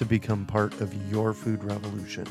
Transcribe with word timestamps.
to 0.00 0.06
become 0.06 0.46
part 0.46 0.80
of 0.80 0.94
your 1.12 1.34
food 1.34 1.62
revolution. 1.62 2.26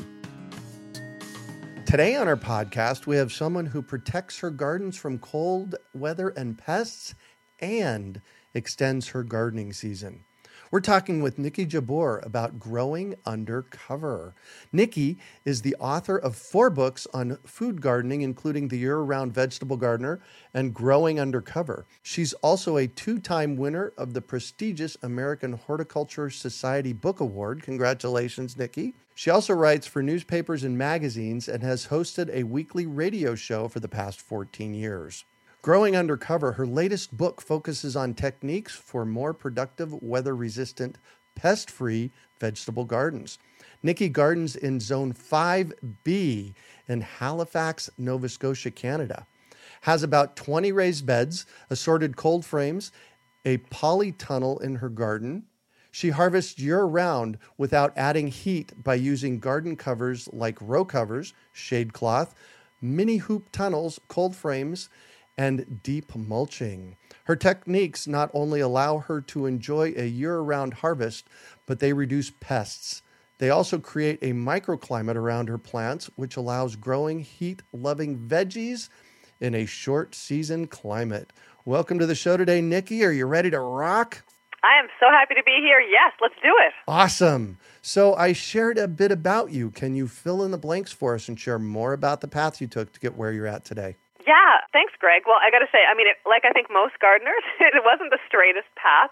Today 1.86 2.16
on 2.16 2.26
our 2.26 2.36
podcast, 2.36 3.06
we 3.06 3.14
have 3.14 3.32
someone 3.32 3.64
who 3.64 3.80
protects 3.80 4.40
her 4.40 4.50
gardens 4.50 4.96
from 4.96 5.20
cold 5.20 5.76
weather 5.94 6.30
and 6.30 6.58
pests 6.58 7.14
and 7.60 8.20
extends 8.54 9.06
her 9.10 9.22
gardening 9.22 9.72
season. 9.72 10.24
We're 10.72 10.78
talking 10.78 11.20
with 11.20 11.36
Niki 11.36 11.66
Jabbour 11.66 12.20
about 12.24 12.60
growing 12.60 13.16
under 13.26 13.62
cover. 13.62 14.36
Niki 14.72 15.16
is 15.44 15.62
the 15.62 15.74
author 15.80 16.16
of 16.16 16.36
four 16.36 16.70
books 16.70 17.08
on 17.12 17.38
food 17.44 17.80
gardening, 17.80 18.22
including 18.22 18.68
The 18.68 18.76
Year 18.76 18.98
Round 18.98 19.34
Vegetable 19.34 19.76
Gardener 19.76 20.20
and 20.54 20.72
Growing 20.72 21.18
Under 21.18 21.40
Cover. 21.40 21.86
She's 22.04 22.34
also 22.34 22.76
a 22.76 22.86
two 22.86 23.18
time 23.18 23.56
winner 23.56 23.92
of 23.98 24.14
the 24.14 24.20
prestigious 24.20 24.96
American 25.02 25.54
Horticulture 25.54 26.30
Society 26.30 26.92
Book 26.92 27.18
Award. 27.18 27.64
Congratulations, 27.64 28.54
Niki. 28.54 28.92
She 29.16 29.28
also 29.28 29.54
writes 29.54 29.88
for 29.88 30.04
newspapers 30.04 30.62
and 30.62 30.78
magazines 30.78 31.48
and 31.48 31.64
has 31.64 31.88
hosted 31.88 32.32
a 32.32 32.44
weekly 32.44 32.86
radio 32.86 33.34
show 33.34 33.66
for 33.66 33.80
the 33.80 33.88
past 33.88 34.20
14 34.20 34.72
years. 34.74 35.24
Growing 35.62 35.94
Undercover, 35.94 36.52
her 36.52 36.66
latest 36.66 37.14
book 37.14 37.42
focuses 37.42 37.94
on 37.94 38.14
techniques 38.14 38.74
for 38.74 39.04
more 39.04 39.34
productive, 39.34 39.92
weather 40.02 40.34
resistant, 40.34 40.96
pest 41.34 41.70
free 41.70 42.10
vegetable 42.38 42.86
gardens. 42.86 43.38
Niki 43.84 44.10
gardens 44.10 44.56
in 44.56 44.80
Zone 44.80 45.12
5B 45.12 46.54
in 46.88 47.00
Halifax, 47.02 47.90
Nova 47.98 48.30
Scotia, 48.30 48.70
Canada. 48.70 49.26
Has 49.82 50.02
about 50.02 50.34
20 50.34 50.72
raised 50.72 51.04
beds, 51.04 51.44
assorted 51.68 52.16
cold 52.16 52.46
frames, 52.46 52.90
a 53.44 53.58
polytunnel 53.58 54.62
in 54.62 54.76
her 54.76 54.88
garden. 54.88 55.44
She 55.90 56.08
harvests 56.08 56.58
year 56.58 56.84
round 56.84 57.36
without 57.58 57.92
adding 57.98 58.28
heat 58.28 58.82
by 58.82 58.94
using 58.94 59.38
garden 59.38 59.76
covers 59.76 60.26
like 60.32 60.56
row 60.62 60.86
covers, 60.86 61.34
shade 61.52 61.92
cloth, 61.92 62.34
mini 62.80 63.18
hoop 63.18 63.52
tunnels, 63.52 64.00
cold 64.08 64.34
frames, 64.34 64.88
and 65.36 65.82
deep 65.82 66.14
mulching. 66.14 66.96
Her 67.24 67.36
techniques 67.36 68.06
not 68.06 68.30
only 68.34 68.60
allow 68.60 68.98
her 68.98 69.20
to 69.22 69.46
enjoy 69.46 69.94
a 69.96 70.06
year 70.06 70.38
round 70.38 70.74
harvest, 70.74 71.28
but 71.66 71.78
they 71.78 71.92
reduce 71.92 72.30
pests. 72.30 73.02
They 73.38 73.48
also 73.48 73.78
create 73.78 74.18
a 74.20 74.32
microclimate 74.32 75.14
around 75.14 75.48
her 75.48 75.56
plants, 75.56 76.10
which 76.16 76.36
allows 76.36 76.76
growing 76.76 77.20
heat 77.20 77.62
loving 77.72 78.18
veggies 78.18 78.90
in 79.40 79.54
a 79.54 79.64
short 79.64 80.14
season 80.14 80.66
climate. 80.66 81.32
Welcome 81.64 81.98
to 82.00 82.06
the 82.06 82.14
show 82.14 82.36
today, 82.36 82.60
Niki. 82.60 83.02
Are 83.06 83.12
you 83.12 83.24
ready 83.24 83.50
to 83.50 83.60
rock? 83.60 84.22
I 84.62 84.78
am 84.78 84.88
so 85.00 85.06
happy 85.10 85.34
to 85.34 85.42
be 85.42 85.58
here. 85.62 85.80
Yes, 85.80 86.12
let's 86.20 86.34
do 86.42 86.54
it. 86.66 86.74
Awesome. 86.86 87.58
So, 87.80 88.14
I 88.14 88.34
shared 88.34 88.76
a 88.76 88.86
bit 88.86 89.10
about 89.10 89.52
you. 89.52 89.70
Can 89.70 89.94
you 89.94 90.06
fill 90.06 90.42
in 90.42 90.50
the 90.50 90.58
blanks 90.58 90.92
for 90.92 91.14
us 91.14 91.28
and 91.28 91.40
share 91.40 91.58
more 91.58 91.94
about 91.94 92.20
the 92.20 92.28
path 92.28 92.60
you 92.60 92.66
took 92.66 92.92
to 92.92 93.00
get 93.00 93.16
where 93.16 93.32
you're 93.32 93.46
at 93.46 93.64
today? 93.64 93.96
Yeah, 94.26 94.60
thanks, 94.72 94.92
Greg. 95.00 95.24
Well, 95.24 95.40
I 95.40 95.48
got 95.48 95.64
to 95.64 95.70
say, 95.72 95.88
I 95.88 95.96
mean, 95.96 96.08
it, 96.08 96.20
like 96.28 96.44
I 96.44 96.52
think 96.52 96.68
most 96.68 97.00
gardeners, 97.00 97.44
it 97.60 97.84
wasn't 97.84 98.12
the 98.12 98.20
straightest 98.28 98.68
path. 98.76 99.10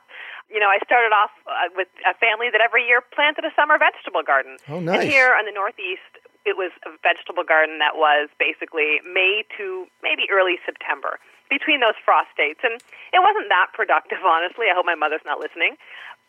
You 0.48 0.60
know, 0.60 0.68
I 0.68 0.80
started 0.84 1.12
off 1.12 1.32
uh, 1.44 1.68
with 1.76 1.88
a 2.08 2.16
family 2.16 2.48
that 2.52 2.60
every 2.60 2.84
year 2.84 3.00
planted 3.00 3.44
a 3.44 3.52
summer 3.52 3.76
vegetable 3.76 4.24
garden. 4.24 4.56
Oh, 4.68 4.80
nice. 4.80 5.04
And 5.04 5.08
here 5.08 5.36
in 5.36 5.44
the 5.44 5.52
Northeast, 5.52 6.08
it 6.48 6.56
was 6.56 6.72
a 6.88 6.92
vegetable 7.04 7.44
garden 7.44 7.80
that 7.84 8.00
was 8.00 8.32
basically 8.40 9.04
May 9.04 9.44
to 9.60 9.84
maybe 10.00 10.24
early 10.32 10.56
September 10.64 11.20
between 11.52 11.80
those 11.80 11.96
frost 12.00 12.32
dates. 12.36 12.60
And 12.64 12.80
it 13.12 13.20
wasn't 13.20 13.48
that 13.52 13.72
productive, 13.76 14.24
honestly. 14.24 14.72
I 14.72 14.74
hope 14.76 14.88
my 14.88 14.96
mother's 14.96 15.24
not 15.24 15.40
listening. 15.40 15.76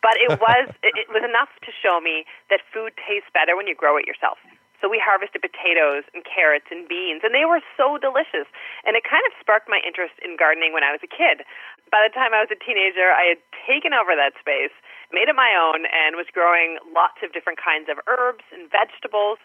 But 0.04 0.16
it 0.20 0.36
was 0.44 0.68
it, 0.84 0.96
it 0.96 1.08
was 1.08 1.24
enough 1.24 1.52
to 1.64 1.70
show 1.72 2.00
me 2.00 2.24
that 2.48 2.60
food 2.72 2.92
tastes 3.00 3.28
better 3.32 3.56
when 3.56 3.68
you 3.68 3.76
grow 3.76 3.96
it 3.96 4.04
yourself. 4.08 4.40
So 4.80 4.88
we 4.88 4.96
harvested 4.96 5.44
potatoes 5.44 6.08
and 6.16 6.24
carrots 6.24 6.72
and 6.72 6.88
beans, 6.88 7.20
and 7.20 7.36
they 7.36 7.44
were 7.44 7.60
so 7.76 8.00
delicious. 8.00 8.48
And 8.88 8.96
it 8.96 9.04
kind 9.04 9.22
of 9.28 9.36
sparked 9.36 9.68
my 9.68 9.84
interest 9.84 10.16
in 10.24 10.40
gardening 10.40 10.72
when 10.72 10.82
I 10.82 10.90
was 10.90 11.04
a 11.04 11.10
kid. 11.10 11.44
By 11.92 12.00
the 12.00 12.12
time 12.12 12.32
I 12.32 12.40
was 12.40 12.48
a 12.48 12.56
teenager, 12.56 13.12
I 13.12 13.36
had 13.36 13.40
taken 13.68 13.92
over 13.92 14.16
that 14.16 14.32
space, 14.40 14.72
made 15.12 15.28
it 15.28 15.36
my 15.36 15.52
own, 15.52 15.84
and 15.90 16.16
was 16.16 16.32
growing 16.32 16.80
lots 16.96 17.20
of 17.20 17.36
different 17.36 17.60
kinds 17.60 17.92
of 17.92 18.00
herbs 18.08 18.46
and 18.56 18.72
vegetables. 18.72 19.36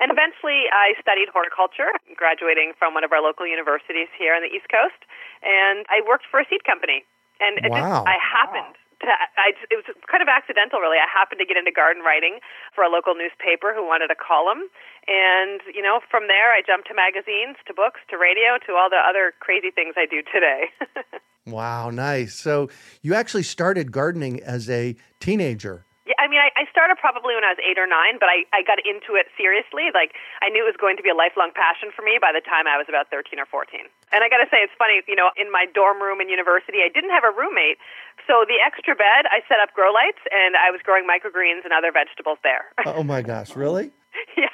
And 0.00 0.10
eventually, 0.10 0.66
I 0.72 0.98
studied 0.98 1.30
horticulture, 1.30 1.94
graduating 2.18 2.74
from 2.74 2.96
one 2.96 3.04
of 3.06 3.12
our 3.14 3.22
local 3.22 3.46
universities 3.46 4.10
here 4.16 4.34
on 4.34 4.42
the 4.42 4.50
East 4.50 4.66
Coast, 4.72 4.98
and 5.44 5.86
I 5.86 6.02
worked 6.02 6.26
for 6.26 6.40
a 6.42 6.46
seed 6.50 6.64
company. 6.64 7.06
And 7.38 7.62
it 7.62 7.70
wow. 7.70 7.78
just, 7.78 8.08
I 8.08 8.16
happened 8.18 8.74
to, 8.74 8.89
I, 9.02 9.52
it 9.70 9.76
was 9.76 9.86
kind 10.10 10.22
of 10.22 10.28
accidental, 10.28 10.80
really. 10.80 10.98
I 10.98 11.08
happened 11.08 11.40
to 11.40 11.46
get 11.46 11.56
into 11.56 11.72
garden 11.72 12.02
writing 12.02 12.40
for 12.74 12.84
a 12.84 12.90
local 12.90 13.14
newspaper 13.14 13.72
who 13.74 13.84
wanted 13.84 14.10
a 14.10 14.18
column, 14.18 14.68
and 15.08 15.60
you 15.72 15.82
know, 15.82 16.00
from 16.10 16.28
there, 16.28 16.52
I 16.52 16.62
jumped 16.66 16.88
to 16.88 16.94
magazines, 16.94 17.56
to 17.66 17.74
books, 17.74 18.00
to 18.10 18.18
radio, 18.18 18.60
to 18.66 18.76
all 18.76 18.90
the 18.90 19.00
other 19.00 19.32
crazy 19.40 19.70
things 19.70 19.94
I 19.96 20.06
do 20.06 20.22
today. 20.22 20.68
wow, 21.46 21.90
nice. 21.90 22.34
So 22.34 22.68
you 23.02 23.14
actually 23.14 23.44
started 23.44 23.92
gardening 23.92 24.40
as 24.40 24.68
a 24.68 24.96
teenager. 25.18 25.86
Yeah, 26.10 26.18
I 26.18 26.26
mean, 26.26 26.42
I, 26.42 26.50
I 26.58 26.66
started 26.74 26.98
probably 26.98 27.38
when 27.38 27.46
I 27.46 27.54
was 27.54 27.62
eight 27.62 27.78
or 27.78 27.86
nine, 27.86 28.18
but 28.18 28.26
I, 28.26 28.42
I 28.50 28.66
got 28.66 28.82
into 28.82 29.14
it 29.14 29.30
seriously. 29.38 29.94
Like, 29.94 30.18
I 30.42 30.50
knew 30.50 30.66
it 30.66 30.74
was 30.74 30.74
going 30.74 30.98
to 30.98 31.06
be 31.06 31.10
a 31.10 31.14
lifelong 31.14 31.54
passion 31.54 31.94
for 31.94 32.02
me 32.02 32.18
by 32.18 32.34
the 32.34 32.42
time 32.42 32.66
I 32.66 32.74
was 32.74 32.90
about 32.90 33.14
13 33.14 33.38
or 33.38 33.46
14. 33.46 33.86
And 34.10 34.26
I 34.26 34.26
got 34.26 34.42
to 34.42 34.50
say, 34.50 34.58
it's 34.58 34.74
funny, 34.74 35.06
you 35.06 35.14
know, 35.14 35.30
in 35.38 35.54
my 35.54 35.70
dorm 35.70 36.02
room 36.02 36.18
in 36.18 36.26
university, 36.26 36.82
I 36.82 36.90
didn't 36.90 37.14
have 37.14 37.22
a 37.22 37.30
roommate. 37.30 37.78
So 38.26 38.42
the 38.42 38.58
extra 38.58 38.98
bed, 38.98 39.30
I 39.30 39.46
set 39.46 39.62
up 39.62 39.70
grow 39.70 39.94
lights, 39.94 40.18
and 40.34 40.58
I 40.58 40.74
was 40.74 40.82
growing 40.82 41.06
microgreens 41.06 41.62
and 41.62 41.70
other 41.70 41.94
vegetables 41.94 42.42
there. 42.42 42.74
oh, 42.90 43.06
my 43.06 43.22
gosh, 43.22 43.54
really? 43.54 43.94
yeah, 44.34 44.50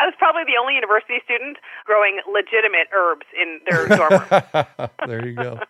I 0.00 0.08
was 0.08 0.16
probably 0.16 0.48
the 0.48 0.56
only 0.56 0.72
university 0.72 1.20
student 1.20 1.60
growing 1.84 2.24
legitimate 2.24 2.88
herbs 2.96 3.28
in 3.36 3.60
their 3.68 3.92
dorm 3.92 4.24
room. 4.24 4.88
there 5.04 5.20
you 5.20 5.36
go. 5.36 5.60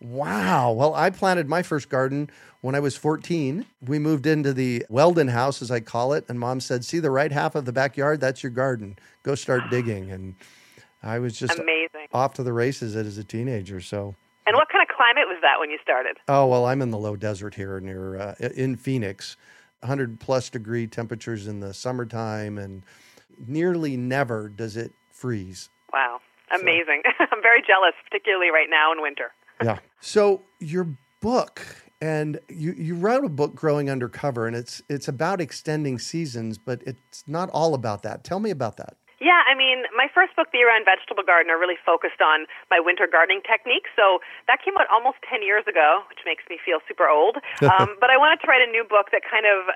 Wow. 0.00 0.72
Well, 0.72 0.94
I 0.94 1.10
planted 1.10 1.48
my 1.48 1.62
first 1.62 1.88
garden 1.88 2.30
when 2.60 2.74
I 2.74 2.80
was 2.80 2.96
14. 2.96 3.66
We 3.86 3.98
moved 3.98 4.26
into 4.26 4.52
the 4.52 4.86
Weldon 4.88 5.28
house, 5.28 5.60
as 5.60 5.70
I 5.70 5.80
call 5.80 6.12
it, 6.12 6.24
and 6.28 6.38
mom 6.38 6.60
said, 6.60 6.84
See 6.84 7.00
the 7.00 7.10
right 7.10 7.32
half 7.32 7.54
of 7.54 7.64
the 7.64 7.72
backyard? 7.72 8.20
That's 8.20 8.42
your 8.42 8.50
garden. 8.50 8.96
Go 9.22 9.34
start 9.34 9.62
digging. 9.70 10.10
And 10.10 10.36
I 11.02 11.18
was 11.18 11.38
just 11.38 11.58
amazing 11.58 12.08
off 12.12 12.34
to 12.34 12.42
the 12.42 12.52
races 12.52 12.94
as 12.94 13.18
a 13.18 13.24
teenager. 13.24 13.80
So. 13.80 14.14
And 14.46 14.56
what 14.56 14.68
kind 14.70 14.82
of 14.82 14.96
climate 14.96 15.24
was 15.26 15.38
that 15.42 15.60
when 15.60 15.70
you 15.70 15.78
started? 15.82 16.16
Oh, 16.28 16.46
well, 16.46 16.64
I'm 16.64 16.80
in 16.80 16.90
the 16.90 16.98
low 16.98 17.16
desert 17.16 17.54
here 17.54 17.80
near 17.80 18.16
uh, 18.16 18.34
in 18.54 18.76
Phoenix. 18.76 19.36
100 19.80 20.18
plus 20.18 20.50
degree 20.50 20.88
temperatures 20.88 21.46
in 21.46 21.60
the 21.60 21.72
summertime, 21.72 22.58
and 22.58 22.82
nearly 23.46 23.96
never 23.96 24.48
does 24.48 24.76
it 24.76 24.92
freeze. 25.12 25.68
Wow. 25.92 26.18
Amazing. 26.50 27.02
So. 27.04 27.26
I'm 27.30 27.42
very 27.42 27.62
jealous, 27.62 27.94
particularly 28.04 28.50
right 28.50 28.66
now 28.68 28.90
in 28.90 29.00
winter 29.00 29.30
yeah. 29.62 29.78
So 30.00 30.42
your 30.60 30.88
book 31.20 31.62
and 32.00 32.38
you, 32.48 32.72
you 32.72 32.94
wrote 32.94 33.24
a 33.24 33.28
book 33.28 33.54
growing 33.54 33.90
undercover 33.90 34.46
and 34.46 34.54
it's 34.54 34.82
it's 34.88 35.08
about 35.08 35.40
extending 35.40 35.98
seasons 35.98 36.56
but 36.56 36.80
it's 36.86 37.24
not 37.26 37.50
all 37.50 37.74
about 37.74 38.04
that 38.04 38.22
tell 38.22 38.38
me 38.38 38.50
about 38.50 38.76
that 38.76 38.96
yeah, 39.18 39.42
I 39.50 39.58
mean, 39.58 39.82
my 39.98 40.06
first 40.06 40.38
book, 40.38 40.54
The 40.54 40.62
Year-Round 40.62 40.86
Vegetable 40.86 41.26
Gardener, 41.26 41.58
really 41.58 41.74
focused 41.74 42.22
on 42.22 42.46
my 42.70 42.78
winter 42.78 43.10
gardening 43.10 43.42
techniques. 43.42 43.90
So 43.98 44.22
that 44.46 44.62
came 44.62 44.78
out 44.78 44.86
almost 44.94 45.18
10 45.26 45.42
years 45.42 45.66
ago, 45.66 46.06
which 46.06 46.22
makes 46.22 46.46
me 46.46 46.54
feel 46.62 46.78
super 46.86 47.10
old. 47.10 47.42
Um, 47.68 47.98
but 48.00 48.08
I 48.08 48.16
wanted 48.16 48.40
to 48.40 48.46
write 48.46 48.62
a 48.62 48.70
new 48.70 48.82
book 48.82 49.12
that 49.12 49.20
kind 49.28 49.44
of 49.44 49.66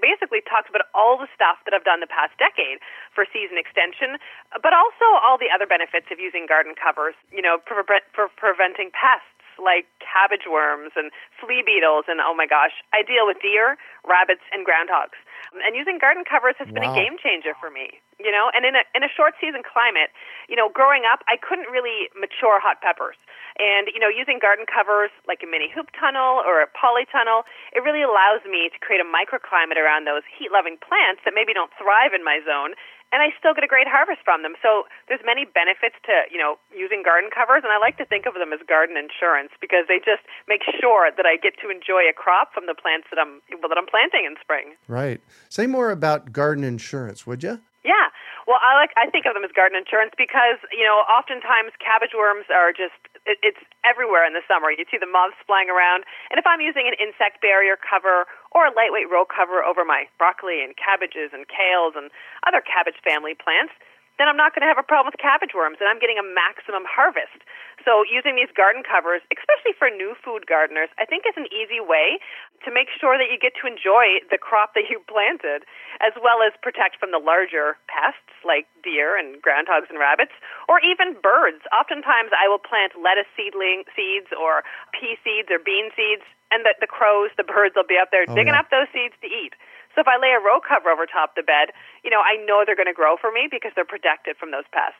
basically 0.00 0.40
talks 0.44 0.68
about 0.68 0.88
all 0.96 1.16
the 1.20 1.28
stuff 1.34 1.60
that 1.64 1.72
I've 1.76 1.84
done 1.84 2.00
the 2.00 2.10
past 2.10 2.36
decade 2.40 2.80
for 3.12 3.28
season 3.28 3.60
extension, 3.60 4.16
but 4.60 4.72
also 4.72 5.06
all 5.20 5.36
the 5.36 5.52
other 5.52 5.68
benefits 5.68 6.08
of 6.08 6.18
using 6.18 6.48
garden 6.48 6.72
covers, 6.76 7.14
you 7.28 7.42
know, 7.42 7.60
for, 7.68 7.82
pre- 7.84 8.06
for 8.16 8.28
preventing 8.36 8.90
pests 8.92 9.28
like 9.58 9.86
cabbage 10.02 10.50
worms 10.50 10.92
and 10.96 11.14
flea 11.38 11.62
beetles 11.62 12.06
and 12.08 12.18
oh 12.18 12.34
my 12.34 12.46
gosh, 12.46 12.74
I 12.92 13.06
deal 13.06 13.26
with 13.26 13.38
deer, 13.38 13.78
rabbits 14.02 14.42
and 14.50 14.66
groundhogs. 14.66 15.14
And 15.52 15.76
using 15.76 15.98
garden 15.98 16.24
covers 16.24 16.54
has 16.58 16.68
been 16.72 16.84
a 16.84 16.94
game 16.94 17.16
changer 17.20 17.52
for 17.58 17.70
me. 17.70 18.00
You 18.22 18.30
know, 18.30 18.48
and 18.54 18.64
in 18.64 18.74
a 18.78 18.82
in 18.94 19.02
a 19.02 19.10
short 19.10 19.34
season 19.40 19.60
climate, 19.66 20.14
you 20.48 20.56
know, 20.56 20.70
growing 20.70 21.02
up, 21.04 21.20
I 21.26 21.36
couldn't 21.36 21.68
really 21.68 22.08
mature 22.14 22.62
hot 22.62 22.80
peppers. 22.80 23.18
And 23.58 23.90
you 23.92 24.00
know, 24.00 24.08
using 24.08 24.38
garden 24.38 24.66
covers 24.66 25.10
like 25.26 25.42
a 25.42 25.48
mini 25.50 25.70
hoop 25.70 25.90
tunnel 25.94 26.42
or 26.42 26.62
a 26.62 26.68
polytunnel, 26.70 27.46
it 27.74 27.82
really 27.82 28.02
allows 28.02 28.42
me 28.48 28.70
to 28.70 28.78
create 28.78 29.02
a 29.02 29.06
microclimate 29.06 29.78
around 29.78 30.06
those 30.06 30.26
heat-loving 30.26 30.78
plants 30.82 31.22
that 31.24 31.34
maybe 31.34 31.54
don't 31.54 31.70
thrive 31.78 32.14
in 32.14 32.24
my 32.24 32.40
zone 32.42 32.74
and 33.14 33.22
I 33.22 33.30
still 33.38 33.54
get 33.54 33.62
a 33.62 33.70
great 33.70 33.86
harvest 33.86 34.26
from 34.26 34.42
them. 34.42 34.58
So 34.58 34.90
there's 35.06 35.22
many 35.22 35.46
benefits 35.46 35.94
to 36.10 36.26
you 36.26 36.36
know 36.42 36.58
using 36.74 37.06
garden 37.06 37.30
covers, 37.30 37.62
and 37.62 37.70
I 37.70 37.78
like 37.78 37.94
to 38.02 38.04
think 38.04 38.26
of 38.26 38.34
them 38.34 38.50
as 38.50 38.58
garden 38.66 38.98
insurance 38.98 39.54
because 39.62 39.86
they 39.86 40.02
just 40.02 40.26
make 40.50 40.66
sure 40.66 41.14
that 41.14 41.22
I 41.22 41.38
get 41.38 41.54
to 41.62 41.70
enjoy 41.70 42.10
a 42.10 42.12
crop 42.12 42.50
from 42.50 42.66
the 42.66 42.74
plants 42.74 43.06
that 43.14 43.22
I'm 43.22 43.38
well, 43.62 43.70
that 43.70 43.78
I'm 43.78 43.86
planting 43.86 44.26
in 44.26 44.34
spring. 44.42 44.74
Right. 44.90 45.22
Say 45.46 45.70
more 45.70 45.94
about 45.94 46.34
garden 46.34 46.66
insurance, 46.66 47.22
would 47.22 47.46
you? 47.46 47.62
Yeah. 47.86 48.10
Well, 48.46 48.60
I 48.60 48.76
like 48.76 48.92
I 48.96 49.08
think 49.08 49.24
of 49.24 49.32
them 49.32 49.44
as 49.44 49.52
garden 49.56 49.76
insurance 49.76 50.12
because 50.16 50.60
you 50.68 50.84
know 50.84 51.00
oftentimes 51.08 51.72
cabbage 51.80 52.12
worms 52.12 52.44
are 52.52 52.76
just 52.76 52.96
it, 53.24 53.40
it's 53.40 53.60
everywhere 53.88 54.28
in 54.28 54.36
the 54.36 54.44
summer. 54.44 54.68
You 54.68 54.84
see 54.92 55.00
the 55.00 55.08
moths 55.08 55.40
flying 55.48 55.72
around, 55.72 56.04
and 56.28 56.36
if 56.36 56.44
I'm 56.44 56.60
using 56.60 56.84
an 56.84 56.96
insect 57.00 57.40
barrier 57.40 57.80
cover 57.80 58.28
or 58.52 58.68
a 58.68 58.72
lightweight 58.76 59.08
row 59.08 59.24
cover 59.24 59.64
over 59.64 59.84
my 59.84 60.04
broccoli 60.20 60.60
and 60.60 60.76
cabbages 60.76 61.32
and 61.32 61.48
kales 61.48 61.96
and 61.96 62.12
other 62.44 62.60
cabbage 62.60 63.00
family 63.00 63.32
plants, 63.32 63.72
then 64.18 64.30
I'm 64.30 64.38
not 64.38 64.54
going 64.54 64.62
to 64.62 64.70
have 64.70 64.78
a 64.78 64.86
problem 64.86 65.10
with 65.10 65.18
cabbage 65.18 65.54
worms, 65.54 65.82
and 65.82 65.90
I'm 65.90 65.98
getting 65.98 66.18
a 66.18 66.26
maximum 66.26 66.86
harvest. 66.86 67.42
So, 67.82 68.06
using 68.06 68.38
these 68.38 68.52
garden 68.54 68.86
covers, 68.86 69.20
especially 69.34 69.74
for 69.76 69.90
new 69.90 70.14
food 70.22 70.46
gardeners, 70.46 70.88
I 70.96 71.04
think 71.04 71.26
is 71.26 71.36
an 71.36 71.50
easy 71.50 71.82
way 71.82 72.22
to 72.64 72.72
make 72.72 72.88
sure 72.88 73.18
that 73.18 73.28
you 73.28 73.36
get 73.36 73.52
to 73.60 73.68
enjoy 73.68 74.24
the 74.30 74.38
crop 74.38 74.72
that 74.78 74.88
you 74.88 75.02
planted, 75.04 75.66
as 76.00 76.14
well 76.16 76.40
as 76.40 76.54
protect 76.62 76.96
from 76.96 77.10
the 77.10 77.20
larger 77.20 77.76
pests 77.90 78.32
like 78.46 78.70
deer 78.80 79.18
and 79.18 79.42
groundhogs 79.42 79.90
and 79.90 79.98
rabbits, 79.98 80.32
or 80.70 80.78
even 80.80 81.18
birds. 81.18 81.60
Oftentimes, 81.74 82.30
I 82.32 82.48
will 82.48 82.62
plant 82.62 82.94
lettuce 82.96 83.28
seedling 83.36 83.84
seeds 83.92 84.30
or 84.32 84.62
pea 84.94 85.18
seeds 85.26 85.50
or 85.50 85.58
bean 85.58 85.90
seeds, 85.92 86.24
and 86.54 86.64
the, 86.64 86.72
the 86.78 86.88
crows, 86.88 87.34
the 87.36 87.44
birds 87.44 87.74
will 87.74 87.88
be 87.88 87.98
up 87.98 88.14
there 88.14 88.24
oh, 88.24 88.34
digging 88.34 88.54
yeah. 88.54 88.62
up 88.62 88.70
those 88.70 88.88
seeds 88.94 89.18
to 89.20 89.28
eat. 89.28 89.58
So 89.94 90.00
if 90.00 90.08
I 90.08 90.18
lay 90.18 90.34
a 90.34 90.42
row 90.42 90.58
cover 90.60 90.90
over 90.90 91.06
top 91.06 91.36
the 91.36 91.42
bed, 91.42 91.70
you 92.02 92.10
know, 92.10 92.20
I 92.20 92.36
know 92.44 92.64
they're 92.66 92.76
going 92.76 92.90
to 92.90 92.96
grow 92.96 93.16
for 93.16 93.30
me 93.30 93.48
because 93.50 93.72
they're 93.74 93.84
protected 93.84 94.36
from 94.36 94.50
those 94.50 94.64
pests. 94.72 94.98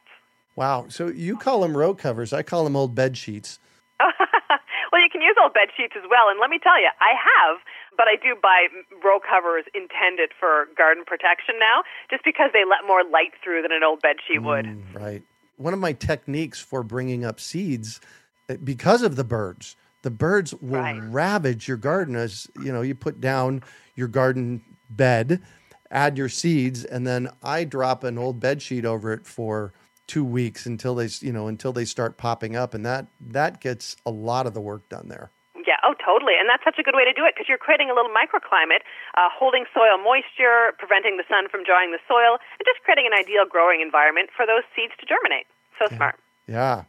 Wow. 0.57 0.87
So 0.89 1.09
you 1.09 1.37
call 1.37 1.61
them 1.61 1.77
row 1.77 1.95
covers. 1.95 2.33
I 2.33 2.43
call 2.43 2.65
them 2.65 2.77
old 2.77 2.95
bed 2.95 3.17
sheets. 3.17 3.59
well, 4.01 5.03
you 5.03 5.09
can 5.11 5.21
use 5.21 5.37
old 5.41 5.55
bed 5.55 5.69
sheets 5.77 5.95
as 5.97 6.05
well. 6.11 6.29
And 6.31 6.39
let 6.41 6.51
me 6.51 6.59
tell 6.63 6.81
you, 6.81 6.89
I 7.01 7.15
have, 7.15 7.59
but 7.97 8.07
I 8.07 8.17
do 8.17 8.35
buy 8.41 8.67
row 9.05 9.19
covers 9.19 9.65
intended 9.75 10.31
for 10.39 10.67
garden 10.77 11.05
protection 11.07 11.57
now, 11.59 11.83
just 12.11 12.25
because 12.25 12.51
they 12.53 12.65
let 12.65 12.87
more 12.87 13.03
light 13.03 13.33
through 13.43 13.63
than 13.63 13.73
an 13.73 13.83
old 13.83 14.01
bed 14.03 14.17
sheet 14.27 14.43
would. 14.43 14.67
Mm, 14.67 14.95
right. 14.95 15.23
One 15.57 15.73
of 15.73 15.81
my 15.81 15.93
techniques 15.93 16.61
for 16.61 16.83
bringing 16.83 17.25
up 17.25 17.39
seeds, 17.39 18.01
eh, 18.49 18.57
because 18.63 19.03
of 19.03 19.17
the 19.17 19.25
birds, 19.25 19.77
the 20.03 20.11
birds 20.11 20.53
will 20.55 20.81
right. 20.81 21.01
ravage 21.03 21.67
your 21.67 21.77
garden 21.77 22.15
as 22.15 22.49
you 22.61 22.73
know 22.73 22.83
you 22.83 22.95
put 22.95 23.21
down 23.21 23.63
your 23.95 24.09
garden 24.09 24.63
bed, 24.91 25.43
add 25.91 26.19
your 26.19 26.29
seeds, 26.29 26.85
and 26.85 27.07
then 27.07 27.29
I 27.43 27.65
drop 27.65 28.05
an 28.05 28.19
old 28.19 28.41
bed 28.41 28.63
sheet 28.63 28.85
over 28.85 29.13
it 29.13 29.27
for 29.27 29.73
two 30.07 30.25
weeks 30.25 30.67
until 30.67 30.95
they 30.95 31.09
you 31.21 31.33
know 31.33 31.49
until 31.49 31.73
they 31.73 31.85
start 31.85 32.17
popping 32.17 32.57
up, 32.57 32.75
and 32.75 32.85
that 32.85 33.07
that 33.21 33.61
gets 33.61 33.97
a 34.05 34.11
lot 34.11 34.47
of 34.47 34.55
the 34.55 34.61
work 34.61 34.89
done 34.89 35.09
there. 35.09 35.31
Yeah, 35.67 35.81
oh, 35.83 35.95
totally. 36.05 36.35
And 36.39 36.49
that's 36.49 36.63
such 36.63 36.79
a 36.79 36.83
good 36.83 36.95
way 36.95 37.05
to 37.05 37.13
do 37.13 37.25
it 37.25 37.35
because 37.35 37.49
you're 37.49 37.59
creating 37.59 37.89
a 37.89 37.95
little 37.95 38.11
microclimate, 38.13 38.85
uh, 39.17 39.33
holding 39.33 39.65
soil 39.73 39.97
moisture, 39.97 40.77
preventing 40.79 41.17
the 41.17 41.25
sun 41.29 41.49
from 41.49 41.65
drying 41.65 41.91
the 41.91 42.03
soil, 42.07 42.37
and 42.37 42.65
just 42.67 42.85
creating 42.85 43.09
an 43.09 43.17
ideal 43.17 43.45
growing 43.49 43.81
environment 43.81 44.29
for 44.37 44.45
those 44.45 44.63
seeds 44.77 44.93
to 45.01 45.07
germinate. 45.07 45.47
So 45.79 45.89
yeah. 45.91 45.97
smart. 45.97 46.17
Yeah. 46.47 46.85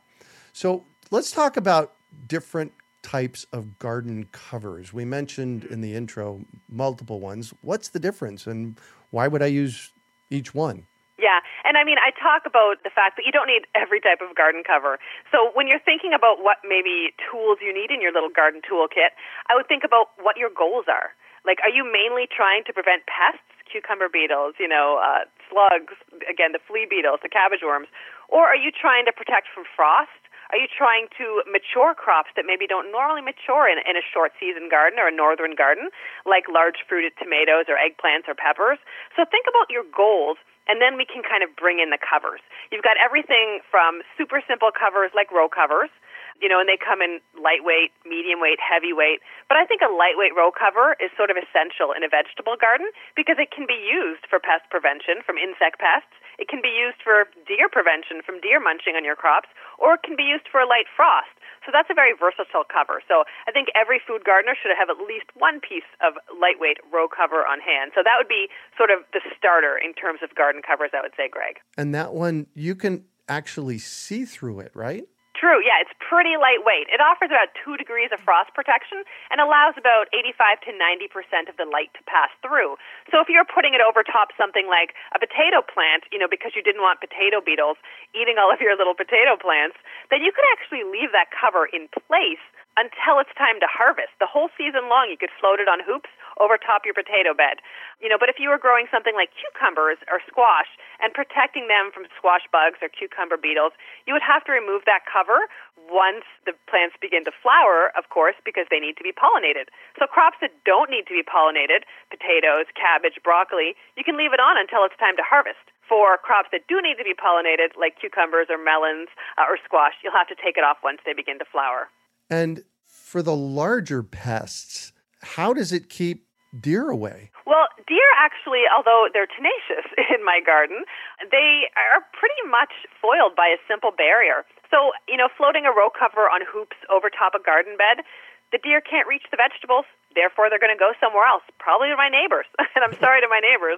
So 0.51 0.83
let's 1.09 1.31
talk 1.31 1.55
about 1.55 1.95
different 2.27 2.73
types 3.05 3.45
of 3.53 3.77
garden 3.77 4.25
covers. 4.33 4.89
We 4.91 5.05
mentioned 5.05 5.63
in 5.65 5.81
the 5.81 5.93
intro 5.93 6.41
multiple 6.67 7.21
ones. 7.21 7.53
What's 7.61 7.89
the 7.89 8.01
difference 8.01 8.47
and 8.49 8.81
why 9.13 9.29
would 9.29 9.45
I 9.45 9.51
use 9.53 9.93
each 10.33 10.57
one? 10.57 10.89
Yeah, 11.21 11.39
and 11.63 11.77
I 11.77 11.85
mean, 11.85 12.01
I 12.01 12.09
talk 12.11 12.49
about 12.49 12.81
the 12.81 12.89
fact 12.89 13.15
that 13.15 13.23
you 13.23 13.31
don't 13.31 13.45
need 13.45 13.69
every 13.77 14.01
type 14.01 14.25
of 14.25 14.35
garden 14.35 14.65
cover. 14.65 14.97
So 15.31 15.53
when 15.53 15.69
you're 15.69 15.79
thinking 15.79 16.17
about 16.17 16.41
what 16.41 16.57
maybe 16.65 17.13
tools 17.21 17.61
you 17.61 17.71
need 17.71 17.93
in 17.93 18.01
your 18.01 18.11
little 18.11 18.33
garden 18.33 18.59
toolkit, 18.65 19.13
I 19.47 19.55
would 19.55 19.69
think 19.69 19.85
about 19.85 20.11
what 20.17 20.35
your 20.35 20.49
goals 20.49 20.89
are. 20.89 21.13
Like, 21.45 21.61
are 21.61 21.69
you 21.69 21.85
mainly 21.85 22.25
trying 22.25 22.65
to 22.65 22.73
prevent 22.73 23.05
pests, 23.05 23.45
cucumber 23.69 24.09
beetles, 24.09 24.57
you 24.59 24.67
know, 24.67 24.97
uh, 24.97 25.29
slugs, 25.45 25.93
again, 26.25 26.57
the 26.57 26.59
flea 26.59 26.89
beetles, 26.89 27.21
the 27.21 27.29
cabbage 27.29 27.61
worms, 27.61 27.87
or 28.27 28.49
are 28.49 28.57
you 28.57 28.73
trying 28.73 29.05
to 29.05 29.13
protect 29.13 29.45
from 29.53 29.63
frost? 29.63 30.24
Are 30.55 30.63
you 30.63 30.71
trying 30.71 31.11
to 31.19 31.43
mature 31.51 31.91
crops 31.91 32.31
that 32.39 32.47
maybe 32.47 32.63
don't 32.63 32.87
normally 32.87 33.19
mature 33.19 33.67
in, 33.67 33.75
in 33.83 33.99
a 33.99 34.05
short 34.07 34.31
season 34.39 34.71
garden 34.71 34.95
or 35.03 35.11
a 35.11 35.11
northern 35.11 35.51
garden, 35.51 35.91
like 36.23 36.47
large 36.47 36.79
fruited 36.87 37.11
tomatoes 37.19 37.67
or 37.67 37.75
eggplants 37.75 38.31
or 38.31 38.39
peppers? 38.39 38.79
So 39.19 39.27
think 39.27 39.51
about 39.51 39.67
your 39.67 39.83
goals 39.91 40.39
and 40.71 40.79
then 40.79 40.95
we 40.95 41.03
can 41.03 41.27
kind 41.27 41.43
of 41.43 41.51
bring 41.59 41.83
in 41.83 41.91
the 41.91 41.99
covers. 41.99 42.39
You've 42.71 42.87
got 42.87 42.95
everything 42.95 43.59
from 43.67 43.99
super 44.15 44.39
simple 44.47 44.71
covers 44.71 45.11
like 45.11 45.27
row 45.27 45.51
covers, 45.51 45.91
you 46.39 46.47
know, 46.47 46.63
and 46.63 46.71
they 46.71 46.79
come 46.79 47.03
in 47.03 47.19
lightweight, 47.35 47.91
medium 48.07 48.39
weight, 48.39 48.63
heavyweight. 48.63 49.19
But 49.51 49.59
I 49.59 49.67
think 49.67 49.83
a 49.83 49.91
lightweight 49.91 50.39
row 50.39 50.55
cover 50.55 50.95
is 51.03 51.11
sort 51.19 51.35
of 51.35 51.35
essential 51.35 51.91
in 51.91 52.07
a 52.07 52.07
vegetable 52.07 52.55
garden 52.55 52.95
because 53.11 53.43
it 53.43 53.51
can 53.51 53.67
be 53.67 53.75
used 53.75 54.23
for 54.31 54.39
pest 54.39 54.71
prevention 54.71 55.19
from 55.19 55.35
insect 55.35 55.83
pests. 55.83 56.15
It 56.37 56.47
can 56.47 56.61
be 56.61 56.71
used 56.71 56.99
for 57.03 57.29
deer 57.47 57.69
prevention 57.71 58.21
from 58.25 58.41
deer 58.41 58.59
munching 58.59 58.95
on 58.95 59.03
your 59.03 59.15
crops, 59.15 59.49
or 59.79 59.95
it 59.95 60.03
can 60.03 60.15
be 60.15 60.27
used 60.27 60.47
for 60.51 60.59
a 60.59 60.67
light 60.67 60.87
frost. 60.91 61.31
So 61.65 61.73
that's 61.73 61.89
a 61.89 61.97
very 61.97 62.13
versatile 62.13 62.63
cover. 62.63 63.01
So 63.07 63.25
I 63.47 63.51
think 63.51 63.69
every 63.73 63.97
food 63.97 64.23
gardener 64.23 64.53
should 64.53 64.71
have 64.77 64.89
at 64.89 65.01
least 65.01 65.33
one 65.33 65.59
piece 65.59 65.87
of 66.05 66.13
lightweight 66.29 66.77
row 66.93 67.09
cover 67.09 67.41
on 67.41 67.59
hand. 67.59 67.91
So 67.97 68.05
that 68.05 68.21
would 68.21 68.29
be 68.29 68.47
sort 68.77 68.93
of 68.93 69.01
the 69.13 69.21
starter 69.33 69.73
in 69.77 69.97
terms 69.97 70.21
of 70.21 70.35
garden 70.37 70.61
covers, 70.61 70.91
I 70.93 71.01
would 71.01 71.17
say, 71.17 71.27
Greg. 71.27 71.57
And 71.77 71.95
that 71.95 72.13
one, 72.13 72.45
you 72.53 72.75
can 72.75 73.05
actually 73.27 73.79
see 73.79 74.25
through 74.25 74.59
it, 74.61 74.71
right? 74.75 75.09
True, 75.35 75.59
yeah, 75.59 75.83
it's 75.83 75.91
pretty 75.99 76.39
lightweight. 76.39 76.87
It 76.87 77.03
offers 77.03 77.27
about 77.27 77.51
two 77.59 77.75
degrees 77.75 78.07
of 78.15 78.23
frost 78.23 78.55
protection 78.55 79.03
and 79.27 79.43
allows 79.43 79.75
about 79.75 80.07
85 80.15 80.63
to 80.63 80.71
90 80.71 81.11
percent 81.11 81.51
of 81.51 81.59
the 81.59 81.67
light 81.67 81.91
to 81.99 82.01
pass 82.07 82.31
through. 82.39 82.79
So 83.11 83.19
if 83.19 83.27
you're 83.27 83.43
putting 83.43 83.75
it 83.75 83.83
over 83.83 83.99
top 83.99 84.31
something 84.39 84.71
like 84.71 84.95
a 85.11 85.19
potato 85.19 85.59
plant, 85.59 86.07
you 86.07 86.15
know, 86.15 86.31
because 86.31 86.55
you 86.55 86.63
didn't 86.63 86.79
want 86.79 87.03
potato 87.03 87.43
beetles 87.43 87.75
eating 88.15 88.39
all 88.39 88.47
of 88.47 88.63
your 88.63 88.79
little 88.79 88.95
potato 88.95 89.35
plants, 89.35 89.75
then 90.07 90.23
you 90.23 90.31
could 90.31 90.47
actually 90.55 90.87
leave 90.87 91.11
that 91.11 91.35
cover 91.35 91.67
in 91.67 91.91
place 91.91 92.39
until 92.79 93.19
it's 93.19 93.31
time 93.35 93.59
to 93.59 93.67
harvest. 93.67 94.15
The 94.23 94.31
whole 94.31 94.47
season 94.55 94.87
long, 94.87 95.11
you 95.11 95.19
could 95.19 95.35
float 95.35 95.59
it 95.59 95.67
on 95.67 95.83
hoops 95.83 96.11
over 96.39 96.57
top 96.59 96.83
your 96.83 96.93
potato 96.93 97.33
bed. 97.33 97.63
You 98.03 98.09
know, 98.11 98.19
but 98.19 98.27
if 98.27 98.37
you 98.39 98.49
were 98.51 98.59
growing 98.59 98.87
something 98.91 99.15
like 99.15 99.31
cucumbers 99.35 99.97
or 100.11 100.19
squash 100.27 100.67
and 100.99 101.15
protecting 101.15 101.67
them 101.67 101.91
from 101.95 102.07
squash 102.17 102.43
bugs 102.51 102.79
or 102.83 102.89
cucumber 102.91 103.39
beetles, 103.39 103.71
you 104.03 104.11
would 104.11 104.25
have 104.25 104.43
to 104.45 104.51
remove 104.51 104.83
that 104.85 105.07
cover 105.07 105.47
once 105.87 106.25
the 106.45 106.53
plants 106.67 106.95
begin 106.99 107.23
to 107.25 107.33
flower, 107.33 107.91
of 107.95 108.09
course, 108.09 108.35
because 108.43 108.67
they 108.69 108.79
need 108.79 108.97
to 108.97 109.05
be 109.05 109.13
pollinated. 109.13 109.71
So 109.99 110.07
crops 110.07 110.37
that 110.41 110.51
don't 110.65 110.89
need 110.89 111.07
to 111.07 111.15
be 111.15 111.23
pollinated, 111.23 111.87
potatoes, 112.09 112.67
cabbage, 112.75 113.21
broccoli, 113.23 113.75
you 113.95 114.03
can 114.03 114.17
leave 114.17 114.33
it 114.33 114.41
on 114.41 114.57
until 114.57 114.83
it's 114.83 114.97
time 114.97 115.15
to 115.17 115.23
harvest. 115.23 115.61
For 115.87 116.17
crops 116.17 116.49
that 116.51 116.65
do 116.67 116.81
need 116.81 116.97
to 116.97 117.05
be 117.05 117.13
pollinated, 117.13 117.77
like 117.77 118.01
cucumbers 118.01 118.47
or 118.49 118.57
melons 118.57 119.09
uh, 119.37 119.45
or 119.45 119.57
squash, 119.63 119.93
you'll 120.03 120.17
have 120.17 120.27
to 120.33 120.35
take 120.35 120.57
it 120.57 120.63
off 120.65 120.77
once 120.83 120.99
they 121.05 121.13
begin 121.13 121.37
to 121.39 121.45
flower. 121.45 121.93
And 122.29 122.63
for 122.87 123.21
the 123.21 123.35
larger 123.35 124.01
pests, 124.01 124.91
how 125.25 125.53
does 125.53 125.73
it 125.73 125.89
keep 125.89 126.27
deer 126.53 126.89
away? 126.89 127.31
Well, 127.45 127.67
deer 127.87 128.09
actually, 128.17 128.63
although 128.69 129.09
they're 129.11 129.27
tenacious 129.27 129.85
in 130.15 130.23
my 130.23 130.39
garden, 130.45 130.85
they 131.31 131.67
are 131.75 132.05
pretty 132.13 132.41
much 132.49 132.85
foiled 133.01 133.35
by 133.35 133.49
a 133.49 133.59
simple 133.67 133.91
barrier. 133.91 134.45
So, 134.69 134.93
you 135.09 135.17
know, 135.17 135.29
floating 135.35 135.65
a 135.65 135.73
row 135.73 135.89
cover 135.89 136.29
on 136.29 136.41
hoops 136.45 136.77
over 136.89 137.09
top 137.09 137.33
a 137.35 137.41
garden 137.41 137.77
bed, 137.77 138.05
the 138.51 138.59
deer 138.61 138.79
can't 138.79 139.07
reach 139.07 139.25
the 139.29 139.37
vegetables 139.37 139.85
Therefore, 140.15 140.49
they're 140.49 140.63
going 140.63 140.73
to 140.73 140.79
go 140.79 140.95
somewhere 140.97 141.27
else, 141.27 141.43
probably 141.59 141.91
to 141.91 141.99
my 141.99 142.07
neighbors. 142.07 142.47
and 142.73 142.81
I'm 142.81 142.95
sorry 143.03 143.19
to 143.19 143.27
my 143.27 143.43
neighbors. 143.43 143.77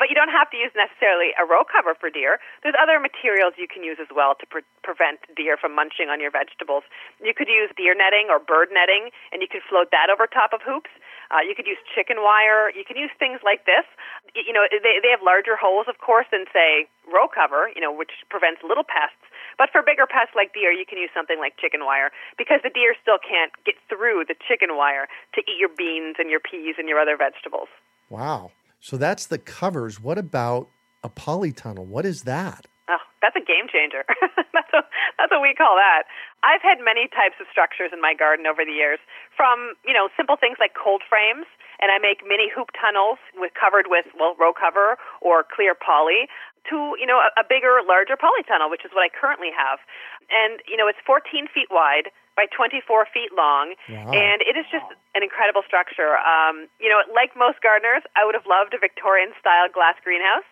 But 0.00 0.08
you 0.08 0.16
don't 0.16 0.32
have 0.32 0.48
to 0.50 0.58
use 0.58 0.72
necessarily 0.72 1.36
a 1.36 1.44
row 1.44 1.62
cover 1.62 1.94
for 1.94 2.08
deer. 2.08 2.40
There's 2.64 2.74
other 2.80 2.98
materials 2.98 3.54
you 3.60 3.68
can 3.68 3.84
use 3.84 4.00
as 4.00 4.08
well 4.08 4.34
to 4.40 4.44
pre- 4.48 4.66
prevent 4.82 5.20
deer 5.36 5.60
from 5.60 5.76
munching 5.76 6.08
on 6.08 6.18
your 6.18 6.32
vegetables. 6.32 6.82
You 7.20 7.36
could 7.36 7.52
use 7.52 7.68
deer 7.76 7.92
netting 7.92 8.32
or 8.32 8.40
bird 8.40 8.72
netting, 8.72 9.12
and 9.30 9.44
you 9.44 9.48
could 9.48 9.62
float 9.68 9.92
that 9.92 10.08
over 10.08 10.26
top 10.26 10.56
of 10.56 10.64
hoops. 10.64 10.90
Uh, 11.28 11.44
you 11.44 11.54
could 11.54 11.68
use 11.68 11.78
chicken 11.92 12.24
wire. 12.24 12.72
You 12.72 12.84
can 12.84 12.96
use 12.96 13.12
things 13.20 13.40
like 13.44 13.64
this. 13.68 13.84
You 14.32 14.52
know, 14.52 14.64
they 14.70 15.00
they 15.00 15.12
have 15.12 15.24
larger 15.24 15.56
holes, 15.56 15.86
of 15.88 15.98
course, 15.98 16.26
than 16.32 16.44
say 16.52 16.88
row 17.08 17.28
cover. 17.28 17.68
You 17.74 17.80
know, 17.80 17.92
which 17.92 18.12
prevents 18.28 18.60
little 18.64 18.84
pests. 18.84 19.20
But 19.58 19.70
for 19.70 19.82
bigger 19.82 20.06
pests 20.06 20.34
like 20.34 20.52
deer, 20.54 20.72
you 20.72 20.84
can 20.86 20.98
use 20.98 21.10
something 21.14 21.38
like 21.38 21.56
chicken 21.56 21.84
wire 21.84 22.10
because 22.36 22.60
the 22.62 22.70
deer 22.70 22.94
still 23.00 23.18
can't 23.18 23.52
get 23.64 23.74
through 23.88 24.24
the 24.26 24.34
chicken 24.46 24.76
wire 24.76 25.06
to 25.34 25.40
eat 25.40 25.58
your 25.58 25.70
beans 25.70 26.16
and 26.18 26.30
your 26.30 26.40
peas 26.40 26.76
and 26.78 26.88
your 26.88 26.98
other 26.98 27.16
vegetables. 27.16 27.68
Wow. 28.08 28.50
So 28.80 28.96
that's 28.96 29.26
the 29.26 29.38
covers. 29.38 30.00
What 30.00 30.18
about 30.18 30.68
a 31.02 31.08
polytunnel? 31.08 31.86
What 31.86 32.04
is 32.04 32.22
that? 32.24 32.66
Oh, 32.88 33.00
that's 33.22 33.36
a 33.36 33.40
game 33.40 33.64
changer. 33.64 34.04
that's, 34.52 34.68
what, 34.72 34.84
that's 35.16 35.32
what 35.32 35.40
we 35.40 35.54
call 35.56 35.76
that. 35.80 36.04
I've 36.44 36.60
had 36.60 36.84
many 36.84 37.08
types 37.08 37.40
of 37.40 37.48
structures 37.48 37.96
in 37.96 38.00
my 38.00 38.12
garden 38.12 38.44
over 38.44 38.60
the 38.60 38.76
years, 38.76 39.00
from 39.32 39.72
you 39.88 39.96
know 39.96 40.12
simple 40.16 40.36
things 40.36 40.60
like 40.60 40.76
cold 40.76 41.00
frames, 41.00 41.48
and 41.80 41.88
I 41.88 41.96
make 41.96 42.20
mini 42.20 42.52
hoop 42.52 42.76
tunnels 42.76 43.16
with 43.40 43.56
covered 43.56 43.88
with 43.88 44.04
well 44.20 44.36
row 44.36 44.52
cover 44.52 45.00
or 45.24 45.48
clear 45.48 45.72
poly, 45.72 46.28
to 46.70 46.96
you 47.00 47.06
know 47.06 47.20
a, 47.20 47.28
a 47.40 47.44
bigger, 47.44 47.80
larger 47.86 48.16
polytunnel, 48.16 48.70
which 48.70 48.84
is 48.84 48.92
what 48.92 49.04
I 49.04 49.10
currently 49.10 49.50
have, 49.52 49.78
and 50.30 50.60
you 50.68 50.76
know 50.76 50.88
it's 50.88 51.00
14 51.04 51.48
feet 51.52 51.68
wide 51.70 52.10
by 52.34 52.46
24 52.50 53.06
feet 53.14 53.30
long, 53.30 53.78
wow. 53.86 54.10
and 54.10 54.42
it 54.42 54.58
is 54.58 54.66
just 54.72 54.86
an 55.14 55.22
incredible 55.22 55.62
structure. 55.62 56.18
Um, 56.18 56.66
you 56.82 56.90
know, 56.90 56.98
like 57.14 57.36
most 57.38 57.62
gardeners, 57.62 58.02
I 58.18 58.26
would 58.26 58.34
have 58.34 58.46
loved 58.46 58.74
a 58.74 58.80
Victorian 58.80 59.30
style 59.38 59.70
glass 59.70 59.94
greenhouse 60.02 60.46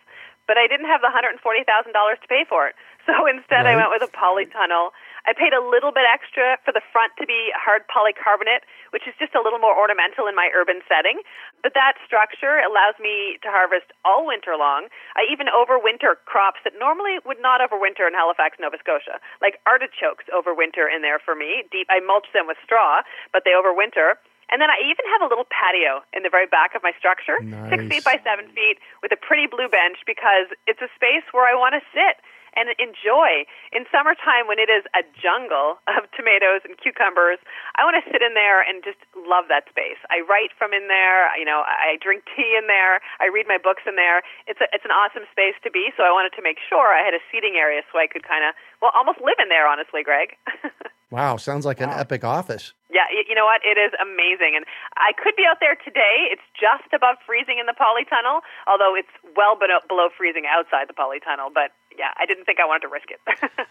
but 0.47 0.59
I 0.59 0.67
didn't 0.67 0.87
have 0.87 1.01
the 1.01 1.09
$140,000 1.09 1.41
to 1.41 2.29
pay 2.29 2.45
for 2.49 2.67
it. 2.69 2.75
So 3.03 3.27
instead, 3.27 3.67
right. 3.67 3.75
I 3.75 3.77
went 3.77 3.91
with 3.91 4.07
a 4.07 4.13
polytunnel. 4.15 4.95
I 5.27 5.33
paid 5.33 5.55
a 5.55 5.63
little 5.63 5.95
bit 5.95 6.03
extra 6.03 6.59
for 6.67 6.75
the 6.75 6.83
front 6.91 7.15
to 7.23 7.27
be 7.27 7.55
hard 7.55 7.87
polycarbonate, 7.87 8.67
which 8.91 9.07
is 9.07 9.15
just 9.23 9.35
a 9.39 9.43
little 9.43 9.63
more 9.63 9.75
ornamental 9.75 10.27
in 10.27 10.35
my 10.35 10.51
urban 10.51 10.83
setting. 10.91 11.23
But 11.63 11.79
that 11.79 11.95
structure 12.03 12.59
allows 12.59 12.99
me 12.99 13.39
to 13.47 13.49
harvest 13.49 13.95
all 14.03 14.27
winter 14.27 14.59
long. 14.59 14.91
I 15.15 15.23
even 15.31 15.47
overwinter 15.47 16.19
crops 16.27 16.59
that 16.67 16.75
normally 16.75 17.23
would 17.23 17.39
not 17.39 17.63
overwinter 17.63 18.07
in 18.07 18.15
Halifax, 18.15 18.59
Nova 18.59 18.79
Scotia, 18.83 19.23
like 19.39 19.63
artichokes 19.63 20.27
overwinter 20.35 20.91
in 20.91 21.07
there 21.07 21.23
for 21.23 21.39
me. 21.39 21.65
Deep, 21.71 21.87
I 21.87 22.03
mulch 22.03 22.27
them 22.35 22.51
with 22.51 22.59
straw, 22.67 23.07
but 23.31 23.47
they 23.47 23.55
overwinter. 23.55 24.19
And 24.51 24.61
then 24.61 24.69
I 24.69 24.77
even 24.85 25.07
have 25.17 25.25
a 25.25 25.31
little 25.33 25.49
patio 25.49 26.05
in 26.13 26.27
the 26.27 26.29
very 26.29 26.45
back 26.45 26.75
of 26.77 26.83
my 26.85 26.93
structure, 26.99 27.41
nice. 27.41 27.73
six 27.73 27.81
feet 27.89 28.05
by 28.05 28.21
seven 28.21 28.53
feet, 28.53 28.77
with 29.01 29.09
a 29.09 29.17
pretty 29.17 29.49
blue 29.49 29.71
bench 29.71 30.05
because 30.05 30.53
it's 30.69 30.83
a 30.85 30.93
space 30.93 31.25
where 31.33 31.49
I 31.49 31.57
want 31.57 31.73
to 31.73 31.83
sit 31.95 32.21
and 32.55 32.71
enjoy. 32.77 33.45
In 33.73 33.89
summertime, 33.89 34.47
when 34.47 34.59
it 34.59 34.69
is 34.69 34.85
a 34.93 35.03
jungle 35.17 35.81
of 35.93 36.09
tomatoes 36.17 36.65
and 36.65 36.77
cucumbers, 36.77 37.41
I 37.77 37.85
want 37.85 37.97
to 38.01 38.05
sit 38.11 38.21
in 38.21 38.35
there 38.35 38.61
and 38.61 38.85
just 38.85 39.01
love 39.17 39.49
that 39.49 39.69
space. 39.69 40.01
I 40.13 40.21
write 40.25 40.53
from 40.57 40.73
in 40.73 40.89
there. 40.89 41.33
You 41.37 41.45
know, 41.45 41.65
I 41.67 41.97
drink 42.01 42.25
tea 42.33 42.57
in 42.57 42.67
there. 42.69 43.01
I 43.21 43.29
read 43.33 43.49
my 43.49 43.59
books 43.59 43.83
in 43.89 43.97
there. 43.97 44.23
It's 44.47 44.61
a, 44.61 44.69
it's 44.73 44.85
an 44.85 44.95
awesome 44.95 45.25
space 45.33 45.57
to 45.65 45.71
be. 45.71 45.91
So 45.97 46.05
I 46.05 46.13
wanted 46.13 46.37
to 46.37 46.43
make 46.43 46.61
sure 46.61 46.93
I 46.93 47.05
had 47.05 47.15
a 47.15 47.23
seating 47.33 47.57
area 47.57 47.83
so 47.91 47.99
I 47.99 48.07
could 48.07 48.27
kind 48.27 48.45
of 48.45 48.53
well 48.81 48.93
almost 48.95 49.21
live 49.25 49.41
in 49.41 49.49
there. 49.49 49.67
Honestly, 49.67 50.03
Greg. 50.03 50.37
Wow, 51.13 51.37
sounds 51.37 51.69
like 51.69 51.85
an 51.85 51.93
wow. 51.93 52.01
epic 52.01 52.25
office. 52.25 52.73
Yeah, 52.89 53.05
you 53.13 53.37
know 53.37 53.45
what? 53.45 53.61
It 53.61 53.77
is 53.77 53.93
amazing. 54.01 54.57
And 54.57 54.65
I 54.97 55.13
could 55.13 55.37
be 55.37 55.45
out 55.45 55.61
there 55.61 55.77
today. 55.77 56.33
It's 56.33 56.45
just 56.57 56.89
above 56.97 57.21
freezing 57.29 57.61
in 57.61 57.69
the 57.69 57.77
polytunnel, 57.77 58.41
although 58.65 58.97
it's 58.97 59.13
well 59.37 59.53
below 59.61 60.09
freezing 60.17 60.49
outside 60.49 60.89
the 60.89 60.97
polytunnel. 60.97 61.53
But 61.53 61.77
yeah, 61.99 62.13
I 62.19 62.27
didn't 62.27 62.45
think 62.45 62.59
I 62.61 62.67
wanted 62.67 62.83
to 62.83 62.89
risk 62.89 63.09
it. 63.11 63.21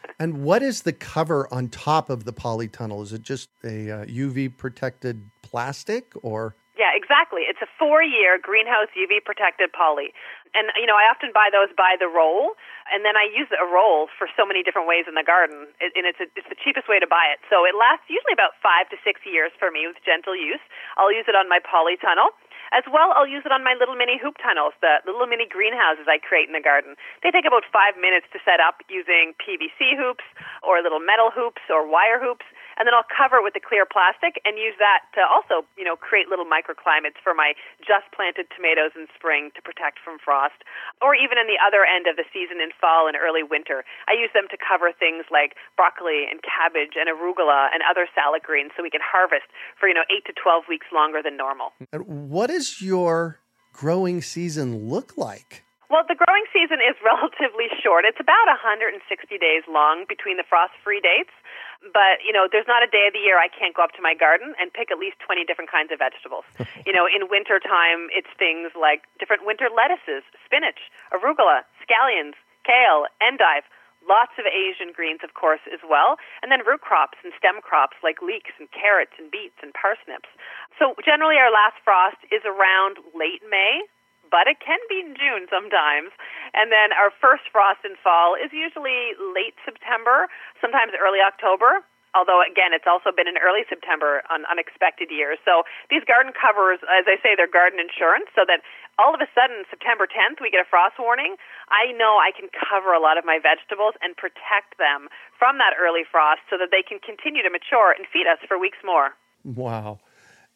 and 0.19 0.43
what 0.43 0.61
is 0.61 0.83
the 0.83 0.93
cover 0.93 1.51
on 1.53 1.69
top 1.69 2.09
of 2.09 2.23
the 2.25 2.33
polytunnel? 2.33 3.03
Is 3.03 3.13
it 3.13 3.21
just 3.21 3.49
a 3.63 3.91
uh, 3.91 4.05
UV 4.05 4.57
protected 4.57 5.29
plastic 5.41 6.13
or? 6.21 6.55
Yeah, 6.77 6.95
exactly. 6.95 7.45
It's 7.45 7.61
a 7.61 7.69
four 7.77 8.01
year 8.01 8.39
greenhouse 8.41 8.89
UV 8.97 9.21
protected 9.23 9.71
poly. 9.71 10.15
And, 10.51 10.67
you 10.75 10.87
know, 10.87 10.99
I 10.99 11.07
often 11.07 11.31
buy 11.31 11.47
those 11.47 11.71
by 11.77 11.95
the 11.95 12.11
roll, 12.11 12.59
and 12.91 13.07
then 13.07 13.15
I 13.15 13.23
use 13.23 13.47
a 13.55 13.63
roll 13.63 14.11
for 14.11 14.27
so 14.35 14.43
many 14.43 14.67
different 14.67 14.83
ways 14.83 15.07
in 15.07 15.15
the 15.15 15.23
garden, 15.23 15.71
and 15.79 16.03
it's, 16.03 16.19
a, 16.19 16.27
it's 16.35 16.49
the 16.51 16.59
cheapest 16.59 16.91
way 16.91 16.99
to 16.99 17.07
buy 17.07 17.31
it. 17.31 17.39
So 17.47 17.63
it 17.63 17.71
lasts 17.71 18.11
usually 18.11 18.35
about 18.35 18.59
five 18.59 18.91
to 18.91 18.99
six 18.99 19.23
years 19.23 19.55
for 19.55 19.71
me 19.71 19.87
with 19.87 19.95
gentle 20.03 20.35
use. 20.35 20.59
I'll 20.99 21.13
use 21.13 21.23
it 21.31 21.39
on 21.39 21.47
my 21.47 21.63
polytunnel. 21.63 22.35
As 22.71 22.87
well, 22.87 23.11
I'll 23.19 23.27
use 23.27 23.43
it 23.43 23.51
on 23.51 23.67
my 23.67 23.75
little 23.75 23.99
mini 23.99 24.15
hoop 24.15 24.39
tunnels, 24.39 24.71
the 24.79 25.03
little 25.03 25.27
mini 25.27 25.43
greenhouses 25.43 26.07
I 26.07 26.23
create 26.23 26.47
in 26.47 26.55
the 26.55 26.63
garden. 26.63 26.95
They 27.19 27.27
take 27.27 27.43
about 27.43 27.67
five 27.67 27.99
minutes 27.99 28.31
to 28.31 28.39
set 28.47 28.63
up 28.63 28.79
using 28.87 29.35
PVC 29.43 29.99
hoops 29.99 30.23
or 30.63 30.79
little 30.79 31.03
metal 31.03 31.35
hoops 31.35 31.61
or 31.67 31.83
wire 31.83 32.15
hoops 32.15 32.47
and 32.77 32.87
then 32.87 32.93
I'll 32.93 33.07
cover 33.07 33.39
it 33.39 33.43
with 33.43 33.55
the 33.55 33.63
clear 33.63 33.83
plastic 33.87 34.39
and 34.43 34.55
use 34.55 34.75
that 34.79 35.07
to 35.17 35.21
also, 35.23 35.67
you 35.75 35.83
know, 35.83 35.95
create 35.95 36.27
little 36.27 36.47
microclimates 36.47 37.19
for 37.23 37.33
my 37.33 37.53
just 37.79 38.07
planted 38.15 38.47
tomatoes 38.53 38.95
in 38.95 39.07
spring 39.15 39.51
to 39.55 39.61
protect 39.61 39.99
from 40.03 40.19
frost, 40.19 40.61
or 41.01 41.15
even 41.15 41.37
in 41.37 41.47
the 41.47 41.59
other 41.59 41.83
end 41.83 42.07
of 42.07 42.15
the 42.15 42.27
season 42.31 42.61
in 42.63 42.71
fall 42.75 43.07
and 43.07 43.15
early 43.15 43.43
winter. 43.43 43.83
I 44.07 44.13
use 44.15 44.31
them 44.33 44.47
to 44.51 44.57
cover 44.59 44.91
things 44.91 45.27
like 45.31 45.59
broccoli 45.75 46.27
and 46.29 46.39
cabbage 46.43 46.95
and 46.95 47.11
arugula 47.11 47.71
and 47.73 47.83
other 47.83 48.07
salad 48.13 48.43
greens 48.43 48.71
so 48.75 48.83
we 48.83 48.93
can 48.93 49.03
harvest 49.03 49.47
for, 49.79 49.87
you 49.87 49.95
know, 49.95 50.07
8 50.09 50.25
to 50.29 50.33
12 50.35 50.69
weeks 50.69 50.87
longer 50.93 51.21
than 51.23 51.35
normal. 51.35 51.73
What 51.91 52.47
does 52.47 52.81
your 52.81 53.39
growing 53.73 54.21
season 54.21 54.89
look 54.89 55.17
like? 55.17 55.63
Well, 55.91 56.07
the 56.07 56.15
growing 56.15 56.47
season 56.55 56.79
is 56.79 56.95
relatively 57.03 57.67
short. 57.83 58.07
It's 58.07 58.19
about 58.23 58.47
160 58.47 59.03
days 59.35 59.67
long 59.67 60.07
between 60.07 60.39
the 60.39 60.47
frost 60.47 60.71
free 60.83 61.03
dates. 61.03 61.35
But, 61.81 62.21
you 62.21 62.29
know, 62.29 62.45
there's 62.45 62.69
not 62.69 62.85
a 62.85 62.89
day 62.89 63.09
of 63.09 63.13
the 63.17 63.23
year 63.25 63.41
I 63.41 63.49
can't 63.49 63.73
go 63.73 63.81
up 63.81 63.97
to 63.97 64.05
my 64.05 64.13
garden 64.13 64.53
and 64.61 64.69
pick 64.69 64.93
at 64.93 65.01
least 65.01 65.17
20 65.25 65.45
different 65.49 65.73
kinds 65.73 65.89
of 65.89 65.97
vegetables. 65.97 66.45
you 66.85 66.93
know, 66.93 67.09
in 67.09 67.25
winter 67.25 67.57
time, 67.57 68.13
it's 68.13 68.29
things 68.37 68.69
like 68.77 69.09
different 69.17 69.45
winter 69.49 69.65
lettuces, 69.73 70.21
spinach, 70.45 70.77
arugula, 71.09 71.65
scallions, 71.81 72.37
kale, 72.61 73.09
endive, 73.17 73.65
lots 74.05 74.33
of 74.37 74.45
Asian 74.45 74.93
greens, 74.93 75.21
of 75.23 75.33
course, 75.33 75.61
as 75.69 75.81
well, 75.85 76.17
and 76.41 76.51
then 76.51 76.65
root 76.65 76.81
crops 76.81 77.17
and 77.23 77.33
stem 77.37 77.61
crops 77.61 77.97
like 78.01 78.21
leeks 78.21 78.53
and 78.57 78.69
carrots 78.71 79.13
and 79.17 79.29
beets 79.29 79.57
and 79.61 79.73
parsnips. 79.73 80.29
So 80.77 80.93
generally, 81.05 81.37
our 81.37 81.53
last 81.53 81.77
frost 81.85 82.17
is 82.33 82.41
around 82.45 82.97
late 83.13 83.41
May, 83.49 83.85
but 84.31 84.47
it 84.47 84.63
can 84.63 84.79
be 84.87 85.03
in 85.03 85.13
June 85.13 85.45
sometimes. 85.51 86.15
And 86.55 86.71
then 86.71 86.95
our 86.95 87.11
first 87.11 87.45
frost 87.51 87.83
in 87.83 87.99
fall 87.99 88.33
is 88.33 88.49
usually 88.55 89.13
late 89.19 89.59
September, 89.61 90.31
sometimes 90.63 90.95
early 90.95 91.19
October. 91.19 91.83
Although 92.11 92.43
again, 92.43 92.75
it's 92.75 92.87
also 92.87 93.11
been 93.15 93.27
in 93.27 93.39
early 93.39 93.63
September 93.67 94.23
on 94.27 94.43
unexpected 94.51 95.11
years. 95.11 95.39
So 95.47 95.63
these 95.87 96.03
garden 96.03 96.35
covers, 96.35 96.83
as 96.83 97.07
I 97.07 97.15
say, 97.23 97.35
they're 97.39 97.51
garden 97.51 97.79
insurance. 97.79 98.27
So 98.35 98.43
that 98.47 98.59
all 98.99 99.15
of 99.15 99.23
a 99.23 99.31
sudden, 99.31 99.63
September 99.71 100.07
10th, 100.07 100.43
we 100.43 100.51
get 100.51 100.59
a 100.59 100.67
frost 100.67 100.99
warning. 100.99 101.39
I 101.71 101.95
know 101.95 102.19
I 102.19 102.35
can 102.35 102.51
cover 102.51 102.91
a 102.91 102.99
lot 102.99 103.15
of 103.15 103.23
my 103.23 103.39
vegetables 103.39 103.95
and 104.03 104.15
protect 104.15 104.75
them 104.75 105.07
from 105.39 105.57
that 105.63 105.71
early 105.79 106.03
frost, 106.03 106.43
so 106.51 106.59
that 106.59 106.69
they 106.69 106.83
can 106.83 106.99
continue 106.99 107.41
to 107.43 107.49
mature 107.49 107.95
and 107.95 108.05
feed 108.11 108.27
us 108.27 108.43
for 108.43 108.59
weeks 108.59 108.77
more. 108.83 109.15
Wow! 109.43 109.99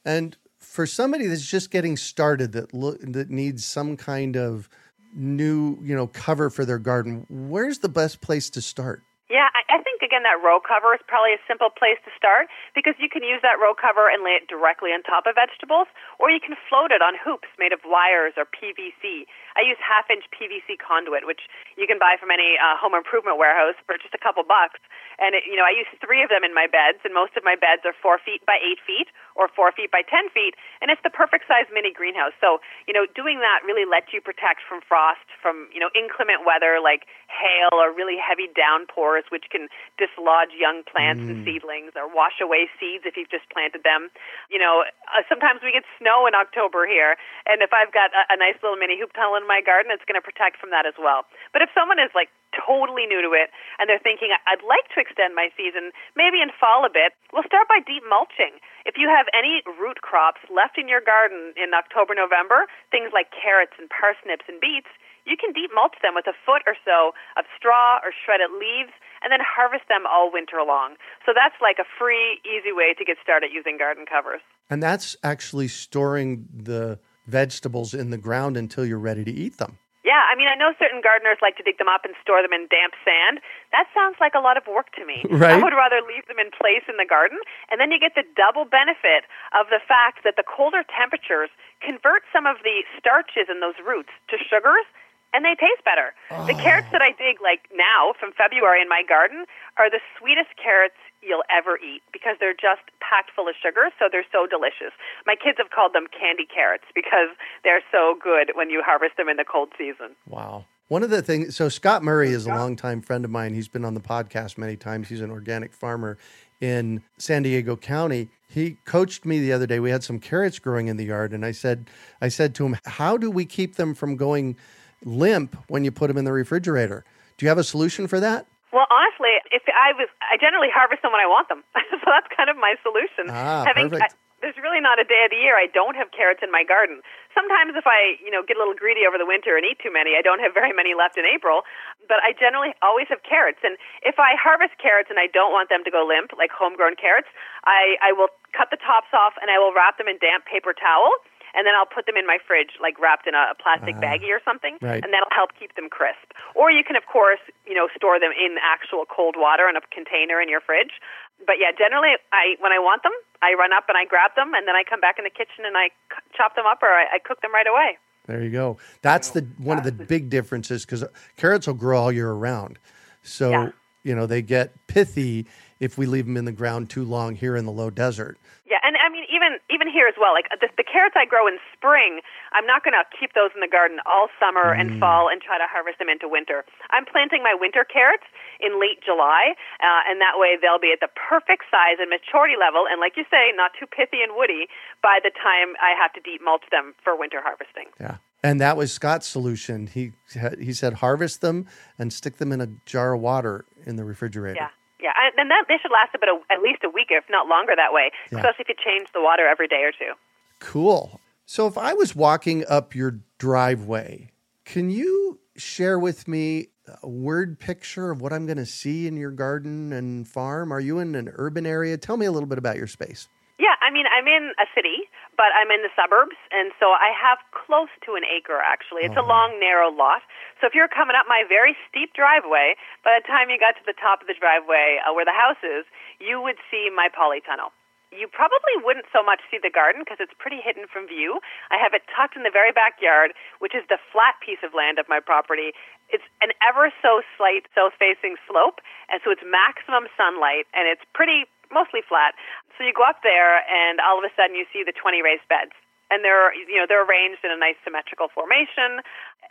And 0.03 0.37
for 0.65 0.85
somebody 0.85 1.27
that's 1.27 1.45
just 1.45 1.71
getting 1.71 1.95
started 1.95 2.51
that 2.53 2.73
lo- 2.73 2.97
that 3.01 3.29
needs 3.29 3.65
some 3.65 3.95
kind 3.95 4.35
of 4.35 4.69
new 5.13 5.77
you 5.81 5.95
know 5.95 6.07
cover 6.07 6.49
for 6.49 6.65
their 6.65 6.79
garden 6.79 7.25
where's 7.29 7.79
the 7.79 7.89
best 7.89 8.19
place 8.19 8.49
to 8.49 8.61
start 8.61 9.01
yeah, 9.25 9.49
I, 9.57 9.65
I 9.73 9.77
think 9.81 10.05
again 10.05 10.21
that 10.21 10.37
row 10.37 10.61
cover 10.61 10.93
is 10.93 11.01
probably 11.09 11.33
a 11.33 11.41
simple 11.49 11.73
place 11.73 11.97
to 12.05 12.13
start 12.13 12.45
because 12.77 12.93
you 13.01 13.09
can 13.09 13.25
use 13.25 13.41
that 13.41 13.57
row 13.57 13.73
cover 13.73 14.05
and 14.05 14.21
lay 14.21 14.37
it 14.37 14.45
directly 14.45 14.93
on 14.93 15.01
top 15.01 15.25
of 15.25 15.33
vegetables, 15.33 15.89
or 16.21 16.29
you 16.29 16.37
can 16.37 16.53
float 16.69 16.93
it 16.93 17.01
on 17.01 17.17
hoops 17.17 17.49
made 17.57 17.73
of 17.73 17.81
wires 17.89 18.37
or 18.37 18.45
PVC. 18.45 19.25
I 19.57 19.65
use 19.65 19.81
half-inch 19.81 20.29
PVC 20.29 20.77
conduit, 20.77 21.25
which 21.25 21.49
you 21.73 21.89
can 21.89 21.97
buy 21.97 22.21
from 22.21 22.29
any 22.29 22.53
uh, 22.61 22.77
home 22.77 22.93
improvement 22.93 23.41
warehouse 23.41 23.73
for 23.89 23.97
just 23.97 24.13
a 24.13 24.21
couple 24.21 24.45
bucks. 24.45 24.77
And 25.17 25.33
it, 25.33 25.49
you 25.49 25.57
know, 25.57 25.65
I 25.65 25.73
use 25.73 25.89
three 25.97 26.21
of 26.21 26.29
them 26.29 26.45
in 26.45 26.53
my 26.53 26.69
beds, 26.69 27.01
and 27.01 27.09
most 27.09 27.33
of 27.33 27.41
my 27.41 27.57
beds 27.57 27.81
are 27.81 27.97
four 27.97 28.21
feet 28.21 28.45
by 28.45 28.61
eight 28.61 28.77
feet 28.85 29.09
or 29.33 29.49
four 29.49 29.73
feet 29.73 29.89
by 29.89 30.05
ten 30.05 30.29
feet, 30.29 30.53
and 30.85 30.93
it's 30.93 31.01
the 31.01 31.09
perfect 31.09 31.49
size 31.49 31.65
mini 31.73 31.89
greenhouse. 31.89 32.37
So 32.37 32.61
you 32.85 32.93
know, 32.93 33.09
doing 33.17 33.41
that 33.41 33.65
really 33.65 33.89
lets 33.89 34.13
you 34.13 34.21
protect 34.21 34.61
from 34.61 34.85
frost, 34.85 35.25
from 35.41 35.65
you 35.73 35.81
know 35.81 35.89
inclement 35.97 36.45
weather 36.45 36.77
like 36.77 37.09
hail 37.25 37.73
or 37.73 37.89
really 37.89 38.21
heavy 38.21 38.51
downpours 38.53 39.14
which 39.31 39.47
can 39.47 39.71
dislodge 39.95 40.51
young 40.51 40.83
plants 40.83 41.23
mm. 41.23 41.31
and 41.31 41.37
seedlings 41.47 41.95
or 41.95 42.11
wash 42.11 42.43
away 42.43 42.67
seeds 42.75 43.07
if 43.07 43.15
you've 43.15 43.31
just 43.31 43.47
planted 43.47 43.87
them. 43.87 44.11
You 44.51 44.59
know, 44.59 44.83
uh, 45.13 45.23
sometimes 45.31 45.63
we 45.63 45.71
get 45.71 45.87
snow 45.95 46.27
in 46.27 46.35
October 46.35 46.83
here, 46.83 47.15
and 47.47 47.63
if 47.63 47.71
I've 47.71 47.95
got 47.95 48.11
a, 48.11 48.35
a 48.35 48.37
nice 48.37 48.59
little 48.59 48.75
mini 48.75 48.99
hoop 48.99 49.15
tunnel 49.15 49.39
in 49.39 49.47
my 49.47 49.63
garden, 49.63 49.93
it's 49.95 50.03
going 50.03 50.19
to 50.19 50.25
protect 50.25 50.59
from 50.59 50.75
that 50.75 50.83
as 50.83 50.99
well. 50.99 51.23
But 51.55 51.63
if 51.63 51.71
someone 51.71 51.99
is 52.01 52.11
like 52.11 52.27
totally 52.55 53.03
new 53.05 53.19
to 53.19 53.35
it 53.35 53.51
and 53.77 53.91
they're 53.91 54.01
thinking, 54.01 54.31
I'd 54.47 54.63
like 54.63 54.87
to 54.95 55.03
extend 55.03 55.35
my 55.35 55.51
season, 55.59 55.91
maybe 56.15 56.39
in 56.39 56.49
fall 56.55 56.87
a 56.87 56.91
bit, 56.91 57.11
we'll 57.35 57.47
start 57.47 57.67
by 57.67 57.83
deep 57.83 58.03
mulching. 58.07 58.63
If 58.87 58.95
you 58.95 59.11
have 59.11 59.27
any 59.35 59.59
root 59.75 59.99
crops 59.99 60.39
left 60.47 60.79
in 60.79 60.87
your 60.87 61.03
garden 61.03 61.51
in 61.59 61.75
October, 61.75 62.15
November, 62.15 62.71
things 62.91 63.11
like 63.11 63.35
carrots 63.35 63.75
and 63.75 63.91
parsnips 63.91 64.47
and 64.47 64.59
beets, 64.63 64.89
you 65.25 65.35
can 65.35 65.51
deep 65.51 65.73
mulch 65.73 65.97
them 66.05 66.13
with 66.13 66.29
a 66.29 66.37
foot 66.45 66.61
or 66.69 66.77
so 66.85 67.17
of 67.35 67.49
straw 67.57 67.97
or 68.05 68.13
shredded 68.13 68.53
leaves 68.55 68.93
and 69.23 69.31
then 69.31 69.39
harvest 69.41 69.87
them 69.89 70.03
all 70.05 70.31
winter 70.31 70.63
long. 70.65 70.95
So 71.25 71.31
that's 71.35 71.55
like 71.61 71.77
a 71.79 71.87
free, 71.97 72.39
easy 72.43 72.71
way 72.71 72.93
to 72.97 73.05
get 73.05 73.17
started 73.21 73.51
using 73.53 73.77
garden 73.77 74.05
covers. 74.05 74.41
And 74.69 74.81
that's 74.81 75.15
actually 75.23 75.67
storing 75.67 76.47
the 76.53 76.99
vegetables 77.27 77.93
in 77.93 78.09
the 78.09 78.17
ground 78.17 78.57
until 78.57 78.85
you're 78.85 78.99
ready 78.99 79.23
to 79.25 79.31
eat 79.31 79.57
them. 79.57 79.77
Yeah, 80.05 80.21
I 80.29 80.37
mean, 80.37 80.45
I 80.45 80.53
know 80.53 80.69
certain 80.77 81.01
gardeners 81.01 81.41
like 81.41 81.57
to 81.57 81.65
dig 81.65 81.81
them 81.81 81.89
up 81.89 82.05
and 82.05 82.13
store 82.21 82.45
them 82.45 82.53
in 82.53 82.69
damp 82.69 82.93
sand. 83.01 83.41
That 83.73 83.89
sounds 83.89 84.21
like 84.21 84.37
a 84.37 84.39
lot 84.39 84.53
of 84.53 84.69
work 84.69 84.93
to 85.01 85.03
me. 85.03 85.25
Right. 85.35 85.57
I 85.57 85.59
would 85.59 85.73
rather 85.73 85.99
leave 86.05 86.29
them 86.29 86.39
in 86.39 86.53
place 86.53 86.85
in 86.87 86.95
the 86.95 87.09
garden, 87.09 87.41
and 87.67 87.81
then 87.81 87.91
you 87.91 87.99
get 87.99 88.15
the 88.15 88.23
double 88.37 88.63
benefit 88.63 89.27
of 89.51 89.67
the 89.67 89.81
fact 89.83 90.23
that 90.23 90.37
the 90.37 90.45
colder 90.47 90.85
temperatures 90.87 91.49
convert 91.81 92.23
some 92.31 92.45
of 92.45 92.61
the 92.63 92.87
starches 92.95 93.51
in 93.51 93.59
those 93.59 93.75
roots 93.83 94.13
to 94.29 94.37
sugars 94.39 94.87
and 95.35 95.43
they 95.43 95.59
taste 95.59 95.83
better. 95.83 96.15
Oh. 96.31 96.47
The 96.47 96.55
carrots 96.55 96.87
that 96.95 97.03
I 97.03 97.11
dig 97.11 97.43
like 97.43 97.67
now 97.75 98.15
from 98.15 98.31
February 98.31 98.81
in 98.81 98.87
my 98.87 99.03
garden 99.03 99.43
are 99.75 99.91
the 99.91 99.99
sweetest 100.15 100.55
carrots 100.55 100.95
you'll 101.19 101.43
ever 101.51 101.75
eat 101.83 101.99
because 102.13 102.39
they're 102.39 102.55
just 102.55 102.87
packed 103.03 103.35
full 103.35 103.51
of 103.51 103.55
sugar, 103.59 103.91
so 103.99 104.07
they're 104.09 104.29
so 104.31 104.47
delicious. 104.47 104.95
My 105.27 105.35
kids 105.35 105.57
have 105.59 105.75
called 105.75 105.91
them 105.91 106.07
candy 106.07 106.47
carrots 106.47 106.85
because 106.95 107.35
they're 107.67 107.83
so 107.91 108.15
good 108.15 108.55
when 108.55 108.69
you 108.69 108.79
harvest 108.79 109.17
them 109.17 109.27
in 109.27 109.35
the 109.35 109.43
cold 109.43 109.75
season. 109.77 110.15
Wow. 110.23 110.65
One 110.87 111.01
of 111.03 111.09
the 111.09 111.23
things, 111.23 111.55
so 111.55 111.67
Scott 111.67 112.03
Murray 112.03 112.29
is 112.29 112.45
a 112.45 112.49
longtime 112.49 113.01
friend 113.01 113.25
of 113.25 113.31
mine. 113.31 113.55
He's 113.55 113.67
been 113.67 113.83
on 113.83 113.95
the 113.95 113.99
podcast 113.99 114.57
many 114.57 114.77
times. 114.77 115.09
He's 115.09 115.21
an 115.21 115.31
organic 115.31 115.73
farmer 115.73 116.17
in 116.61 117.01
San 117.17 117.41
Diego 117.41 117.75
County. 117.75 118.29
He 118.47 118.77
coached 118.85 119.25
me 119.25 119.39
the 119.39 119.51
other 119.51 119.65
day. 119.65 119.79
We 119.79 119.89
had 119.89 120.03
some 120.03 120.19
carrots 120.19 120.59
growing 120.59 120.87
in 120.87 120.97
the 120.97 121.05
yard, 121.05 121.33
and 121.33 121.43
I 121.43 121.51
said, 121.51 121.89
I 122.21 122.27
said 122.27 122.53
to 122.55 122.65
him, 122.67 122.77
"How 122.85 123.17
do 123.17 123.31
we 123.31 123.45
keep 123.45 123.75
them 123.77 123.95
from 123.95 124.15
going 124.15 124.57
limp 125.05 125.55
when 125.69 125.85
you 125.85 125.91
put 125.91 126.07
them 126.07 126.17
in 126.17 126.25
the 126.25 126.33
refrigerator?" 126.33 127.05
Do 127.37 127.45
you 127.45 127.49
have 127.49 127.57
a 127.57 127.63
solution 127.63 128.07
for 128.07 128.19
that? 128.19 128.47
Well, 128.75 128.87
honestly, 128.91 129.39
if 129.55 129.63
I 129.71 129.95
was, 129.95 130.11
I 130.19 130.35
generally 130.35 130.67
harvest 130.67 130.99
them 130.99 131.15
when 131.15 131.23
I 131.23 131.27
want 131.31 131.47
them, 131.47 131.63
so 131.75 132.05
that's 132.11 132.27
kind 132.35 132.49
of 132.49 132.57
my 132.59 132.75
solution. 132.83 133.31
Ah, 133.31 133.63
Having, 133.63 133.95
perfect. 133.95 134.11
I, 134.11 134.15
there's 134.43 134.59
really 134.59 134.83
not 134.83 134.99
a 134.99 135.07
day 135.07 135.23
of 135.25 135.31
the 135.31 135.39
year 135.39 135.55
I 135.55 135.65
don't 135.71 135.95
have 135.95 136.11
carrots 136.11 136.43
in 136.43 136.51
my 136.51 136.61
garden. 136.61 136.99
Sometimes 137.33 137.73
if 137.73 137.87
I, 137.87 138.19
you 138.19 138.29
know, 138.29 138.43
get 138.43 138.55
a 138.55 138.61
little 138.61 138.75
greedy 138.75 139.07
over 139.07 139.17
the 139.17 139.25
winter 139.25 139.55
and 139.55 139.63
eat 139.65 139.79
too 139.79 139.89
many, 139.89 140.19
I 140.19 140.21
don't 140.21 140.37
have 140.43 140.53
very 140.53 140.75
many 140.75 140.93
left 140.93 141.17
in 141.17 141.25
April, 141.25 141.63
but 142.05 142.19
I 142.21 142.35
generally 142.35 142.75
always 142.83 143.07
have 143.09 143.23
carrots. 143.23 143.63
And 143.63 143.79
if 144.03 144.19
I 144.19 144.35
harvest 144.37 144.77
carrots 144.77 145.09
and 145.09 145.17
I 145.17 145.31
don't 145.31 145.55
want 145.55 145.73
them 145.73 145.81
to 145.87 145.91
go 145.91 146.05
limp, 146.05 146.35
like 146.37 146.51
homegrown 146.51 146.99
carrots, 146.99 147.31
I, 147.65 147.97
I 148.03 148.11
will 148.11 148.29
cut 148.53 148.69
the 148.69 148.77
tops 148.77 149.09
off 149.15 149.33
and 149.41 149.49
I 149.49 149.57
will 149.57 149.73
wrap 149.73 149.97
them 149.97 150.05
in 150.05 150.19
damp 150.19 150.45
paper 150.45 150.75
towel 150.77 151.09
and 151.55 151.65
then 151.65 151.73
I'll 151.73 151.89
put 151.89 152.05
them 152.05 152.19
in 152.19 152.27
my 152.27 152.37
fridge, 152.43 152.75
like 152.81 152.99
wrapped 152.99 153.25
in 153.27 153.33
a, 153.33 153.51
a 153.51 153.55
plastic 153.55 153.95
uh, 153.95 154.03
baggie 154.03 154.29
or 154.29 154.43
something, 154.43 154.77
right. 154.81 155.01
and 155.01 155.15
that'll 155.15 155.31
help 155.31 155.55
keep 155.57 155.75
them 155.75 155.89
crisp. 155.89 156.35
Or 156.53 156.69
you 156.69 156.83
can, 156.83 156.95
of 156.95 157.07
course, 157.07 157.39
you 157.65 157.73
know, 157.73 157.87
store 157.95 158.19
them 158.19 158.31
in 158.35 158.57
actual 158.59 159.05
cold 159.07 159.35
water 159.37 159.67
in 159.67 159.75
a 159.75 159.83
container 159.89 160.41
in 160.41 160.49
your 160.49 160.61
fridge. 160.61 160.99
But 161.47 161.55
yeah, 161.59 161.71
generally, 161.71 162.19
I 162.31 162.55
when 162.59 162.71
I 162.71 162.79
want 162.79 163.03
them, 163.03 163.15
I 163.41 163.55
run 163.55 163.73
up 163.73 163.87
and 163.87 163.97
I 163.97 164.05
grab 164.05 164.35
them, 164.35 164.53
and 164.53 164.67
then 164.67 164.75
I 164.75 164.83
come 164.83 164.99
back 164.99 165.15
in 165.17 165.23
the 165.23 165.33
kitchen 165.33 165.63
and 165.63 165.75
I 165.77 165.89
chop 166.35 166.55
them 166.55 166.65
up 166.65 166.83
or 166.83 166.91
I, 166.91 167.15
I 167.15 167.19
cook 167.19 167.41
them 167.41 167.53
right 167.53 167.67
away. 167.67 167.97
There 168.27 168.41
you 168.41 168.49
go. 168.49 168.77
That's 169.01 169.31
the 169.31 169.41
one 169.57 169.77
of 169.77 169.83
the 169.83 169.91
big 169.91 170.29
differences 170.29 170.85
because 170.85 171.03
carrots 171.37 171.67
will 171.67 171.75
grow 171.75 171.99
all 171.99 172.11
year 172.11 172.31
around. 172.31 172.79
So 173.23 173.51
yeah. 173.51 173.69
you 174.03 174.15
know 174.15 174.25
they 174.25 174.41
get 174.41 174.73
pithy 174.87 175.45
if 175.79 175.97
we 175.97 176.05
leave 176.05 176.25
them 176.25 176.37
in 176.37 176.45
the 176.45 176.51
ground 176.51 176.89
too 176.89 177.03
long 177.03 177.35
here 177.35 177.55
in 177.55 177.65
the 177.65 177.71
low 177.71 177.89
desert. 177.89 178.37
Yeah, 178.65 178.81
and 178.81 178.97
I 178.97 179.09
mean 179.13 179.29
even 179.29 179.61
even 179.69 179.85
here 179.85 180.07
as 180.07 180.15
well. 180.17 180.33
Like 180.33 180.49
the, 180.49 180.69
the 180.73 180.83
carrots 180.83 181.13
I 181.13 181.25
grow 181.25 181.45
in 181.45 181.61
spring, 181.73 182.21
I'm 182.53 182.65
not 182.65 182.83
going 182.83 182.97
to 182.97 183.05
keep 183.13 183.37
those 183.37 183.53
in 183.53 183.61
the 183.61 183.69
garden 183.69 183.99
all 184.09 184.27
summer 184.41 184.73
mm. 184.73 184.81
and 184.81 184.99
fall 184.99 185.29
and 185.29 185.37
try 185.41 185.61
to 185.61 185.69
harvest 185.69 185.99
them 185.99 186.09
into 186.09 186.25
winter. 186.25 186.65
I'm 186.89 187.05
planting 187.05 187.43
my 187.43 187.53
winter 187.53 187.85
carrots 187.85 188.25
in 188.59 188.81
late 188.81 189.05
July, 189.05 189.53
uh, 189.85 190.09
and 190.09 190.17
that 190.19 190.41
way 190.41 190.57
they'll 190.57 190.81
be 190.81 190.89
at 190.89 190.99
the 190.99 191.13
perfect 191.13 191.69
size 191.69 192.01
and 192.01 192.09
maturity 192.09 192.57
level, 192.57 192.89
and 192.89 192.97
like 192.97 193.13
you 193.17 193.25
say, 193.29 193.53
not 193.53 193.71
too 193.77 193.85
pithy 193.85 194.25
and 194.25 194.33
woody 194.33 194.65
by 195.03 195.19
the 195.21 195.29
time 195.29 195.77
I 195.77 195.93
have 195.93 196.13
to 196.17 196.21
deep 196.21 196.41
mulch 196.41 196.65
them 196.71 196.95
for 197.03 197.13
winter 197.13 197.41
harvesting. 197.43 197.93
Yeah. 197.99 198.17
And 198.41 198.61
that 198.61 198.77
was 198.77 198.93
Scott's 198.93 199.25
solution. 199.25 199.87
He 199.87 200.13
he 200.59 200.73
said 200.73 201.05
harvest 201.05 201.41
them 201.41 201.65
and 201.97 202.13
stick 202.13 202.37
them 202.37 202.51
in 202.51 202.61
a 202.61 202.67
jar 202.85 203.13
of 203.13 203.21
water 203.21 203.65
in 203.85 203.95
the 203.95 204.05
refrigerator. 204.05 204.57
Yeah. 204.57 204.69
Yeah, 205.05 205.11
and 205.37 205.51
that 205.51 205.65
they 205.67 205.77
should 205.79 205.91
last 205.91 206.15
about 206.15 206.29
a, 206.29 206.51
at 206.51 206.63
least 206.63 206.83
a 206.83 206.89
week, 206.89 207.09
if 207.11 207.25
not 207.29 207.47
longer, 207.47 207.73
that 207.75 207.93
way. 207.93 208.09
Yeah. 208.31 208.39
Especially 208.39 208.65
if 208.67 208.69
you 208.69 208.75
change 208.83 209.07
the 209.13 209.21
water 209.21 209.47
every 209.47 209.67
day 209.67 209.83
or 209.83 209.91
two. 209.91 210.13
Cool. 210.59 211.21
So, 211.45 211.67
if 211.67 211.77
I 211.77 211.93
was 211.93 212.15
walking 212.15 212.65
up 212.67 212.95
your 212.95 213.19
driveway, 213.37 214.31
can 214.65 214.89
you 214.89 215.39
share 215.55 215.99
with 215.99 216.27
me 216.27 216.69
a 217.03 217.07
word 217.07 217.59
picture 217.59 218.09
of 218.09 218.19
what 218.19 218.33
I'm 218.33 218.47
going 218.47 218.57
to 218.57 218.65
see 218.65 219.05
in 219.05 219.15
your 219.15 219.29
garden 219.29 219.93
and 219.93 220.27
farm? 220.27 220.73
Are 220.73 220.79
you 220.79 220.97
in 220.97 221.13
an 221.13 221.29
urban 221.35 221.67
area? 221.67 221.97
Tell 221.97 222.17
me 222.17 222.25
a 222.25 222.31
little 222.31 222.49
bit 222.49 222.57
about 222.57 222.77
your 222.77 222.87
space. 222.87 223.27
Yeah, 223.59 223.75
I 223.81 223.93
mean, 223.93 224.05
I'm 224.11 224.27
in 224.27 224.53
a 224.59 224.65
city, 224.73 225.05
but 225.37 225.51
I'm 225.55 225.71
in 225.71 225.83
the 225.83 225.91
suburbs, 225.95 226.35
and 226.51 226.71
so 226.79 226.95
I 226.95 227.11
have 227.11 227.39
close 227.51 227.91
to 228.07 228.15
an 228.15 228.23
acre, 228.23 228.59
actually. 228.63 229.03
It's 229.03 229.19
oh. 229.19 229.23
a 229.23 229.27
long, 229.27 229.59
narrow 229.59 229.91
lot. 229.91 230.23
So 230.59 230.67
if 230.67 230.73
you're 230.73 230.91
coming 230.91 231.15
up 231.15 231.27
my 231.27 231.43
very 231.47 231.75
steep 231.87 232.15
driveway, 232.15 232.75
by 233.03 233.19
the 233.19 233.25
time 233.27 233.51
you 233.51 233.59
got 233.59 233.75
to 233.77 233.85
the 233.85 233.95
top 233.95 234.23
of 234.23 234.27
the 234.27 234.37
driveway 234.37 234.99
uh, 235.03 235.11
where 235.11 235.27
the 235.27 235.35
house 235.35 235.59
is, 235.63 235.83
you 236.19 236.41
would 236.41 236.57
see 236.71 236.89
my 236.89 237.11
polytunnel. 237.11 237.75
You 238.15 238.31
probably 238.31 238.79
wouldn't 238.79 239.11
so 239.11 239.19
much 239.19 239.43
see 239.51 239.59
the 239.59 239.73
garden 239.73 240.07
because 240.07 240.23
it's 240.23 240.31
pretty 240.39 240.63
hidden 240.63 240.87
from 240.87 241.03
view. 241.03 241.43
I 241.67 241.75
have 241.75 241.91
it 241.91 242.07
tucked 242.07 242.39
in 242.39 242.47
the 242.47 242.53
very 242.53 242.71
backyard, 242.71 243.35
which 243.59 243.75
is 243.75 243.83
the 243.91 243.99
flat 244.13 244.39
piece 244.39 244.63
of 244.63 244.71
land 244.71 245.03
of 245.03 245.09
my 245.11 245.19
property. 245.19 245.75
It's 246.07 246.23
an 246.39 246.55
ever 246.63 246.95
so 247.03 247.25
slight 247.35 247.67
south 247.75 247.91
facing 247.99 248.39
slope, 248.47 248.79
and 249.11 249.19
so 249.19 249.35
it's 249.35 249.43
maximum 249.43 250.07
sunlight, 250.15 250.63
and 250.71 250.87
it's 250.87 251.03
pretty 251.11 251.43
mostly 251.71 252.01
flat. 252.05 252.35
So 252.77 252.83
you 252.83 252.93
go 252.93 253.05
up 253.05 253.23
there, 253.23 253.63
and 253.65 254.01
all 254.03 254.19
of 254.19 254.25
a 254.25 254.33
sudden 254.35 254.55
you 254.55 254.65
see 254.73 254.83
the 254.83 254.95
20 254.95 255.21
raised 255.21 255.47
beds. 255.47 255.73
And 256.13 256.21
they're, 256.21 256.53
you 256.53 256.77
know, 256.77 256.85
they're 256.85 257.01
arranged 257.01 257.41
in 257.41 257.49
a 257.49 257.57
nice 257.57 257.79
symmetrical 257.81 258.29
formation. 258.29 259.01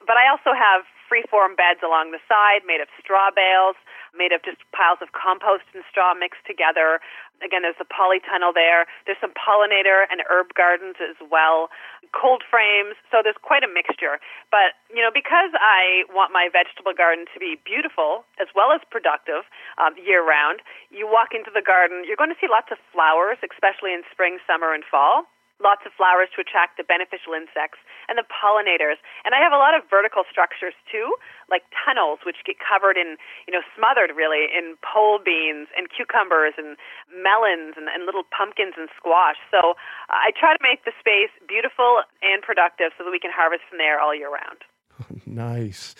But 0.06 0.14
I 0.14 0.30
also 0.30 0.54
have 0.54 0.86
free-form 1.10 1.58
beds 1.58 1.82
along 1.82 2.14
the 2.14 2.22
side 2.30 2.62
made 2.62 2.80
of 2.80 2.88
straw 3.00 3.34
bales, 3.34 3.74
made 4.16 4.32
of 4.32 4.42
just 4.42 4.62
piles 4.72 4.98
of 5.02 5.12
compost 5.12 5.66
and 5.74 5.82
straw 5.90 6.14
mixed 6.14 6.46
together. 6.46 7.02
Again, 7.42 7.66
there's 7.66 7.78
a 7.82 7.88
polytunnel 7.88 8.54
there. 8.54 8.86
There's 9.04 9.20
some 9.20 9.34
pollinator 9.34 10.06
and 10.08 10.22
herb 10.30 10.54
gardens 10.54 10.96
as 11.02 11.18
well, 11.20 11.68
cold 12.14 12.46
frames. 12.46 12.94
So 13.10 13.20
there's 13.20 13.38
quite 13.42 13.66
a 13.66 13.70
mixture. 13.70 14.22
But, 14.54 14.78
you 14.88 15.02
know, 15.02 15.10
because 15.12 15.50
I 15.58 16.06
want 16.14 16.30
my 16.32 16.48
vegetable 16.48 16.94
garden 16.94 17.26
to 17.34 17.38
be 17.42 17.58
beautiful 17.66 18.24
as 18.38 18.48
well 18.54 18.70
as 18.70 18.80
productive 18.88 19.44
um, 19.76 19.98
year 19.98 20.22
round, 20.22 20.62
you 20.94 21.10
walk 21.10 21.34
into 21.34 21.50
the 21.50 21.62
garden, 21.62 22.06
you're 22.06 22.18
going 22.18 22.32
to 22.32 22.38
see 22.38 22.48
lots 22.48 22.70
of 22.70 22.78
flowers, 22.94 23.36
especially 23.42 23.92
in 23.92 24.06
spring, 24.14 24.38
summer, 24.46 24.72
and 24.72 24.86
fall 24.86 25.26
lots 25.64 25.88
of 25.88 25.96
flowers 25.96 26.28
to 26.36 26.44
attract 26.44 26.76
the 26.76 26.84
beneficial 26.84 27.32
insects 27.32 27.80
and 28.06 28.20
the 28.20 28.28
pollinators. 28.28 29.00
And 29.24 29.32
I 29.32 29.40
have 29.40 29.50
a 29.50 29.58
lot 29.58 29.72
of 29.72 29.88
vertical 29.88 30.28
structures 30.28 30.76
too, 30.86 31.16
like 31.48 31.64
tunnels 31.72 32.20
which 32.28 32.44
get 32.44 32.60
covered 32.60 33.00
in, 33.00 33.16
you 33.48 33.52
know, 33.56 33.64
smothered 33.72 34.12
really 34.12 34.52
in 34.52 34.76
pole 34.84 35.18
beans 35.18 35.72
and 35.72 35.88
cucumbers 35.88 36.54
and 36.60 36.76
melons 37.08 37.80
and, 37.80 37.88
and 37.88 38.04
little 38.04 38.28
pumpkins 38.28 38.76
and 38.76 38.92
squash. 38.92 39.40
So 39.48 39.74
I 40.12 40.30
try 40.36 40.52
to 40.52 40.62
make 40.62 40.84
the 40.84 40.92
space 41.00 41.32
beautiful 41.48 42.04
and 42.20 42.44
productive 42.44 42.92
so 43.00 43.08
that 43.08 43.10
we 43.10 43.18
can 43.18 43.32
harvest 43.32 43.64
from 43.66 43.80
there 43.80 43.98
all 43.98 44.12
year 44.12 44.28
round. 44.28 44.60
nice. 45.26 45.96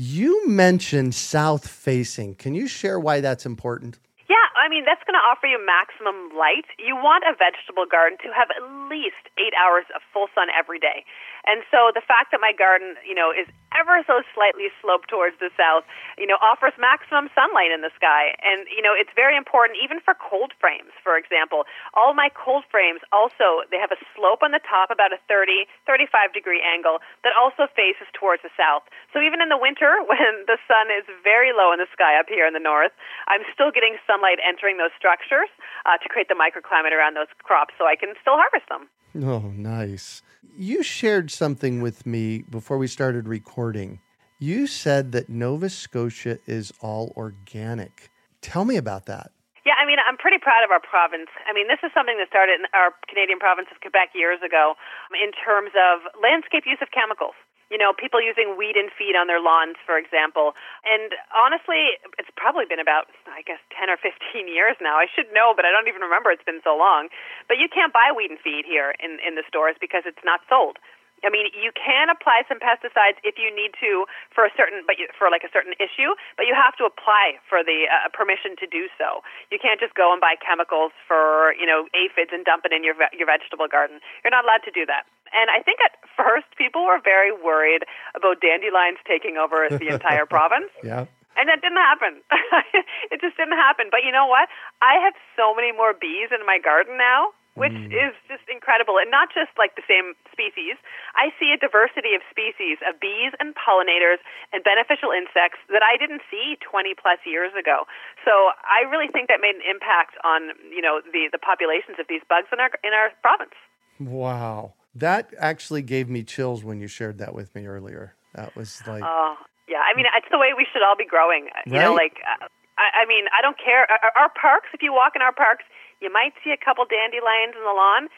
You 0.00 0.48
mentioned 0.48 1.14
south 1.14 1.68
facing. 1.68 2.34
Can 2.36 2.54
you 2.54 2.66
share 2.68 2.98
why 2.98 3.20
that's 3.20 3.44
important? 3.44 3.98
Yeah, 4.30 4.46
I 4.56 4.70
mean, 4.70 4.86
that's 4.86 5.02
going 5.04 5.18
to 5.18 5.26
offer 5.26 5.44
you 5.44 5.58
maximum 5.58 6.30
light. 6.38 6.64
You 6.78 6.94
want 6.94 7.24
a 7.26 7.34
vegetable 7.34 7.84
garden 7.84 8.16
to 8.22 8.30
have 8.32 8.48
at 8.54 8.62
least 8.90 9.30
eight 9.38 9.54
hours 9.54 9.86
of 9.94 10.02
full 10.12 10.26
sun 10.34 10.50
every 10.50 10.82
day. 10.82 11.06
And 11.46 11.62
so 11.70 11.94
the 11.94 12.04
fact 12.04 12.34
that 12.34 12.40
my 12.42 12.52
garden, 12.52 13.00
you 13.06 13.14
know, 13.14 13.32
is 13.32 13.48
ever 13.72 14.02
so 14.04 14.20
slightly 14.34 14.68
sloped 14.82 15.08
towards 15.08 15.38
the 15.38 15.48
south, 15.56 15.86
you 16.18 16.26
know, 16.26 16.36
offers 16.42 16.74
maximum 16.76 17.30
sunlight 17.32 17.70
in 17.70 17.80
the 17.80 17.94
sky. 17.96 18.34
And, 18.42 18.66
you 18.68 18.82
know, 18.82 18.92
it's 18.92 19.10
very 19.14 19.38
important 19.38 19.78
even 19.80 20.02
for 20.02 20.12
cold 20.18 20.52
frames, 20.58 20.92
for 21.00 21.16
example. 21.16 21.64
All 21.94 22.12
my 22.12 22.28
cold 22.34 22.66
frames 22.68 23.00
also, 23.14 23.64
they 23.70 23.78
have 23.78 23.94
a 23.94 24.00
slope 24.12 24.42
on 24.42 24.50
the 24.50 24.60
top, 24.60 24.90
about 24.90 25.14
a 25.14 25.20
30, 25.30 25.64
35 25.86 26.34
degree 26.34 26.60
angle 26.60 26.98
that 27.22 27.32
also 27.38 27.70
faces 27.72 28.10
towards 28.12 28.42
the 28.42 28.52
south. 28.58 28.84
So 29.14 29.22
even 29.22 29.40
in 29.40 29.48
the 29.48 29.60
winter 29.60 30.02
when 30.10 30.44
the 30.44 30.58
sun 30.66 30.90
is 30.92 31.06
very 31.22 31.54
low 31.54 31.72
in 31.72 31.78
the 31.78 31.90
sky 31.94 32.18
up 32.18 32.28
here 32.28 32.44
in 32.44 32.52
the 32.52 32.62
north, 32.62 32.92
I'm 33.30 33.46
still 33.54 33.70
getting 33.70 33.96
sunlight 34.04 34.42
entering 34.42 34.76
those 34.76 34.92
structures 34.98 35.48
uh, 35.86 35.96
to 35.98 36.06
create 36.10 36.28
the 36.28 36.38
microclimate 36.38 36.92
around 36.92 37.14
those 37.14 37.30
crops 37.42 37.74
so 37.78 37.86
I 37.86 37.96
can 37.96 38.12
still 38.20 38.36
harvest 38.36 38.68
them. 38.68 38.79
Oh, 39.14 39.50
nice. 39.56 40.22
You 40.56 40.82
shared 40.82 41.30
something 41.30 41.80
with 41.80 42.06
me 42.06 42.44
before 42.48 42.78
we 42.78 42.86
started 42.86 43.26
recording. 43.26 44.00
You 44.38 44.66
said 44.66 45.12
that 45.12 45.28
Nova 45.28 45.68
Scotia 45.68 46.38
is 46.46 46.72
all 46.80 47.12
organic. 47.16 48.10
Tell 48.40 48.64
me 48.64 48.76
about 48.76 49.06
that. 49.06 49.32
Yeah, 49.66 49.76
I 49.76 49.84
mean, 49.84 49.98
I'm 50.00 50.16
pretty 50.16 50.38
proud 50.40 50.64
of 50.64 50.70
our 50.70 50.80
province. 50.80 51.28
I 51.44 51.52
mean, 51.52 51.68
this 51.68 51.84
is 51.84 51.92
something 51.92 52.16
that 52.16 52.32
started 52.32 52.56
in 52.56 52.66
our 52.72 52.96
Canadian 53.04 53.38
province 53.38 53.68
of 53.68 53.80
Quebec 53.84 54.16
years 54.16 54.40
ago 54.40 54.72
um, 54.72 55.14
in 55.20 55.36
terms 55.36 55.76
of 55.76 56.08
landscape 56.16 56.64
use 56.64 56.80
of 56.80 56.88
chemicals. 56.96 57.36
You 57.70 57.78
know, 57.78 57.94
people 57.94 58.18
using 58.18 58.58
weed 58.58 58.74
and 58.74 58.90
feed 58.90 59.14
on 59.14 59.30
their 59.30 59.40
lawns, 59.40 59.78
for 59.86 59.94
example. 59.94 60.58
And 60.82 61.14
honestly, 61.30 62.02
it's 62.18 62.30
probably 62.34 62.66
been 62.66 62.82
about, 62.82 63.06
I 63.30 63.46
guess, 63.46 63.62
10 63.78 63.88
or 63.88 63.96
15 63.96 64.18
years 64.50 64.74
now. 64.82 64.98
I 64.98 65.06
should 65.06 65.30
know, 65.30 65.54
but 65.54 65.64
I 65.64 65.70
don't 65.70 65.86
even 65.86 66.02
remember. 66.02 66.34
It's 66.34 66.44
been 66.44 66.60
so 66.66 66.74
long. 66.74 67.08
But 67.46 67.62
you 67.62 67.70
can't 67.70 67.94
buy 67.94 68.10
weed 68.10 68.34
and 68.34 68.42
feed 68.42 68.66
here 68.66 68.98
in, 68.98 69.22
in 69.22 69.38
the 69.38 69.46
stores 69.46 69.78
because 69.78 70.02
it's 70.04 70.22
not 70.26 70.42
sold. 70.50 70.82
I 71.20 71.28
mean, 71.28 71.52
you 71.52 71.68
can 71.76 72.08
apply 72.08 72.48
some 72.48 72.56
pesticides 72.56 73.20
if 73.20 73.36
you 73.36 73.52
need 73.52 73.76
to 73.80 74.08
for 74.32 74.48
a 74.48 74.52
certain, 74.56 74.84
but 74.88 74.96
you, 74.96 75.08
for 75.12 75.28
like 75.28 75.44
a 75.44 75.52
certain 75.52 75.76
issue, 75.76 76.16
but 76.40 76.48
you 76.48 76.56
have 76.56 76.76
to 76.80 76.88
apply 76.88 77.36
for 77.44 77.60
the 77.60 77.88
uh, 77.92 78.08
permission 78.12 78.56
to 78.56 78.66
do 78.66 78.88
so. 78.96 79.20
You 79.52 79.60
can't 79.60 79.80
just 79.80 79.92
go 79.92 80.12
and 80.12 80.20
buy 80.20 80.40
chemicals 80.40 80.96
for 81.04 81.52
you 81.60 81.68
know 81.68 81.92
aphids 81.92 82.32
and 82.32 82.44
dump 82.44 82.64
it 82.64 82.72
in 82.72 82.84
your 82.84 82.96
your 83.12 83.28
vegetable 83.28 83.68
garden. 83.68 84.00
You're 84.24 84.32
not 84.32 84.48
allowed 84.48 84.64
to 84.64 84.72
do 84.72 84.88
that. 84.88 85.04
And 85.32 85.50
I 85.50 85.62
think 85.62 85.78
at 85.84 85.98
first 86.16 86.46
people 86.56 86.84
were 86.84 87.00
very 87.02 87.32
worried 87.32 87.84
about 88.14 88.40
dandelions 88.40 88.98
taking 89.06 89.36
over 89.36 89.68
the 89.70 89.88
entire 89.88 90.26
province. 90.26 90.70
Yeah. 90.82 91.06
And 91.38 91.48
that 91.48 91.62
didn't 91.62 91.80
happen. 91.80 92.20
it 93.14 93.22
just 93.22 93.36
didn't 93.38 93.56
happen. 93.56 93.86
But 93.90 94.02
you 94.04 94.12
know 94.12 94.26
what? 94.26 94.50
I 94.82 94.98
have 95.00 95.14
so 95.38 95.54
many 95.54 95.72
more 95.72 95.94
bees 95.94 96.28
in 96.34 96.44
my 96.44 96.58
garden 96.58 96.98
now 96.98 97.32
which 97.58 97.74
mm. 97.74 97.90
is 97.90 98.14
just 98.30 98.46
incredible. 98.46 98.98
And 98.98 99.10
not 99.10 99.28
just 99.34 99.50
like 99.58 99.74
the 99.74 99.84
same 99.84 100.14
species. 100.30 100.78
I 101.18 101.34
see 101.36 101.50
a 101.50 101.58
diversity 101.58 102.14
of 102.14 102.22
species 102.30 102.78
of 102.86 102.96
bees 103.02 103.34
and 103.42 103.54
pollinators 103.58 104.22
and 104.54 104.62
beneficial 104.62 105.10
insects 105.10 105.58
that 105.68 105.82
I 105.82 105.98
didn't 105.98 106.22
see 106.30 106.56
20 106.62 106.94
plus 106.94 107.18
years 107.26 107.50
ago. 107.58 107.84
So 108.24 108.54
I 108.64 108.86
really 108.86 109.10
think 109.10 109.28
that 109.28 109.42
made 109.42 109.58
an 109.58 109.66
impact 109.66 110.14
on, 110.22 110.54
you 110.70 110.80
know, 110.80 111.02
the, 111.02 111.28
the 111.30 111.42
populations 111.42 111.98
of 111.98 112.06
these 112.08 112.22
bugs 112.24 112.48
in 112.48 112.62
our, 112.62 112.70
in 112.86 112.94
our 112.94 113.10
province. 113.20 113.56
Wow. 113.98 114.72
That 114.94 115.30
actually 115.38 115.82
gave 115.82 116.08
me 116.08 116.22
chills 116.22 116.64
when 116.64 116.80
you 116.80 116.88
shared 116.88 117.18
that 117.18 117.34
with 117.34 117.54
me 117.54 117.66
earlier. 117.66 118.14
That 118.34 118.56
was 118.56 118.82
like. 118.86 119.02
Oh, 119.04 119.36
yeah. 119.68 119.82
I 119.86 119.94
mean, 119.96 120.06
it's 120.16 120.30
the 120.30 120.38
way 120.38 120.50
we 120.56 120.66
should 120.72 120.82
all 120.82 120.96
be 120.96 121.06
growing. 121.06 121.48
You 121.66 121.78
right? 121.78 121.84
know, 121.84 121.94
like, 121.94 122.18
uh, 122.26 122.46
I, 122.78 123.02
I 123.02 123.06
mean, 123.06 123.26
I 123.36 123.42
don't 123.42 123.56
care. 123.58 123.86
Our, 123.90 124.12
our 124.16 124.30
parks, 124.34 124.68
if 124.74 124.82
you 124.82 124.92
walk 124.92 125.14
in 125.14 125.22
our 125.22 125.32
parks, 125.32 125.64
you 126.00 126.12
might 126.12 126.32
see 126.42 126.50
a 126.50 126.58
couple 126.58 126.84
dandelions 126.86 127.54
in 127.54 127.62
the 127.62 127.76
lawn. 127.76 128.08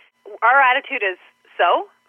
Our 0.40 0.60
attitude 0.60 1.02
is 1.02 1.18
so. 1.58 1.88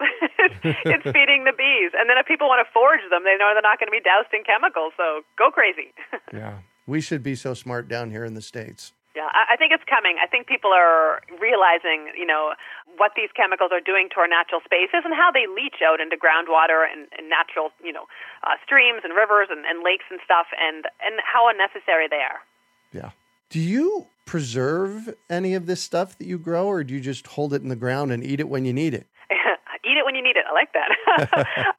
it's 0.64 1.04
feeding 1.04 1.44
the 1.44 1.52
bees. 1.56 1.92
And 1.92 2.08
then 2.08 2.16
if 2.18 2.26
people 2.26 2.48
want 2.48 2.64
to 2.64 2.70
forage 2.72 3.04
them, 3.10 3.24
they 3.24 3.36
know 3.36 3.52
they're 3.52 3.62
not 3.62 3.78
going 3.78 3.88
to 3.88 3.96
be 3.96 4.00
doused 4.00 4.32
in 4.32 4.44
chemicals. 4.44 4.92
So 4.96 5.22
go 5.36 5.50
crazy. 5.50 5.92
yeah. 6.32 6.64
We 6.86 7.00
should 7.00 7.22
be 7.22 7.34
so 7.34 7.54
smart 7.54 7.88
down 7.88 8.10
here 8.10 8.24
in 8.24 8.34
the 8.34 8.42
States. 8.42 8.92
Yeah, 9.14 9.30
I 9.30 9.54
think 9.54 9.70
it's 9.70 9.86
coming. 9.86 10.18
I 10.18 10.26
think 10.26 10.48
people 10.48 10.72
are 10.74 11.22
realizing, 11.38 12.10
you 12.18 12.26
know, 12.26 12.54
what 12.98 13.12
these 13.14 13.30
chemicals 13.30 13.70
are 13.70 13.80
doing 13.80 14.08
to 14.10 14.18
our 14.18 14.26
natural 14.26 14.60
spaces 14.64 15.06
and 15.06 15.14
how 15.14 15.30
they 15.30 15.46
leach 15.46 15.86
out 15.86 16.00
into 16.00 16.16
groundwater 16.18 16.82
and, 16.82 17.06
and 17.16 17.30
natural, 17.30 17.70
you 17.78 17.92
know, 17.92 18.10
uh, 18.42 18.58
streams 18.66 19.02
and 19.04 19.14
rivers 19.14 19.46
and, 19.54 19.64
and 19.66 19.84
lakes 19.84 20.02
and 20.10 20.18
stuff, 20.24 20.46
and 20.58 20.90
and 20.98 21.22
how 21.22 21.48
unnecessary 21.48 22.08
they 22.10 22.26
are. 22.26 22.42
Yeah. 22.90 23.10
Do 23.50 23.60
you 23.60 24.06
preserve 24.26 25.14
any 25.30 25.54
of 25.54 25.66
this 25.66 25.80
stuff 25.80 26.18
that 26.18 26.26
you 26.26 26.36
grow, 26.36 26.66
or 26.66 26.82
do 26.82 26.92
you 26.92 27.00
just 27.00 27.28
hold 27.28 27.54
it 27.54 27.62
in 27.62 27.68
the 27.68 27.76
ground 27.76 28.10
and 28.10 28.24
eat 28.24 28.40
it 28.40 28.48
when 28.48 28.64
you 28.64 28.72
need 28.72 28.94
it? 28.94 29.06
eat 29.94 30.02
it 30.02 30.04
when 30.04 30.18
you 30.18 30.24
need 30.26 30.34
it. 30.34 30.42
I 30.50 30.52
like 30.52 30.74
that. 30.74 30.90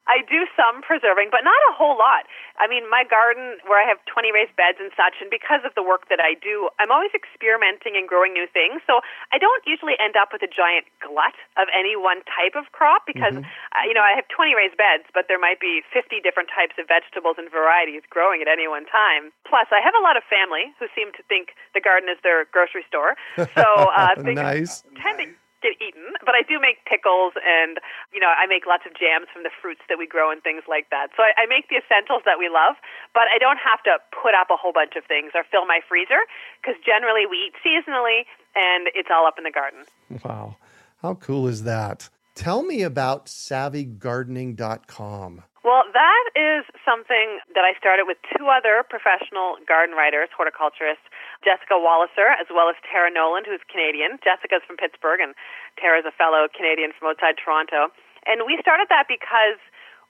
I 0.08 0.24
do 0.24 0.48
some 0.56 0.80
preserving, 0.80 1.28
but 1.28 1.44
not 1.44 1.60
a 1.68 1.76
whole 1.76 2.00
lot. 2.00 2.24
I 2.56 2.64
mean, 2.64 2.88
my 2.88 3.04
garden 3.04 3.60
where 3.68 3.76
I 3.76 3.84
have 3.84 4.00
20 4.08 4.32
raised 4.32 4.56
beds 4.56 4.80
and 4.80 4.88
such, 4.96 5.20
and 5.20 5.28
because 5.28 5.60
of 5.68 5.76
the 5.76 5.84
work 5.84 6.08
that 6.08 6.16
I 6.16 6.32
do, 6.40 6.72
I'm 6.80 6.88
always 6.88 7.12
experimenting 7.12 7.92
and 8.00 8.08
growing 8.08 8.32
new 8.32 8.48
things. 8.48 8.80
So 8.88 9.04
I 9.28 9.36
don't 9.36 9.60
usually 9.68 9.92
end 10.00 10.16
up 10.16 10.32
with 10.32 10.40
a 10.40 10.48
giant 10.48 10.88
glut 11.04 11.36
of 11.60 11.68
any 11.76 11.92
one 12.00 12.24
type 12.24 12.56
of 12.56 12.72
crop 12.72 13.04
because, 13.04 13.36
mm-hmm. 13.36 13.76
uh, 13.76 13.84
you 13.84 13.92
know, 13.92 14.00
I 14.00 14.16
have 14.16 14.24
20 14.32 14.56
raised 14.56 14.80
beds, 14.80 15.04
but 15.12 15.28
there 15.28 15.38
might 15.38 15.60
be 15.60 15.84
50 15.92 16.24
different 16.24 16.48
types 16.48 16.80
of 16.80 16.88
vegetables 16.88 17.36
and 17.36 17.52
varieties 17.52 18.00
growing 18.08 18.40
at 18.40 18.48
any 18.48 18.64
one 18.64 18.88
time. 18.88 19.28
Plus, 19.44 19.68
I 19.68 19.84
have 19.84 19.92
a 19.92 20.00
lot 20.00 20.16
of 20.16 20.24
family 20.24 20.72
who 20.80 20.88
seem 20.96 21.12
to 21.12 21.22
think 21.28 21.52
the 21.76 21.84
garden 21.84 22.08
is 22.08 22.16
their 22.24 22.48
grocery 22.48 22.88
store. 22.88 23.20
So 23.36 23.92
uh, 23.92 24.16
nice. 24.24 24.80
tend 24.96 25.20
to 25.20 25.28
get 25.66 25.74
eaten, 25.82 26.14
but 26.22 26.38
I 26.38 26.46
do 26.46 26.62
make 26.62 26.86
pickles 26.86 27.34
and, 27.42 27.82
you 28.14 28.22
know, 28.22 28.30
I 28.30 28.46
make 28.46 28.70
lots 28.70 28.86
of 28.86 28.94
jams 28.94 29.26
from 29.34 29.42
the 29.42 29.50
fruits 29.50 29.82
that 29.90 29.98
we 29.98 30.06
grow 30.06 30.30
and 30.30 30.38
things 30.38 30.62
like 30.70 30.86
that. 30.94 31.10
So 31.18 31.26
I, 31.26 31.34
I 31.34 31.50
make 31.50 31.66
the 31.66 31.82
essentials 31.82 32.22
that 32.22 32.38
we 32.38 32.46
love, 32.46 32.78
but 33.10 33.26
I 33.34 33.42
don't 33.42 33.58
have 33.58 33.82
to 33.90 33.98
put 34.14 34.38
up 34.38 34.54
a 34.54 34.56
whole 34.56 34.70
bunch 34.70 34.94
of 34.94 35.02
things 35.10 35.34
or 35.34 35.42
fill 35.50 35.66
my 35.66 35.82
freezer 35.82 36.22
because 36.62 36.78
generally 36.86 37.26
we 37.26 37.50
eat 37.50 37.58
seasonally 37.66 38.22
and 38.54 38.86
it's 38.94 39.10
all 39.10 39.26
up 39.26 39.34
in 39.38 39.44
the 39.44 39.50
garden. 39.50 39.82
Wow. 40.22 40.54
How 41.02 41.18
cool 41.18 41.50
is 41.50 41.64
that? 41.64 42.08
Tell 42.36 42.62
me 42.62 42.82
about 42.82 43.26
savvygardening.com. 43.26 45.42
Well, 45.66 45.82
that 45.92 46.26
is 46.38 46.62
something 46.86 47.42
that 47.58 47.66
I 47.66 47.74
started 47.74 48.06
with 48.06 48.22
two 48.38 48.46
other 48.46 48.86
professional 48.86 49.58
garden 49.66 49.98
writers, 49.98 50.30
horticulturists, 50.30 51.02
Jessica 51.44 51.76
Walliser, 51.76 52.32
as 52.36 52.48
well 52.52 52.68
as 52.68 52.76
Tara 52.86 53.10
Nolan, 53.10 53.44
who's 53.44 53.62
Canadian. 53.68 54.18
Jessica's 54.22 54.64
from 54.66 54.76
Pittsburgh, 54.76 55.20
and 55.20 55.34
Tara's 55.80 56.04
a 56.08 56.14
fellow 56.14 56.48
Canadian 56.48 56.92
from 56.96 57.12
outside 57.12 57.36
Toronto. 57.36 57.92
And 58.26 58.42
we 58.46 58.58
started 58.60 58.88
that 58.90 59.06
because 59.06 59.60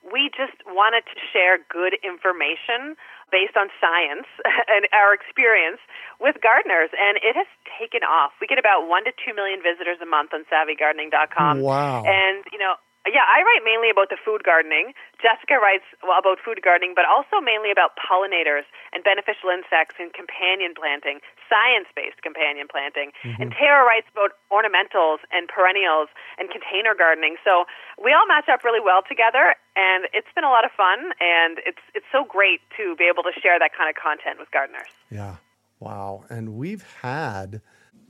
we 0.05 0.29
just 0.31 0.55
wanted 0.65 1.03
to 1.09 1.15
share 1.33 1.59
good 1.67 1.97
information 2.05 2.95
based 3.31 3.59
on 3.59 3.67
science 3.81 4.27
and 4.71 4.87
our 4.95 5.13
experience 5.13 5.83
with 6.19 6.39
gardeners, 6.39 6.89
and 6.95 7.19
it 7.19 7.35
has 7.35 7.49
taken 7.75 8.01
off. 8.07 8.31
We 8.39 8.47
get 8.47 8.59
about 8.59 8.87
one 8.87 9.03
to 9.05 9.11
two 9.11 9.33
million 9.35 9.59
visitors 9.59 9.99
a 10.01 10.07
month 10.07 10.31
on 10.33 10.47
SavvyGardening.com. 10.47 11.61
Wow! 11.61 12.03
And 12.07 12.45
you 12.51 12.59
know, 12.59 12.79
yeah, 13.09 13.25
I 13.25 13.43
write 13.43 13.63
mainly 13.63 13.89
about 13.89 14.09
the 14.09 14.19
food 14.19 14.43
gardening. 14.43 14.93
Jessica 15.21 15.57
writes 15.57 15.87
well, 16.03 16.19
about 16.19 16.37
food 16.43 16.59
gardening, 16.61 16.93
but 16.95 17.07
also 17.07 17.39
mainly 17.41 17.71
about 17.71 17.97
pollinators 17.97 18.67
and 18.93 19.03
beneficial 19.03 19.49
insects 19.49 19.97
and 19.99 20.13
companion 20.13 20.75
planting, 20.77 21.19
science 21.47 21.87
based 21.95 22.21
companion 22.21 22.67
planting. 22.69 23.15
Mm-hmm. 23.23 23.41
And 23.41 23.47
Tara 23.55 23.83
writes 23.87 24.07
about 24.11 24.35
ornamentals 24.51 25.23
and 25.31 25.47
perennials 25.47 26.11
and 26.37 26.49
container 26.49 26.93
gardening. 26.93 27.39
So 27.43 27.65
we 28.01 28.13
all 28.13 28.27
match 28.27 28.51
up 28.51 28.63
really 28.63 28.83
well 28.83 29.01
together, 29.03 29.55
and 29.75 30.05
it's 30.13 30.31
been 30.35 30.45
a 30.45 30.53
lot 30.53 30.65
of 30.65 30.71
fun, 30.75 31.15
and 31.19 31.59
it's, 31.65 31.81
it's 31.95 32.07
so 32.11 32.23
great 32.23 32.61
to 32.77 32.95
be 32.95 33.05
able 33.05 33.23
to 33.23 33.33
share 33.35 33.57
that 33.59 33.71
kind 33.75 33.89
of 33.89 33.95
content 33.95 34.39
with 34.39 34.51
gardeners. 34.51 34.91
Yeah. 35.09 35.41
Wow. 35.79 36.25
And 36.29 36.55
we've 36.55 36.85
had 37.01 37.61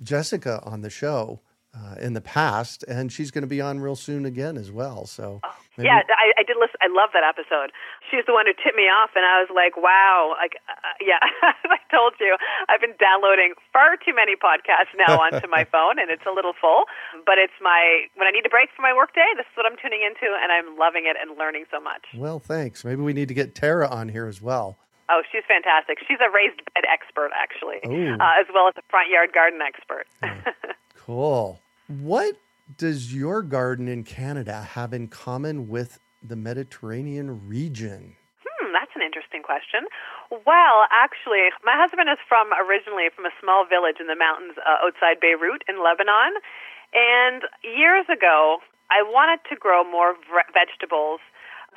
Jessica 0.01 0.61
on 0.63 0.81
the 0.81 0.89
show 0.89 1.41
uh, 1.77 1.95
in 2.01 2.13
the 2.13 2.21
past, 2.21 2.83
and 2.87 3.11
she's 3.11 3.29
going 3.29 3.43
to 3.43 3.47
be 3.47 3.61
on 3.61 3.79
real 3.79 3.95
soon 3.95 4.25
again 4.25 4.57
as 4.57 4.71
well. 4.71 5.05
So. 5.05 5.41
Oh, 5.43 5.55
yeah, 5.77 6.01
I, 6.09 6.33
I 6.41 6.43
did 6.43 6.57
listen. 6.57 6.81
I 6.81 6.89
love 6.89 7.13
that 7.13 7.21
episode. 7.21 7.69
She's 8.09 8.25
the 8.25 8.33
one 8.33 8.49
who 8.49 8.53
tipped 8.57 8.73
me 8.73 8.89
off, 8.89 9.13
and 9.13 9.21
I 9.21 9.37
was 9.45 9.53
like, 9.53 9.77
"Wow!" 9.77 10.33
Like, 10.33 10.57
uh, 10.65 10.73
uh 10.73 10.97
yeah, 10.97 11.21
I 11.69 11.77
told 11.93 12.17
you, 12.19 12.33
I've 12.65 12.81
been 12.81 12.97
downloading 12.97 13.53
far 13.69 13.93
too 13.93 14.13
many 14.15 14.33
podcasts 14.33 14.89
now 14.97 15.21
onto 15.25 15.45
my 15.45 15.69
phone, 15.69 16.01
and 16.01 16.09
it's 16.09 16.25
a 16.25 16.33
little 16.33 16.57
full. 16.57 16.89
But 17.29 17.37
it's 17.37 17.53
my 17.61 18.09
when 18.17 18.25
I 18.25 18.31
need 18.31 18.45
a 18.45 18.49
break 18.49 18.73
from 18.73 18.89
my 18.89 18.93
workday. 18.93 19.27
This 19.37 19.45
is 19.45 19.53
what 19.53 19.69
I'm 19.69 19.77
tuning 19.77 20.01
into, 20.01 20.33
and 20.33 20.49
I'm 20.49 20.73
loving 20.81 21.05
it 21.05 21.13
and 21.13 21.37
learning 21.37 21.69
so 21.69 21.77
much. 21.77 22.09
Well, 22.17 22.39
thanks. 22.39 22.81
Maybe 22.81 23.05
we 23.05 23.13
need 23.13 23.29
to 23.29 23.37
get 23.37 23.53
Tara 23.53 23.85
on 23.85 24.09
here 24.09 24.25
as 24.25 24.41
well. 24.41 24.81
Oh, 25.09 25.21
she's 25.31 25.45
fantastic. 25.47 25.99
She's 26.07 26.19
a 26.19 26.29
raised 26.33 26.57
bed 26.73 26.83
expert, 26.89 27.31
actually, 27.31 27.79
uh, 27.85 28.41
as 28.41 28.49
well 28.53 28.67
as 28.67 28.73
a 28.77 28.83
front 28.89 29.09
yard 29.09 29.31
garden 29.31 29.61
expert. 29.61 30.09
cool. 30.97 31.61
What 31.87 32.35
does 32.75 33.15
your 33.15 33.41
garden 33.41 33.87
in 33.87 34.03
Canada 34.03 34.61
have 34.75 34.91
in 34.91 35.07
common 35.07 35.69
with 35.69 35.99
the 36.21 36.35
Mediterranean 36.35 37.47
region? 37.47 38.17
Hmm, 38.43 38.73
that's 38.75 38.91
an 38.93 39.01
interesting 39.01 39.41
question. 39.41 39.87
Well, 40.27 40.83
actually, 40.91 41.47
my 41.63 41.79
husband 41.79 42.11
is 42.11 42.19
from 42.27 42.51
originally 42.51 43.07
from 43.15 43.23
a 43.23 43.31
small 43.39 43.63
village 43.63 44.03
in 44.03 44.07
the 44.11 44.19
mountains 44.19 44.59
uh, 44.59 44.83
outside 44.83 45.23
Beirut 45.23 45.63
in 45.71 45.79
Lebanon. 45.79 46.35
And 46.91 47.47
years 47.63 48.03
ago, 48.11 48.59
I 48.91 48.99
wanted 48.99 49.39
to 49.47 49.55
grow 49.55 49.87
more 49.87 50.19
v- 50.27 50.51
vegetables 50.51 51.23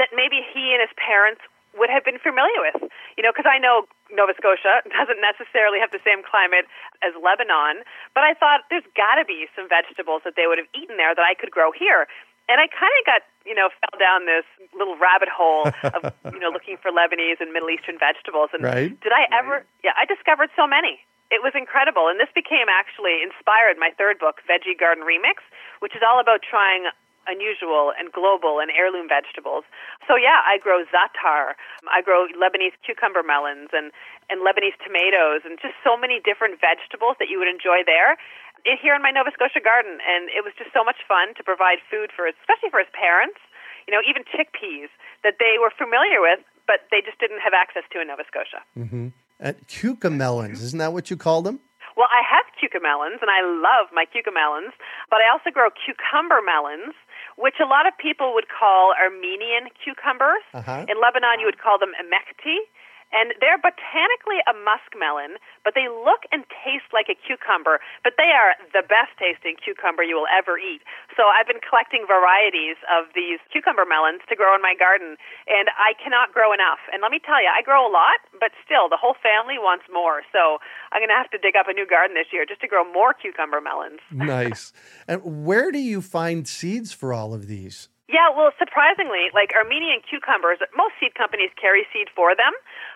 that 0.02 0.10
maybe 0.10 0.42
he 0.42 0.74
and 0.74 0.82
his 0.82 0.90
parents 0.98 1.42
would 1.76 1.90
have 1.90 2.04
been 2.04 2.18
familiar 2.18 2.60
with. 2.60 2.90
You 3.16 3.22
know, 3.22 3.30
because 3.34 3.46
I 3.48 3.58
know 3.58 3.86
Nova 4.10 4.34
Scotia 4.36 4.82
doesn't 4.96 5.20
necessarily 5.20 5.78
have 5.78 5.90
the 5.90 6.02
same 6.02 6.22
climate 6.22 6.66
as 7.02 7.14
Lebanon, 7.18 7.86
but 8.14 8.24
I 8.24 8.34
thought 8.34 8.66
there's 8.70 8.86
got 8.96 9.20
to 9.20 9.24
be 9.24 9.46
some 9.54 9.68
vegetables 9.68 10.22
that 10.24 10.34
they 10.34 10.46
would 10.46 10.58
have 10.58 10.70
eaten 10.74 10.96
there 10.96 11.14
that 11.14 11.24
I 11.24 11.34
could 11.34 11.50
grow 11.50 11.70
here. 11.70 12.06
And 12.50 12.58
I 12.58 12.66
kind 12.66 12.90
of 12.98 13.02
got, 13.06 13.22
you 13.46 13.54
know, 13.54 13.70
fell 13.78 13.94
down 13.94 14.26
this 14.26 14.42
little 14.74 14.98
rabbit 14.98 15.30
hole 15.30 15.70
of, 15.70 16.10
you 16.34 16.42
know, 16.42 16.50
looking 16.50 16.74
for 16.82 16.90
Lebanese 16.90 17.38
and 17.38 17.54
Middle 17.54 17.70
Eastern 17.70 17.94
vegetables. 17.94 18.50
And 18.50 18.66
right. 18.66 18.90
did 18.98 19.14
I 19.14 19.30
ever? 19.30 19.62
Yeah, 19.86 19.94
I 19.94 20.02
discovered 20.02 20.50
so 20.58 20.66
many. 20.66 20.98
It 21.30 21.46
was 21.46 21.54
incredible. 21.54 22.10
And 22.10 22.18
this 22.18 22.32
became 22.34 22.66
actually 22.66 23.22
inspired 23.22 23.78
my 23.78 23.94
third 23.94 24.18
book, 24.18 24.42
Veggie 24.50 24.74
Garden 24.74 25.06
Remix, 25.06 25.46
which 25.78 25.94
is 25.94 26.02
all 26.02 26.18
about 26.18 26.42
trying 26.42 26.90
unusual 27.28 27.92
and 27.98 28.12
global 28.12 28.60
and 28.60 28.70
heirloom 28.72 29.08
vegetables. 29.08 29.64
So 30.08 30.16
yeah, 30.16 30.40
I 30.46 30.56
grow 30.58 30.84
za'atar. 30.88 31.58
I 31.90 32.00
grow 32.00 32.26
Lebanese 32.32 32.76
cucumber 32.84 33.22
melons 33.22 33.70
and 33.72 33.92
and 34.30 34.40
Lebanese 34.46 34.78
tomatoes 34.80 35.42
and 35.42 35.58
just 35.58 35.74
so 35.82 35.98
many 35.98 36.22
different 36.22 36.62
vegetables 36.62 37.18
that 37.18 37.28
you 37.28 37.38
would 37.42 37.50
enjoy 37.50 37.82
there 37.84 38.14
here 38.62 38.94
in 38.94 39.02
my 39.02 39.10
Nova 39.10 39.34
Scotia 39.34 39.58
garden. 39.58 39.98
And 40.06 40.30
it 40.30 40.44
was 40.44 40.54
just 40.54 40.70
so 40.70 40.84
much 40.84 41.02
fun 41.08 41.34
to 41.34 41.42
provide 41.42 41.82
food 41.90 42.14
for, 42.14 42.28
especially 42.28 42.70
for 42.70 42.78
his 42.78 42.92
parents. 42.94 43.40
You 43.88 43.96
know, 43.96 44.04
even 44.06 44.22
chickpeas. 44.28 44.92
that 45.22 45.36
they 45.38 45.56
were 45.60 45.72
familiar 45.76 46.20
with, 46.20 46.40
but 46.66 46.88
they 46.90 47.00
just 47.00 47.18
didn't 47.18 47.40
have 47.40 47.52
access 47.52 47.82
to 47.92 48.00
in 48.00 48.08
Nova 48.08 48.24
Scotia. 48.26 48.62
Mm-hmm. 48.78 49.08
And 49.40 49.56
cucamelons, 49.68 50.60
isn't 50.60 50.78
that 50.78 50.92
what 50.92 51.10
you 51.10 51.16
call 51.16 51.42
them? 51.42 51.60
Well, 51.96 52.08
I 52.12 52.22
have 52.24 52.46
cucamelons, 52.56 53.20
and 53.20 53.28
I 53.28 53.42
love 53.42 53.88
my 53.92 54.06
cucamelons, 54.06 54.72
but 55.10 55.20
I 55.20 55.28
also 55.32 55.50
grow 55.50 55.68
cucumber 55.74 56.40
melons, 56.40 56.94
which 57.40 57.56
a 57.56 57.64
lot 57.64 57.88
of 57.88 57.96
people 57.96 58.34
would 58.36 58.46
call 58.52 58.92
Armenian 59.00 59.72
cucumbers. 59.82 60.44
Uh-huh. 60.52 60.84
In 60.86 61.00
Lebanon, 61.00 61.40
you 61.40 61.46
would 61.48 61.58
call 61.58 61.80
them 61.80 61.96
emekti. 61.96 62.68
And 63.10 63.34
they're 63.42 63.58
botanically 63.58 64.38
a 64.46 64.54
muskmelon, 64.54 65.42
but 65.66 65.74
they 65.74 65.90
look 65.90 66.26
and 66.30 66.46
taste 66.62 66.94
like 66.94 67.10
a 67.10 67.18
cucumber. 67.18 67.82
But 68.06 68.14
they 68.14 68.30
are 68.30 68.54
the 68.70 68.86
best 68.86 69.14
tasting 69.18 69.58
cucumber 69.58 70.06
you 70.06 70.14
will 70.14 70.30
ever 70.30 70.58
eat. 70.58 70.82
So 71.18 71.26
I've 71.26 71.50
been 71.50 71.62
collecting 71.62 72.06
varieties 72.06 72.78
of 72.86 73.10
these 73.18 73.42
cucumber 73.50 73.82
melons 73.82 74.22
to 74.30 74.38
grow 74.38 74.54
in 74.54 74.62
my 74.62 74.78
garden, 74.78 75.18
and 75.50 75.68
I 75.74 75.98
cannot 75.98 76.30
grow 76.30 76.54
enough. 76.54 76.80
And 76.94 77.02
let 77.02 77.10
me 77.10 77.18
tell 77.18 77.42
you, 77.42 77.50
I 77.50 77.66
grow 77.66 77.82
a 77.82 77.92
lot, 77.92 78.22
but 78.38 78.54
still, 78.62 78.86
the 78.86 78.98
whole 78.98 79.18
family 79.18 79.58
wants 79.58 79.90
more. 79.90 80.22
So 80.30 80.62
I'm 80.94 81.02
going 81.02 81.10
to 81.10 81.18
have 81.18 81.30
to 81.34 81.38
dig 81.38 81.58
up 81.58 81.66
a 81.66 81.74
new 81.74 81.86
garden 81.86 82.14
this 82.14 82.30
year 82.30 82.46
just 82.46 82.62
to 82.62 82.68
grow 82.70 82.86
more 82.86 83.12
cucumber 83.14 83.60
melons. 83.60 84.00
nice. 84.10 84.72
And 85.10 85.44
where 85.44 85.70
do 85.70 85.78
you 85.78 86.00
find 86.00 86.46
seeds 86.46 86.92
for 86.92 87.12
all 87.12 87.34
of 87.34 87.46
these? 87.46 87.90
Yeah, 88.10 88.26
well, 88.34 88.50
surprisingly, 88.58 89.30
like 89.30 89.54
Armenian 89.54 90.02
cucumbers, 90.02 90.58
most 90.74 90.98
seed 90.98 91.14
companies 91.14 91.54
carry 91.54 91.86
seed 91.94 92.10
for 92.10 92.34
them, 92.34 92.50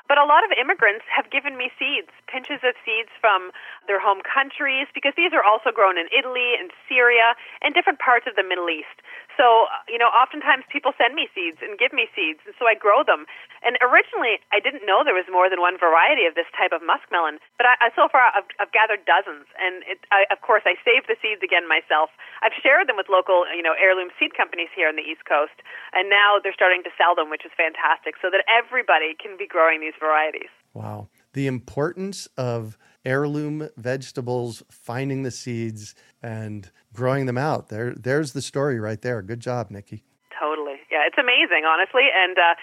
but 0.09 0.19
a 0.19 0.25
lot 0.25 0.45
of 0.45 0.53
immigrants 0.53 1.05
have 1.09 1.31
given 1.33 1.57
me 1.57 1.73
seeds, 1.79 2.13
pinches 2.29 2.61
of 2.61 2.77
seeds 2.85 3.09
from 3.21 3.51
their 3.89 4.01
home 4.01 4.21
countries, 4.21 4.87
because 4.93 5.17
these 5.17 5.33
are 5.33 5.45
also 5.45 5.73
grown 5.73 5.97
in 5.97 6.07
Italy 6.13 6.55
and 6.61 6.71
Syria 6.89 7.33
and 7.63 7.73
different 7.73 7.99
parts 7.99 8.27
of 8.29 8.37
the 8.37 8.45
Middle 8.45 8.69
East. 8.69 9.01
So, 9.35 9.67
uh, 9.67 9.83
you 9.91 9.99
know, 9.99 10.11
oftentimes 10.15 10.63
people 10.71 10.95
send 10.95 11.15
me 11.19 11.27
seeds 11.35 11.59
and 11.59 11.75
give 11.79 11.91
me 11.91 12.07
seeds, 12.15 12.41
and 12.47 12.55
so 12.55 12.71
I 12.71 12.79
grow 12.79 13.03
them. 13.03 13.27
And 13.67 13.75
originally, 13.83 14.39
I 14.55 14.63
didn't 14.63 14.87
know 14.87 15.03
there 15.03 15.17
was 15.17 15.27
more 15.27 15.51
than 15.51 15.59
one 15.59 15.75
variety 15.75 16.27
of 16.27 16.39
this 16.39 16.47
type 16.55 16.71
of 16.71 16.87
muskmelon, 16.87 17.43
but 17.59 17.67
I, 17.67 17.91
so 17.99 18.07
far 18.07 18.31
I've, 18.31 18.47
I've 18.63 18.71
gathered 18.71 19.03
dozens. 19.09 19.51
And 19.59 19.83
it, 19.91 19.99
I, 20.15 20.31
of 20.31 20.41
course, 20.45 20.63
I 20.65 20.79
saved 20.87 21.11
the 21.11 21.19
seeds 21.19 21.43
again 21.43 21.67
myself. 21.67 22.15
I've 22.47 22.55
shared 22.55 22.87
them 22.87 22.95
with 22.95 23.11
local, 23.11 23.43
you 23.51 23.63
know, 23.63 23.75
heirloom 23.75 24.15
seed 24.15 24.39
companies 24.39 24.71
here 24.71 24.87
on 24.87 24.95
the 24.95 25.07
East 25.07 25.27
Coast, 25.27 25.59
and 25.93 26.07
now 26.07 26.39
they're 26.39 26.55
starting 26.55 26.87
to 26.87 26.93
sell 26.95 27.19
them, 27.19 27.29
which 27.29 27.43
is 27.43 27.53
fantastic, 27.59 28.15
so 28.23 28.31
that 28.31 28.47
everybody 28.47 29.19
can 29.19 29.35
be 29.35 29.51
growing 29.51 29.83
these 29.83 29.99
varieties. 29.99 30.53
Wow. 30.75 31.09
The 31.33 31.47
importance 31.47 32.27
of 32.37 32.79
heirloom 33.05 33.69
vegetables, 33.77 34.63
finding 34.71 35.23
the 35.23 35.31
seeds 35.31 35.95
and 36.25 36.71
growing 36.95 37.27
them 37.27 37.37
out. 37.37 37.69
There, 37.69 37.93
there's 37.93 38.33
the 38.33 38.41
story 38.41 38.81
right 38.81 39.01
there. 39.01 39.21
Good 39.21 39.41
job, 39.41 39.69
Niki. 39.69 40.01
Totally. 40.33 40.81
Yeah, 40.91 41.05
it's 41.07 41.19
amazing, 41.19 41.69
honestly. 41.69 42.09
And 42.09 42.39
uh, 42.39 42.55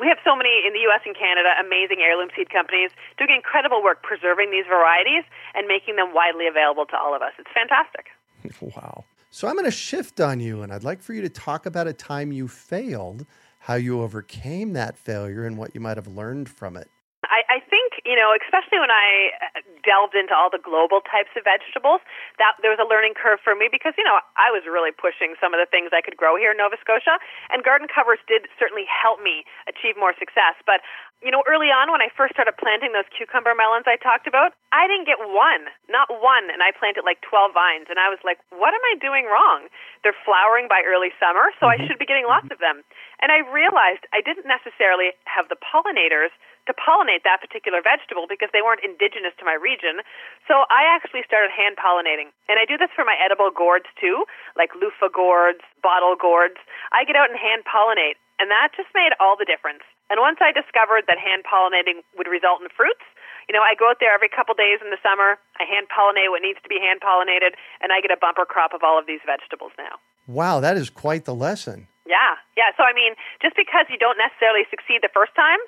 we 0.00 0.08
have 0.08 0.18
so 0.24 0.34
many 0.34 0.66
in 0.66 0.74
the 0.74 0.80
U.S. 0.90 1.00
and 1.06 1.16
Canada, 1.16 1.54
amazing 1.64 2.02
heirloom 2.02 2.28
seed 2.36 2.50
companies 2.50 2.90
doing 3.16 3.30
incredible 3.34 3.82
work 3.82 4.02
preserving 4.02 4.50
these 4.50 4.66
varieties 4.68 5.22
and 5.54 5.68
making 5.68 5.94
them 5.94 6.12
widely 6.12 6.48
available 6.48 6.84
to 6.86 6.98
all 6.98 7.14
of 7.14 7.22
us. 7.22 7.32
It's 7.38 7.48
fantastic. 7.54 8.10
wow. 8.76 9.04
So 9.30 9.48
I'm 9.48 9.54
going 9.54 9.64
to 9.64 9.70
shift 9.70 10.20
on 10.20 10.40
you, 10.40 10.62
and 10.62 10.72
I'd 10.72 10.84
like 10.84 11.00
for 11.00 11.12
you 11.12 11.22
to 11.22 11.28
talk 11.28 11.66
about 11.66 11.86
a 11.86 11.92
time 11.92 12.32
you 12.32 12.48
failed, 12.48 13.26
how 13.60 13.74
you 13.74 14.02
overcame 14.02 14.74
that 14.74 14.98
failure, 14.98 15.46
and 15.46 15.56
what 15.56 15.74
you 15.74 15.80
might 15.80 15.96
have 15.96 16.08
learned 16.08 16.48
from 16.48 16.76
it. 16.76 16.88
I, 17.24 17.42
I 17.48 17.63
you 18.14 18.22
know, 18.22 18.30
especially 18.30 18.78
when 18.78 18.94
I 18.94 19.34
uh, 19.42 19.66
delved 19.82 20.14
into 20.14 20.30
all 20.30 20.46
the 20.46 20.62
global 20.62 21.02
types 21.02 21.34
of 21.34 21.42
vegetables, 21.42 21.98
that 22.38 22.54
there 22.62 22.70
was 22.70 22.78
a 22.78 22.86
learning 22.86 23.18
curve 23.18 23.42
for 23.42 23.58
me 23.58 23.66
because, 23.66 23.98
you 23.98 24.06
know, 24.06 24.22
I 24.38 24.54
was 24.54 24.62
really 24.70 24.94
pushing 24.94 25.34
some 25.42 25.50
of 25.50 25.58
the 25.58 25.66
things 25.66 25.90
I 25.90 25.98
could 25.98 26.14
grow 26.14 26.38
here 26.38 26.54
in 26.54 26.62
Nova 26.62 26.78
Scotia, 26.78 27.18
and 27.50 27.66
garden 27.66 27.90
covers 27.90 28.22
did 28.30 28.46
certainly 28.54 28.86
help 28.86 29.18
me 29.18 29.42
achieve 29.66 29.98
more 29.98 30.14
success. 30.14 30.54
But, 30.62 30.86
you 31.26 31.34
know, 31.34 31.42
early 31.50 31.74
on 31.74 31.90
when 31.90 31.98
I 31.98 32.06
first 32.14 32.38
started 32.38 32.54
planting 32.54 32.94
those 32.94 33.10
cucumber 33.10 33.50
melons 33.50 33.90
I 33.90 33.98
talked 33.98 34.30
about, 34.30 34.54
I 34.70 34.86
didn't 34.86 35.10
get 35.10 35.18
one, 35.18 35.66
not 35.90 36.06
one, 36.06 36.54
and 36.54 36.62
I 36.62 36.70
planted 36.70 37.02
like 37.02 37.18
12 37.26 37.50
vines, 37.50 37.90
and 37.90 37.98
I 37.98 38.06
was 38.06 38.22
like, 38.22 38.38
what 38.54 38.78
am 38.78 38.84
I 38.94 38.94
doing 39.02 39.26
wrong? 39.26 39.66
They're 40.06 40.14
flowering 40.22 40.70
by 40.70 40.86
early 40.86 41.10
summer, 41.18 41.50
so 41.58 41.66
mm-hmm. 41.66 41.82
I 41.82 41.90
should 41.90 41.98
be 41.98 42.06
getting 42.06 42.30
lots 42.30 42.46
of 42.54 42.62
them. 42.62 42.86
And 43.18 43.34
I 43.34 43.42
realized 43.50 44.06
I 44.14 44.22
didn't 44.22 44.46
necessarily 44.46 45.18
have 45.26 45.50
the 45.50 45.58
pollinators 45.58 46.30
to 46.66 46.72
pollinate 46.72 47.24
that 47.24 47.44
particular 47.44 47.84
vegetable 47.84 48.24
because 48.28 48.48
they 48.52 48.64
weren't 48.64 48.80
indigenous 48.80 49.36
to 49.36 49.44
my 49.44 49.56
region. 49.56 50.00
So 50.48 50.64
I 50.72 50.88
actually 50.88 51.24
started 51.28 51.52
hand 51.52 51.76
pollinating. 51.76 52.32
And 52.48 52.56
I 52.56 52.64
do 52.64 52.80
this 52.80 52.92
for 52.96 53.04
my 53.04 53.16
edible 53.20 53.52
gourds 53.52 53.88
too, 54.00 54.24
like 54.56 54.72
loofah 54.76 55.12
gourds, 55.12 55.60
bottle 55.84 56.16
gourds. 56.16 56.56
I 56.92 57.04
get 57.04 57.16
out 57.16 57.28
and 57.28 57.38
hand 57.38 57.68
pollinate, 57.68 58.16
and 58.40 58.48
that 58.48 58.72
just 58.72 58.88
made 58.96 59.12
all 59.20 59.36
the 59.36 59.48
difference. 59.48 59.84
And 60.08 60.20
once 60.20 60.40
I 60.40 60.52
discovered 60.52 61.08
that 61.08 61.20
hand 61.20 61.44
pollinating 61.48 62.04
would 62.16 62.28
result 62.28 62.60
in 62.60 62.68
fruits, 62.72 63.04
you 63.48 63.52
know, 63.52 63.60
I 63.60 63.76
go 63.76 63.92
out 63.92 64.00
there 64.00 64.12
every 64.12 64.28
couple 64.28 64.56
days 64.56 64.80
in 64.80 64.88
the 64.88 65.00
summer, 65.04 65.36
I 65.60 65.68
hand 65.68 65.92
pollinate 65.92 66.32
what 66.32 66.40
needs 66.40 66.60
to 66.64 66.68
be 66.68 66.80
hand 66.80 67.04
pollinated, 67.04 67.56
and 67.84 67.92
I 67.92 68.00
get 68.00 68.10
a 68.10 68.16
bumper 68.16 68.48
crop 68.48 68.72
of 68.72 68.80
all 68.80 68.98
of 68.98 69.04
these 69.04 69.20
vegetables 69.24 69.72
now. 69.76 70.00
Wow, 70.24 70.60
that 70.60 70.76
is 70.76 70.88
quite 70.88 71.28
the 71.28 71.36
lesson. 71.36 71.88
Yeah, 72.08 72.40
yeah. 72.56 72.72
So, 72.76 72.84
I 72.84 72.92
mean, 72.92 73.12
just 73.40 73.56
because 73.56 73.84
you 73.92 74.00
don't 74.00 74.16
necessarily 74.16 74.64
succeed 74.72 75.04
the 75.04 75.12
first 75.12 75.36
time 75.36 75.60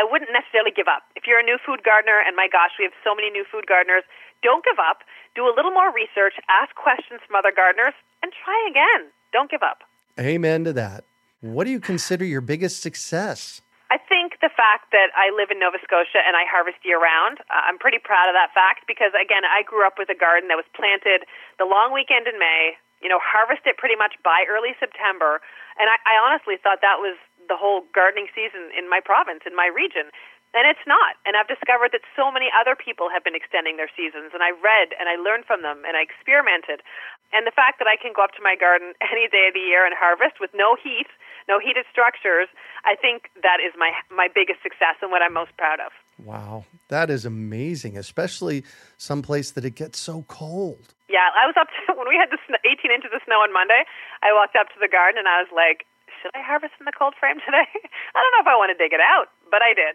I 0.00 0.04
wouldn't 0.08 0.32
necessarily 0.32 0.72
give 0.72 0.88
up. 0.88 1.04
If 1.12 1.28
you're 1.28 1.36
a 1.36 1.44
new 1.44 1.60
food 1.60 1.84
gardener, 1.84 2.24
and 2.24 2.32
my 2.32 2.48
gosh, 2.48 2.72
we 2.80 2.88
have 2.88 2.96
so 3.04 3.12
many 3.12 3.28
new 3.28 3.44
food 3.44 3.68
gardeners, 3.68 4.00
don't 4.40 4.64
give 4.64 4.80
up. 4.80 5.04
Do 5.36 5.44
a 5.44 5.52
little 5.52 5.76
more 5.76 5.92
research, 5.92 6.40
ask 6.48 6.72
questions 6.72 7.20
from 7.20 7.36
other 7.36 7.52
gardeners, 7.52 7.92
and 8.24 8.32
try 8.32 8.56
again. 8.64 9.12
Don't 9.28 9.52
give 9.52 9.60
up. 9.60 9.84
Amen 10.16 10.64
to 10.64 10.72
that. 10.72 11.04
What 11.44 11.68
do 11.68 11.70
you 11.70 11.84
consider 11.84 12.24
your 12.24 12.40
biggest 12.40 12.80
success? 12.80 13.60
I 13.92 14.00
think 14.00 14.40
the 14.40 14.48
fact 14.48 14.88
that 14.96 15.12
I 15.12 15.34
live 15.36 15.52
in 15.52 15.60
Nova 15.60 15.76
Scotia 15.84 16.24
and 16.24 16.32
I 16.32 16.48
harvest 16.48 16.80
year 16.80 16.96
round, 16.96 17.44
uh, 17.52 17.68
I'm 17.68 17.76
pretty 17.76 18.00
proud 18.00 18.32
of 18.32 18.34
that 18.38 18.56
fact 18.56 18.88
because, 18.88 19.12
again, 19.12 19.44
I 19.44 19.60
grew 19.68 19.84
up 19.84 20.00
with 20.00 20.08
a 20.08 20.16
garden 20.16 20.48
that 20.48 20.56
was 20.56 20.68
planted 20.72 21.28
the 21.60 21.68
long 21.68 21.92
weekend 21.92 22.24
in 22.24 22.38
May, 22.40 22.78
you 23.04 23.08
know, 23.12 23.20
harvest 23.20 23.68
it 23.68 23.76
pretty 23.76 23.96
much 23.96 24.16
by 24.24 24.48
early 24.48 24.72
September. 24.80 25.44
And 25.76 25.90
I, 25.92 26.00
I 26.08 26.14
honestly 26.22 26.56
thought 26.56 26.80
that 26.80 27.02
was 27.02 27.18
the 27.50 27.58
whole 27.58 27.82
gardening 27.90 28.30
season 28.30 28.70
in 28.70 28.86
my 28.86 29.02
province, 29.02 29.42
in 29.42 29.58
my 29.58 29.66
region. 29.66 30.14
And 30.54 30.66
it's 30.66 30.82
not. 30.86 31.18
And 31.26 31.38
I've 31.38 31.46
discovered 31.46 31.94
that 31.94 32.02
so 32.18 32.30
many 32.30 32.50
other 32.50 32.74
people 32.74 33.06
have 33.10 33.22
been 33.22 33.38
extending 33.38 33.78
their 33.78 33.90
seasons. 33.94 34.34
And 34.34 34.42
I 34.42 34.50
read 34.50 34.94
and 34.98 35.06
I 35.06 35.14
learned 35.14 35.46
from 35.46 35.62
them 35.62 35.86
and 35.86 35.94
I 35.94 36.02
experimented. 36.02 36.82
And 37.30 37.46
the 37.46 37.54
fact 37.54 37.78
that 37.78 37.86
I 37.86 37.94
can 37.94 38.10
go 38.10 38.26
up 38.26 38.34
to 38.34 38.42
my 38.42 38.58
garden 38.58 38.94
any 39.14 39.30
day 39.30 39.50
of 39.50 39.54
the 39.54 39.62
year 39.62 39.86
and 39.86 39.94
harvest 39.94 40.42
with 40.42 40.50
no 40.54 40.74
heat, 40.74 41.06
no 41.46 41.62
heated 41.62 41.86
structures, 41.90 42.50
I 42.82 42.94
think 42.98 43.30
that 43.42 43.58
is 43.62 43.74
my 43.78 43.90
my 44.10 44.26
biggest 44.26 44.62
success 44.62 44.98
and 45.02 45.10
what 45.10 45.22
I'm 45.22 45.34
most 45.34 45.54
proud 45.56 45.78
of. 45.78 45.94
Wow, 46.18 46.66
that 46.88 47.08
is 47.10 47.24
amazing, 47.24 47.96
especially 47.96 48.64
someplace 48.98 49.52
that 49.52 49.64
it 49.64 49.74
gets 49.74 49.98
so 49.98 50.26
cold. 50.28 50.94
Yeah, 51.08 51.32
I 51.34 51.46
was 51.46 51.56
up 51.58 51.66
to, 51.66 51.94
when 51.98 52.06
we 52.06 52.18
had 52.18 52.30
the 52.30 52.38
18 52.62 52.90
inches 52.90 53.10
of 53.14 53.22
snow 53.24 53.42
on 53.42 53.52
Monday. 53.52 53.82
I 54.22 54.34
walked 54.34 54.54
up 54.54 54.68
to 54.74 54.78
the 54.80 54.88
garden 54.88 55.18
and 55.18 55.28
I 55.28 55.42
was 55.42 55.50
like, 55.54 55.86
should 56.20 56.30
I 56.36 56.44
harvest 56.44 56.76
in 56.78 56.84
the 56.84 56.92
cold 56.92 57.14
frame 57.18 57.40
today? 57.40 57.66
I 58.14 58.18
don't 58.20 58.32
know 58.36 58.44
if 58.44 58.50
I 58.50 58.56
want 58.56 58.70
to 58.70 58.78
dig 58.78 58.92
it 58.92 59.00
out, 59.00 59.32
but 59.50 59.64
I 59.64 59.72
did. 59.72 59.94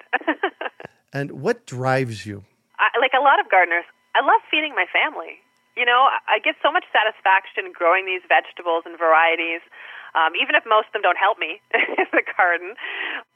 and 1.13 1.41
what 1.41 1.65
drives 1.65 2.25
you? 2.25 2.43
I, 2.81 2.89
like 2.99 3.13
a 3.13 3.23
lot 3.23 3.39
of 3.39 3.49
gardeners, 3.49 3.85
I 4.17 4.25
love 4.25 4.41
feeding 4.49 4.73
my 4.73 4.85
family. 4.89 5.39
You 5.77 5.83
know, 5.83 6.07
I 6.27 6.39
get 6.39 6.55
so 6.63 6.71
much 6.71 6.88
satisfaction 6.95 7.75
growing 7.75 8.07
these 8.07 8.23
vegetables 8.31 8.88
and 8.88 8.95
varieties, 8.95 9.59
um, 10.15 10.31
even 10.39 10.55
if 10.55 10.63
most 10.63 10.88
of 10.88 10.93
them 10.95 11.03
don't 11.03 11.19
help 11.19 11.35
me 11.35 11.59
in 11.75 12.07
the 12.15 12.23
garden. 12.23 12.79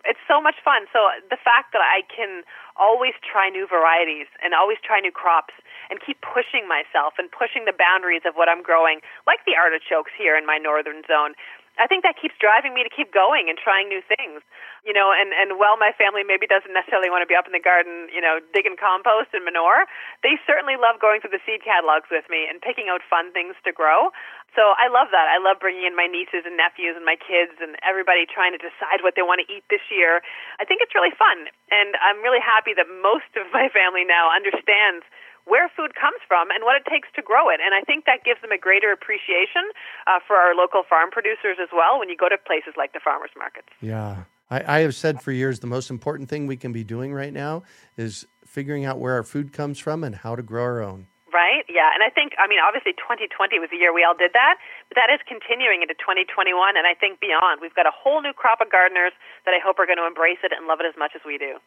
It's 0.08 0.24
so 0.24 0.40
much 0.40 0.56
fun. 0.64 0.88
So 0.96 1.12
the 1.28 1.36
fact 1.36 1.76
that 1.76 1.84
I 1.84 2.08
can 2.08 2.48
always 2.80 3.12
try 3.20 3.52
new 3.52 3.68
varieties 3.68 4.32
and 4.40 4.56
always 4.56 4.80
try 4.80 5.04
new 5.04 5.12
crops 5.12 5.52
and 5.92 6.00
keep 6.00 6.24
pushing 6.24 6.64
myself 6.64 7.20
and 7.20 7.28
pushing 7.28 7.68
the 7.68 7.76
boundaries 7.76 8.24
of 8.24 8.40
what 8.40 8.48
I'm 8.48 8.64
growing, 8.64 9.04
like 9.28 9.44
the 9.44 9.60
artichokes 9.60 10.16
here 10.16 10.40
in 10.40 10.48
my 10.48 10.56
northern 10.56 11.04
zone, 11.12 11.36
I 11.80 11.88
think 11.88 12.04
that 12.04 12.20
keeps 12.20 12.36
driving 12.38 12.76
me 12.76 12.84
to 12.84 12.92
keep 12.92 13.16
going 13.16 13.48
and 13.48 13.58
trying 13.58 13.88
new 13.88 14.04
things. 14.04 14.44
You 14.84 14.96
know, 14.96 15.12
and 15.12 15.32
and 15.36 15.60
while 15.60 15.76
my 15.76 15.92
family 15.96 16.24
maybe 16.24 16.48
doesn't 16.48 16.72
necessarily 16.72 17.12
want 17.12 17.24
to 17.24 17.30
be 17.30 17.36
up 17.36 17.48
in 17.48 17.56
the 17.56 17.64
garden, 17.64 18.08
you 18.12 18.20
know, 18.20 18.40
digging 18.54 18.80
compost 18.80 19.32
and 19.32 19.44
manure, 19.44 19.88
they 20.24 20.40
certainly 20.48 20.76
love 20.80 21.00
going 21.00 21.20
through 21.20 21.36
the 21.36 21.44
seed 21.44 21.64
catalogs 21.64 22.08
with 22.12 22.28
me 22.28 22.48
and 22.48 22.60
picking 22.64 22.88
out 22.92 23.04
fun 23.04 23.32
things 23.32 23.56
to 23.64 23.72
grow. 23.72 24.12
So 24.58 24.74
I 24.82 24.90
love 24.90 25.14
that. 25.14 25.30
I 25.30 25.38
love 25.38 25.62
bringing 25.62 25.86
in 25.86 25.94
my 25.94 26.10
nieces 26.10 26.42
and 26.48 26.58
nephews 26.58 26.98
and 26.98 27.06
my 27.06 27.20
kids 27.20 27.54
and 27.62 27.78
everybody 27.86 28.26
trying 28.26 28.56
to 28.56 28.62
decide 28.62 29.06
what 29.06 29.14
they 29.14 29.22
want 29.22 29.46
to 29.46 29.48
eat 29.48 29.62
this 29.70 29.84
year. 29.94 30.26
I 30.58 30.66
think 30.66 30.82
it's 30.82 30.96
really 30.96 31.14
fun, 31.14 31.48
and 31.70 31.94
I'm 32.02 32.20
really 32.26 32.42
happy 32.42 32.74
that 32.74 32.90
most 32.90 33.30
of 33.38 33.46
my 33.54 33.70
family 33.70 34.04
now 34.04 34.34
understands 34.34 35.06
where 35.50 35.68
food 35.76 35.98
comes 35.98 36.22
from 36.30 36.54
and 36.54 36.64
what 36.64 36.78
it 36.78 36.86
takes 36.86 37.10
to 37.18 37.22
grow 37.22 37.50
it. 37.50 37.60
And 37.60 37.74
I 37.74 37.82
think 37.82 38.06
that 38.06 38.24
gives 38.24 38.40
them 38.42 38.54
a 38.54 38.58
greater 38.58 38.94
appreciation 38.94 39.66
uh, 40.06 40.22
for 40.22 40.38
our 40.38 40.54
local 40.54 40.84
farm 40.88 41.10
producers 41.10 41.58
as 41.58 41.70
well 41.74 41.98
when 41.98 42.08
you 42.08 42.16
go 42.16 42.30
to 42.30 42.38
places 42.38 42.78
like 42.78 42.94
the 42.94 43.02
farmers 43.02 43.34
markets. 43.36 43.68
Yeah. 43.82 44.30
I, 44.50 44.78
I 44.78 44.80
have 44.86 44.96
said 44.96 45.22
for 45.22 45.32
years 45.32 45.60
the 45.60 45.68
most 45.68 45.90
important 45.90 46.30
thing 46.30 46.48
we 46.48 46.58
can 46.58 46.72
be 46.72 46.84
doing 46.84 47.14
right 47.14 47.34
now 47.34 47.64
is 47.98 48.26
figuring 48.46 48.86
out 48.86 49.00
where 49.00 49.14
our 49.14 49.24
food 49.24 49.52
comes 49.52 49.78
from 49.78 50.04
and 50.04 50.16
how 50.16 50.36
to 50.36 50.42
grow 50.42 50.64
our 50.64 50.82
own. 50.82 51.08
Right? 51.34 51.66
Yeah. 51.70 51.94
And 51.94 52.02
I 52.02 52.10
think, 52.10 52.34
I 52.42 52.48
mean, 52.48 52.58
obviously 52.58 52.94
2020 52.94 53.60
was 53.60 53.70
the 53.70 53.78
year 53.78 53.94
we 53.94 54.04
all 54.04 54.18
did 54.18 54.34
that, 54.34 54.58
but 54.90 54.96
that 54.98 55.14
is 55.14 55.22
continuing 55.30 55.82
into 55.82 55.94
2021 55.94 56.78
and 56.78 56.86
I 56.86 56.94
think 56.94 57.20
beyond. 57.20 57.62
We've 57.62 57.76
got 57.76 57.86
a 57.86 57.94
whole 57.94 58.22
new 58.22 58.34
crop 58.34 58.62
of 58.62 58.72
gardeners 58.72 59.14
that 59.46 59.54
I 59.54 59.60
hope 59.62 59.78
are 59.78 59.86
going 59.86 60.02
to 60.02 60.08
embrace 60.10 60.42
it 60.42 60.54
and 60.54 60.66
love 60.66 60.80
it 60.82 60.90
as 60.90 60.98
much 60.98 61.14
as 61.14 61.22
we 61.26 61.38
do. 61.38 61.58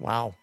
Wow. 0.00 0.34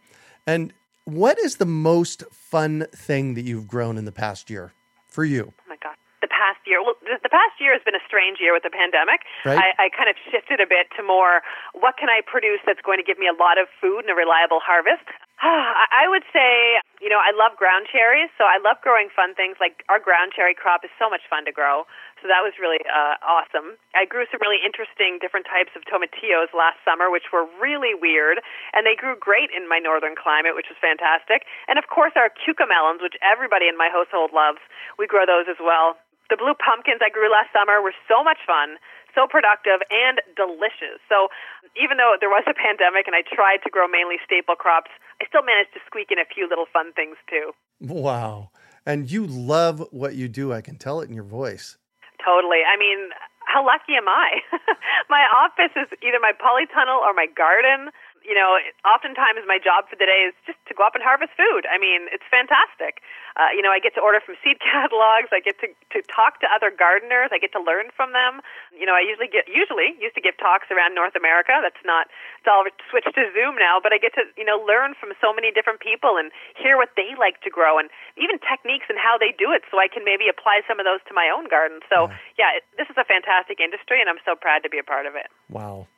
And 0.47 0.71
what 1.09 1.39
is 1.39 1.57
the 1.57 1.65
most 1.65 2.23
fun 2.31 2.85
thing 2.93 3.33
that 3.33 3.43
you've 3.43 3.67
grown 3.67 3.97
in 3.97 4.05
the 4.05 4.11
past 4.11 4.49
year 4.49 4.73
for 5.07 5.25
you? 5.25 5.53
Oh 5.57 5.69
my 5.69 5.77
God. 5.81 5.95
The 6.21 6.27
past 6.27 6.59
year, 6.67 6.83
well, 6.83 6.99
the 6.99 7.31
past 7.31 7.55
year 7.63 7.71
has 7.71 7.81
been 7.87 7.95
a 7.95 8.03
strange 8.03 8.43
year 8.43 8.51
with 8.51 8.63
the 8.63 8.69
pandemic. 8.69 9.23
Right. 9.47 9.55
I, 9.55 9.87
I 9.87 9.95
kind 9.95 10.11
of 10.11 10.19
shifted 10.27 10.59
a 10.59 10.67
bit 10.67 10.91
to 10.99 11.01
more 11.01 11.39
what 11.71 11.95
can 11.95 12.11
I 12.11 12.19
produce 12.19 12.59
that's 12.67 12.83
going 12.83 12.99
to 12.99 13.07
give 13.07 13.15
me 13.15 13.25
a 13.25 13.35
lot 13.35 13.55
of 13.55 13.71
food 13.79 14.03
and 14.03 14.11
a 14.11 14.17
reliable 14.19 14.59
harvest. 14.59 15.07
I 15.39 16.11
would 16.11 16.27
say, 16.35 16.83
you 16.99 17.07
know, 17.07 17.23
I 17.23 17.31
love 17.31 17.55
ground 17.55 17.87
cherries, 17.87 18.27
so 18.35 18.43
I 18.43 18.59
love 18.59 18.83
growing 18.83 19.07
fun 19.07 19.31
things. 19.31 19.55
Like 19.63 19.87
our 19.87 19.99
ground 19.99 20.35
cherry 20.35 20.51
crop 20.51 20.83
is 20.83 20.91
so 20.99 21.07
much 21.07 21.23
fun 21.31 21.47
to 21.47 21.55
grow, 21.55 21.87
so 22.19 22.27
that 22.27 22.43
was 22.43 22.55
really 22.59 22.79
uh, 22.85 23.15
awesome. 23.23 23.79
I 23.95 24.03
grew 24.05 24.27
some 24.29 24.43
really 24.43 24.59
interesting 24.59 25.17
different 25.19 25.47
types 25.47 25.71
of 25.75 25.87
tomatillos 25.87 26.51
last 26.51 26.79
summer, 26.83 27.07
which 27.07 27.31
were 27.31 27.47
really 27.59 27.95
weird, 27.95 28.43
and 28.75 28.83
they 28.83 28.95
grew 28.95 29.15
great 29.15 29.49
in 29.55 29.67
my 29.67 29.79
northern 29.79 30.13
climate, 30.15 30.53
which 30.55 30.67
was 30.67 30.79
fantastic. 30.79 31.47
And 31.67 31.79
of 31.79 31.87
course, 31.87 32.13
our 32.19 32.31
cucamelons, 32.31 33.01
which 33.01 33.15
everybody 33.23 33.67
in 33.67 33.79
my 33.79 33.89
household 33.91 34.31
loves, 34.35 34.59
we 34.99 35.07
grow 35.07 35.23
those 35.23 35.47
as 35.47 35.59
well. 35.59 35.95
The 36.29 36.37
blue 36.37 36.53
pumpkins 36.53 37.01
I 37.01 37.09
grew 37.09 37.31
last 37.31 37.49
summer 37.49 37.81
were 37.81 37.95
so 38.05 38.21
much 38.21 38.37
fun 38.45 38.77
so 39.15 39.25
productive 39.27 39.81
and 39.89 40.21
delicious. 40.35 41.01
So 41.09 41.29
even 41.75 41.97
though 41.97 42.15
there 42.19 42.29
was 42.29 42.43
a 42.47 42.53
pandemic 42.53 43.07
and 43.07 43.15
I 43.15 43.23
tried 43.25 43.65
to 43.65 43.69
grow 43.69 43.87
mainly 43.87 44.17
staple 44.23 44.55
crops, 44.55 44.91
I 45.21 45.25
still 45.27 45.43
managed 45.43 45.73
to 45.73 45.79
squeak 45.85 46.11
in 46.11 46.19
a 46.19 46.25
few 46.25 46.47
little 46.47 46.65
fun 46.71 46.93
things 46.93 47.17
too. 47.29 47.51
Wow. 47.81 48.51
And 48.85 49.09
you 49.11 49.25
love 49.25 49.85
what 49.91 50.15
you 50.15 50.27
do. 50.27 50.53
I 50.53 50.61
can 50.61 50.77
tell 50.77 51.01
it 51.01 51.09
in 51.09 51.15
your 51.15 51.23
voice. 51.23 51.77
Totally. 52.23 52.61
I 52.67 52.75
mean, 52.77 53.09
how 53.49 53.65
lucky 53.65 53.95
am 53.97 54.07
I? 54.07 54.43
my 55.09 55.25
office 55.33 55.73
is 55.75 55.89
either 56.03 56.19
my 56.21 56.33
polytunnel 56.37 57.01
or 57.01 57.13
my 57.13 57.25
garden 57.25 57.89
you 58.29 58.37
know, 58.37 58.61
oftentimes 58.85 59.41
my 59.49 59.57
job 59.57 59.89
for 59.89 59.97
the 59.97 60.05
day 60.05 60.29
is 60.29 60.37
just 60.45 60.61
to 60.69 60.77
go 60.77 60.85
up 60.85 60.93
and 60.93 61.01
harvest 61.01 61.33
food. 61.33 61.65
I 61.65 61.81
mean, 61.81 62.05
it's 62.13 62.23
fantastic. 62.29 63.01
Uh, 63.33 63.49
you 63.49 63.65
know, 63.65 63.73
I 63.73 63.81
get 63.81 63.97
to 63.97 64.01
order 64.05 64.21
from 64.21 64.37
seed 64.45 64.61
catalogs. 64.69 65.33
I 65.33 65.41
get 65.41 65.57
to 65.65 65.73
to 65.97 66.05
talk 66.05 66.37
to 66.45 66.47
other 66.53 66.69
gardeners. 66.69 67.33
I 67.33 67.41
get 67.41 67.49
to 67.57 67.61
learn 67.61 67.89
from 67.97 68.13
them. 68.13 68.45
You 68.69 68.85
know, 68.85 68.93
I 68.93 69.01
usually 69.01 69.25
get 69.25 69.49
usually 69.49 69.97
used 69.97 70.13
to 70.13 70.21
give 70.21 70.37
talks 70.37 70.69
around 70.69 70.93
North 70.93 71.17
America. 71.17 71.57
That's 71.57 71.81
not 71.81 72.05
it's 72.37 72.45
all 72.45 72.61
switched 72.93 73.17
to 73.17 73.25
Zoom 73.33 73.57
now. 73.57 73.81
But 73.81 73.97
I 73.97 73.97
get 73.97 74.13
to 74.13 74.29
you 74.37 74.45
know 74.45 74.61
learn 74.61 74.93
from 74.93 75.17
so 75.17 75.33
many 75.33 75.49
different 75.49 75.81
people 75.81 76.21
and 76.21 76.29
hear 76.53 76.77
what 76.77 76.93
they 76.93 77.17
like 77.17 77.41
to 77.41 77.49
grow 77.49 77.81
and 77.81 77.89
even 78.13 78.37
techniques 78.45 78.85
and 78.93 79.01
how 79.01 79.17
they 79.17 79.33
do 79.33 79.49
it, 79.49 79.65
so 79.73 79.81
I 79.81 79.89
can 79.89 80.05
maybe 80.05 80.29
apply 80.29 80.61
some 80.69 80.77
of 80.77 80.85
those 80.85 81.01
to 81.09 81.17
my 81.17 81.33
own 81.33 81.49
garden. 81.49 81.81
So 81.89 82.13
yeah, 82.37 82.53
yeah 82.53 82.61
it, 82.61 82.63
this 82.77 82.85
is 82.93 82.97
a 83.01 83.07
fantastic 83.09 83.57
industry, 83.57 83.97
and 83.97 84.05
I'm 84.05 84.21
so 84.21 84.37
proud 84.37 84.61
to 84.61 84.69
be 84.69 84.77
a 84.77 84.85
part 84.85 85.09
of 85.09 85.17
it. 85.17 85.33
Wow. 85.49 85.89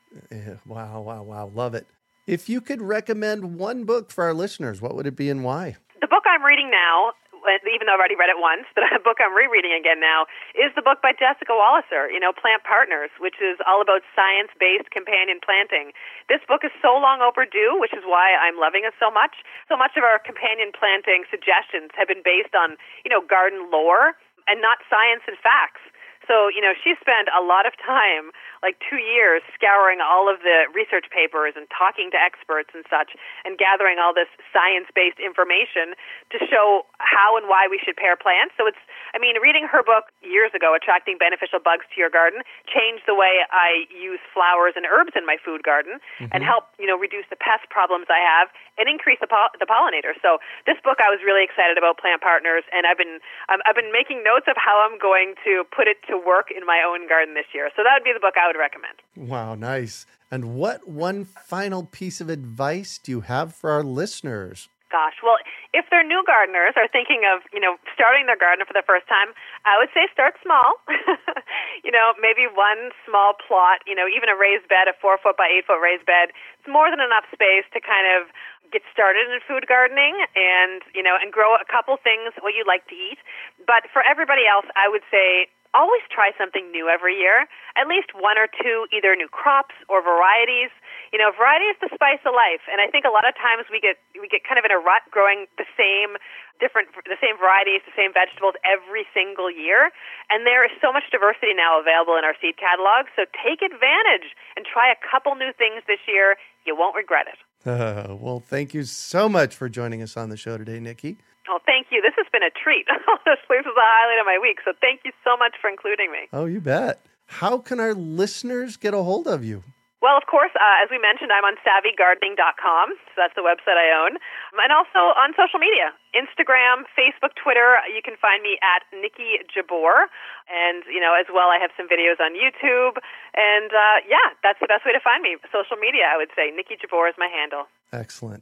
Wow, 0.65 1.01
wow, 1.01 1.23
wow. 1.23 1.51
Love 1.53 1.75
it. 1.75 1.87
If 2.29 2.49
you 2.49 2.61
could 2.61 2.81
recommend 2.85 3.57
one 3.57 3.83
book 3.83 4.13
for 4.13 4.29
our 4.29 4.33
listeners, 4.33 4.77
what 4.77 4.93
would 4.93 5.09
it 5.09 5.17
be 5.17 5.33
and 5.33 5.41
why? 5.41 5.81
The 6.05 6.07
book 6.07 6.21
I'm 6.29 6.45
reading 6.45 6.69
now, 6.69 7.17
uh, 7.33 7.57
even 7.65 7.89
though 7.89 7.97
I've 7.97 8.03
already 8.05 8.13
read 8.13 8.29
it 8.29 8.37
once, 8.37 8.69
but 8.77 8.85
the 8.93 9.01
book 9.01 9.17
I'm 9.17 9.33
rereading 9.33 9.73
again 9.73 9.97
now 9.97 10.29
is 10.53 10.69
the 10.77 10.85
book 10.85 11.01
by 11.01 11.17
Jessica 11.17 11.57
Walliser, 11.57 12.13
you 12.13 12.21
know, 12.21 12.29
Plant 12.29 12.61
Partners, 12.61 13.09
which 13.17 13.41
is 13.41 13.57
all 13.65 13.81
about 13.81 14.05
science-based 14.13 14.93
companion 14.93 15.41
planting. 15.41 15.97
This 16.29 16.45
book 16.45 16.61
is 16.61 16.69
so 16.77 16.93
long 16.93 17.25
overdue, 17.25 17.73
which 17.81 17.97
is 17.97 18.05
why 18.05 18.37
I'm 18.37 18.61
loving 18.61 18.85
it 18.85 18.93
so 19.01 19.09
much. 19.09 19.41
So 19.65 19.73
much 19.73 19.97
of 19.97 20.05
our 20.05 20.21
companion 20.21 20.69
planting 20.77 21.25
suggestions 21.25 21.89
have 21.97 22.05
been 22.05 22.21
based 22.21 22.53
on, 22.53 22.77
you 23.01 23.09
know, 23.09 23.25
garden 23.25 23.73
lore 23.73 24.13
and 24.45 24.61
not 24.61 24.85
science 24.85 25.25
and 25.25 25.41
facts. 25.41 25.81
So, 26.27 26.49
you 26.49 26.61
know, 26.61 26.73
she 26.77 26.93
spent 27.01 27.29
a 27.33 27.41
lot 27.41 27.65
of 27.65 27.73
time 27.81 28.31
like 28.61 28.77
two 28.77 29.01
years 29.01 29.41
scouring 29.57 29.99
all 30.05 30.29
of 30.29 30.45
the 30.45 30.69
research 30.69 31.09
papers 31.09 31.57
and 31.57 31.65
talking 31.73 32.13
to 32.13 32.17
experts 32.17 32.69
and 32.77 32.85
such 32.85 33.17
and 33.41 33.57
gathering 33.57 33.97
all 33.97 34.13
this 34.13 34.29
science 34.53 34.85
based 34.93 35.17
information 35.17 35.97
to 36.29 36.37
show 36.45 36.85
how 37.01 37.33
and 37.37 37.49
why 37.49 37.65
we 37.65 37.81
should 37.81 37.97
pair 37.97 38.13
plants. 38.13 38.53
So 38.53 38.69
it's, 38.69 38.79
I 39.13 39.19
mean, 39.19 39.41
reading 39.41 39.65
her 39.65 39.81
book 39.81 40.13
years 40.21 40.53
ago, 40.53 40.77
Attracting 40.77 41.17
Beneficial 41.17 41.57
Bugs 41.57 41.89
to 41.89 41.97
Your 41.97 42.13
Garden, 42.13 42.45
changed 42.69 43.09
the 43.09 43.17
way 43.17 43.41
I 43.49 43.89
use 43.89 44.21
flowers 44.29 44.77
and 44.77 44.85
herbs 44.85 45.17
in 45.17 45.25
my 45.25 45.41
food 45.41 45.65
garden 45.65 45.97
mm-hmm. 46.21 46.29
and 46.29 46.45
help, 46.45 46.69
you 46.77 46.85
know, 46.85 46.95
reduce 46.95 47.25
the 47.33 47.39
pest 47.41 47.65
problems 47.73 48.13
I 48.13 48.21
have 48.21 48.53
and 48.77 48.85
increase 48.85 49.17
the, 49.17 49.29
the 49.57 49.65
pollinator. 49.65 50.13
So 50.21 50.37
this 50.69 50.77
book 50.85 51.01
I 51.01 51.09
was 51.09 51.25
really 51.25 51.41
excited 51.41 51.81
about 51.81 51.97
Plant 51.97 52.21
Partners 52.21 52.61
and 52.69 52.85
I've 52.85 52.97
been, 52.97 53.17
um, 53.49 53.65
I've 53.65 53.75
been 53.75 53.91
making 53.91 54.21
notes 54.21 54.45
of 54.45 54.53
how 54.53 54.85
I'm 54.85 55.01
going 55.01 55.33
to 55.49 55.65
put 55.73 55.89
it 55.89 55.97
to 56.11 56.17
work 56.19 56.51
in 56.51 56.67
my 56.67 56.83
own 56.85 57.07
garden 57.07 57.33
this 57.33 57.47
year. 57.55 57.71
So 57.75 57.81
that 57.83 57.95
would 57.95 58.03
be 58.03 58.13
the 58.13 58.19
book 58.19 58.35
I 58.35 58.45
would 58.45 58.59
recommend. 58.59 58.99
Wow, 59.15 59.55
nice. 59.55 60.05
And 60.29 60.53
what 60.55 60.87
one 60.87 61.25
final 61.25 61.83
piece 61.83 62.21
of 62.21 62.29
advice 62.29 62.99
do 62.99 63.11
you 63.11 63.21
have 63.21 63.55
for 63.55 63.71
our 63.71 63.83
listeners? 63.83 64.67
Gosh, 64.91 65.23
well, 65.23 65.39
if 65.71 65.87
they're 65.87 66.03
new 66.03 66.19
gardeners 66.27 66.75
or 66.75 66.83
thinking 66.91 67.23
of, 67.23 67.47
you 67.55 67.63
know, 67.63 67.79
starting 67.95 68.27
their 68.27 68.35
garden 68.35 68.67
for 68.67 68.75
the 68.75 68.83
first 68.83 69.07
time, 69.07 69.31
I 69.63 69.79
would 69.79 69.87
say 69.95 70.11
start 70.11 70.35
small. 70.43 70.83
you 71.87 71.95
know, 71.95 72.11
maybe 72.19 72.43
one 72.51 72.91
small 73.07 73.31
plot, 73.39 73.79
you 73.87 73.95
know, 73.95 74.03
even 74.11 74.27
a 74.27 74.35
raised 74.35 74.67
bed, 74.67 74.91
a 74.91 74.95
four 74.99 75.15
foot 75.15 75.39
by 75.39 75.47
eight 75.47 75.63
foot 75.63 75.79
raised 75.79 76.03
bed. 76.03 76.35
It's 76.59 76.67
more 76.67 76.91
than 76.91 76.99
enough 76.99 77.23
space 77.31 77.63
to 77.71 77.79
kind 77.79 78.03
of 78.03 78.35
get 78.67 78.83
started 78.91 79.31
in 79.31 79.39
food 79.47 79.63
gardening 79.63 80.27
and, 80.35 80.83
you 80.91 81.03
know, 81.03 81.15
and 81.15 81.31
grow 81.31 81.55
a 81.55 81.63
couple 81.63 81.95
things 81.95 82.35
what 82.43 82.51
you 82.51 82.67
like 82.67 82.83
to 82.91 82.95
eat. 82.95 83.19
But 83.63 83.87
for 83.95 84.03
everybody 84.03 84.43
else, 84.43 84.67
I 84.75 84.91
would 84.91 85.07
say 85.07 85.47
always 85.73 86.03
try 86.11 86.31
something 86.35 86.71
new 86.71 86.87
every 86.87 87.15
year, 87.15 87.47
at 87.79 87.87
least 87.87 88.11
one 88.15 88.37
or 88.37 88.47
two 88.47 88.87
either 88.91 89.15
new 89.15 89.27
crops 89.31 89.75
or 89.87 90.03
varieties. 90.03 90.71
You 91.11 91.19
know, 91.19 91.31
variety 91.31 91.67
is 91.71 91.79
the 91.79 91.91
spice 91.91 92.23
of 92.23 92.35
life, 92.35 92.63
and 92.71 92.79
I 92.79 92.87
think 92.87 93.03
a 93.03 93.11
lot 93.11 93.27
of 93.27 93.35
times 93.35 93.67
we 93.71 93.79
get 93.79 93.99
we 94.15 94.27
get 94.27 94.47
kind 94.47 94.59
of 94.59 94.63
in 94.63 94.71
a 94.71 94.79
rut 94.79 95.03
growing 95.11 95.47
the 95.59 95.67
same 95.75 96.15
different 96.59 96.91
the 97.07 97.19
same 97.19 97.35
varieties, 97.35 97.83
the 97.83 97.95
same 97.95 98.15
vegetables 98.15 98.55
every 98.63 99.03
single 99.11 99.51
year, 99.51 99.91
and 100.29 100.47
there 100.47 100.63
is 100.63 100.71
so 100.79 100.91
much 100.91 101.07
diversity 101.11 101.55
now 101.55 101.79
available 101.79 102.15
in 102.15 102.23
our 102.23 102.35
seed 102.39 102.55
catalog. 102.55 103.11
So 103.15 103.27
take 103.31 103.59
advantage 103.63 104.35
and 104.55 104.63
try 104.63 104.91
a 104.91 104.99
couple 104.99 105.35
new 105.35 105.51
things 105.55 105.83
this 105.87 106.03
year. 106.07 106.39
You 106.63 106.77
won't 106.77 106.95
regret 106.95 107.27
it. 107.27 107.39
Uh, 107.65 108.15
well, 108.19 108.39
thank 108.39 108.73
you 108.73 108.83
so 108.83 109.27
much 109.27 109.55
for 109.55 109.67
joining 109.67 110.01
us 110.01 110.15
on 110.15 110.29
the 110.29 110.37
show 110.37 110.57
today, 110.57 110.79
Niki. 110.79 111.17
Oh, 111.49 111.59
thank 111.65 111.87
you. 111.89 112.01
This 112.01 112.13
has 112.17 112.27
been 112.31 112.43
a 112.43 112.51
treat. 112.51 112.85
this 113.25 113.41
was 113.49 113.65
a 113.65 113.73
highlight 113.73 114.19
of 114.19 114.25
my 114.25 114.37
week. 114.41 114.59
So 114.63 114.73
thank 114.79 115.01
you 115.05 115.11
so 115.23 115.35
much 115.37 115.55
for 115.59 115.69
including 115.69 116.11
me. 116.11 116.29
Oh, 116.31 116.45
you 116.45 116.61
bet. 116.61 117.01
How 117.25 117.57
can 117.57 117.79
our 117.79 117.93
listeners 117.93 118.77
get 118.77 118.93
a 118.93 119.01
hold 119.01 119.27
of 119.27 119.43
you? 119.43 119.63
Well, 120.01 120.17
of 120.17 120.25
course, 120.25 120.49
uh, 120.57 120.81
as 120.81 120.89
we 120.89 120.97
mentioned, 120.97 121.29
I'm 121.29 121.45
on 121.45 121.61
savvygardening.com. 121.61 122.85
So 123.13 123.15
that's 123.21 123.37
the 123.37 123.45
website 123.45 123.77
I 123.77 123.93
own. 123.93 124.17
And 124.57 124.73
also 124.73 125.13
on 125.13 125.37
social 125.37 125.61
media 125.61 125.93
Instagram, 126.17 126.89
Facebook, 126.97 127.37
Twitter. 127.37 127.77
You 127.85 128.01
can 128.01 128.17
find 128.17 128.41
me 128.41 128.57
at 128.65 128.81
Niki 128.89 129.45
Jabbour. 129.45 130.09
And, 130.49 130.81
you 130.89 130.99
know, 130.99 131.13
as 131.13 131.29
well, 131.29 131.53
I 131.53 131.61
have 131.61 131.69
some 131.77 131.85
videos 131.85 132.17
on 132.17 132.33
YouTube. 132.33 132.97
And 133.37 133.69
uh, 133.69 134.01
yeah, 134.09 134.33
that's 134.41 134.57
the 134.57 134.65
best 134.65 134.89
way 134.89 134.91
to 134.91 134.99
find 134.99 135.21
me. 135.21 135.37
Social 135.53 135.77
media, 135.77 136.09
I 136.09 136.17
would 136.17 136.33
say. 136.33 136.49
Niki 136.49 136.81
Jabbour 136.81 137.05
is 137.05 137.15
my 137.21 137.29
handle. 137.29 137.69
Excellent. 137.93 138.41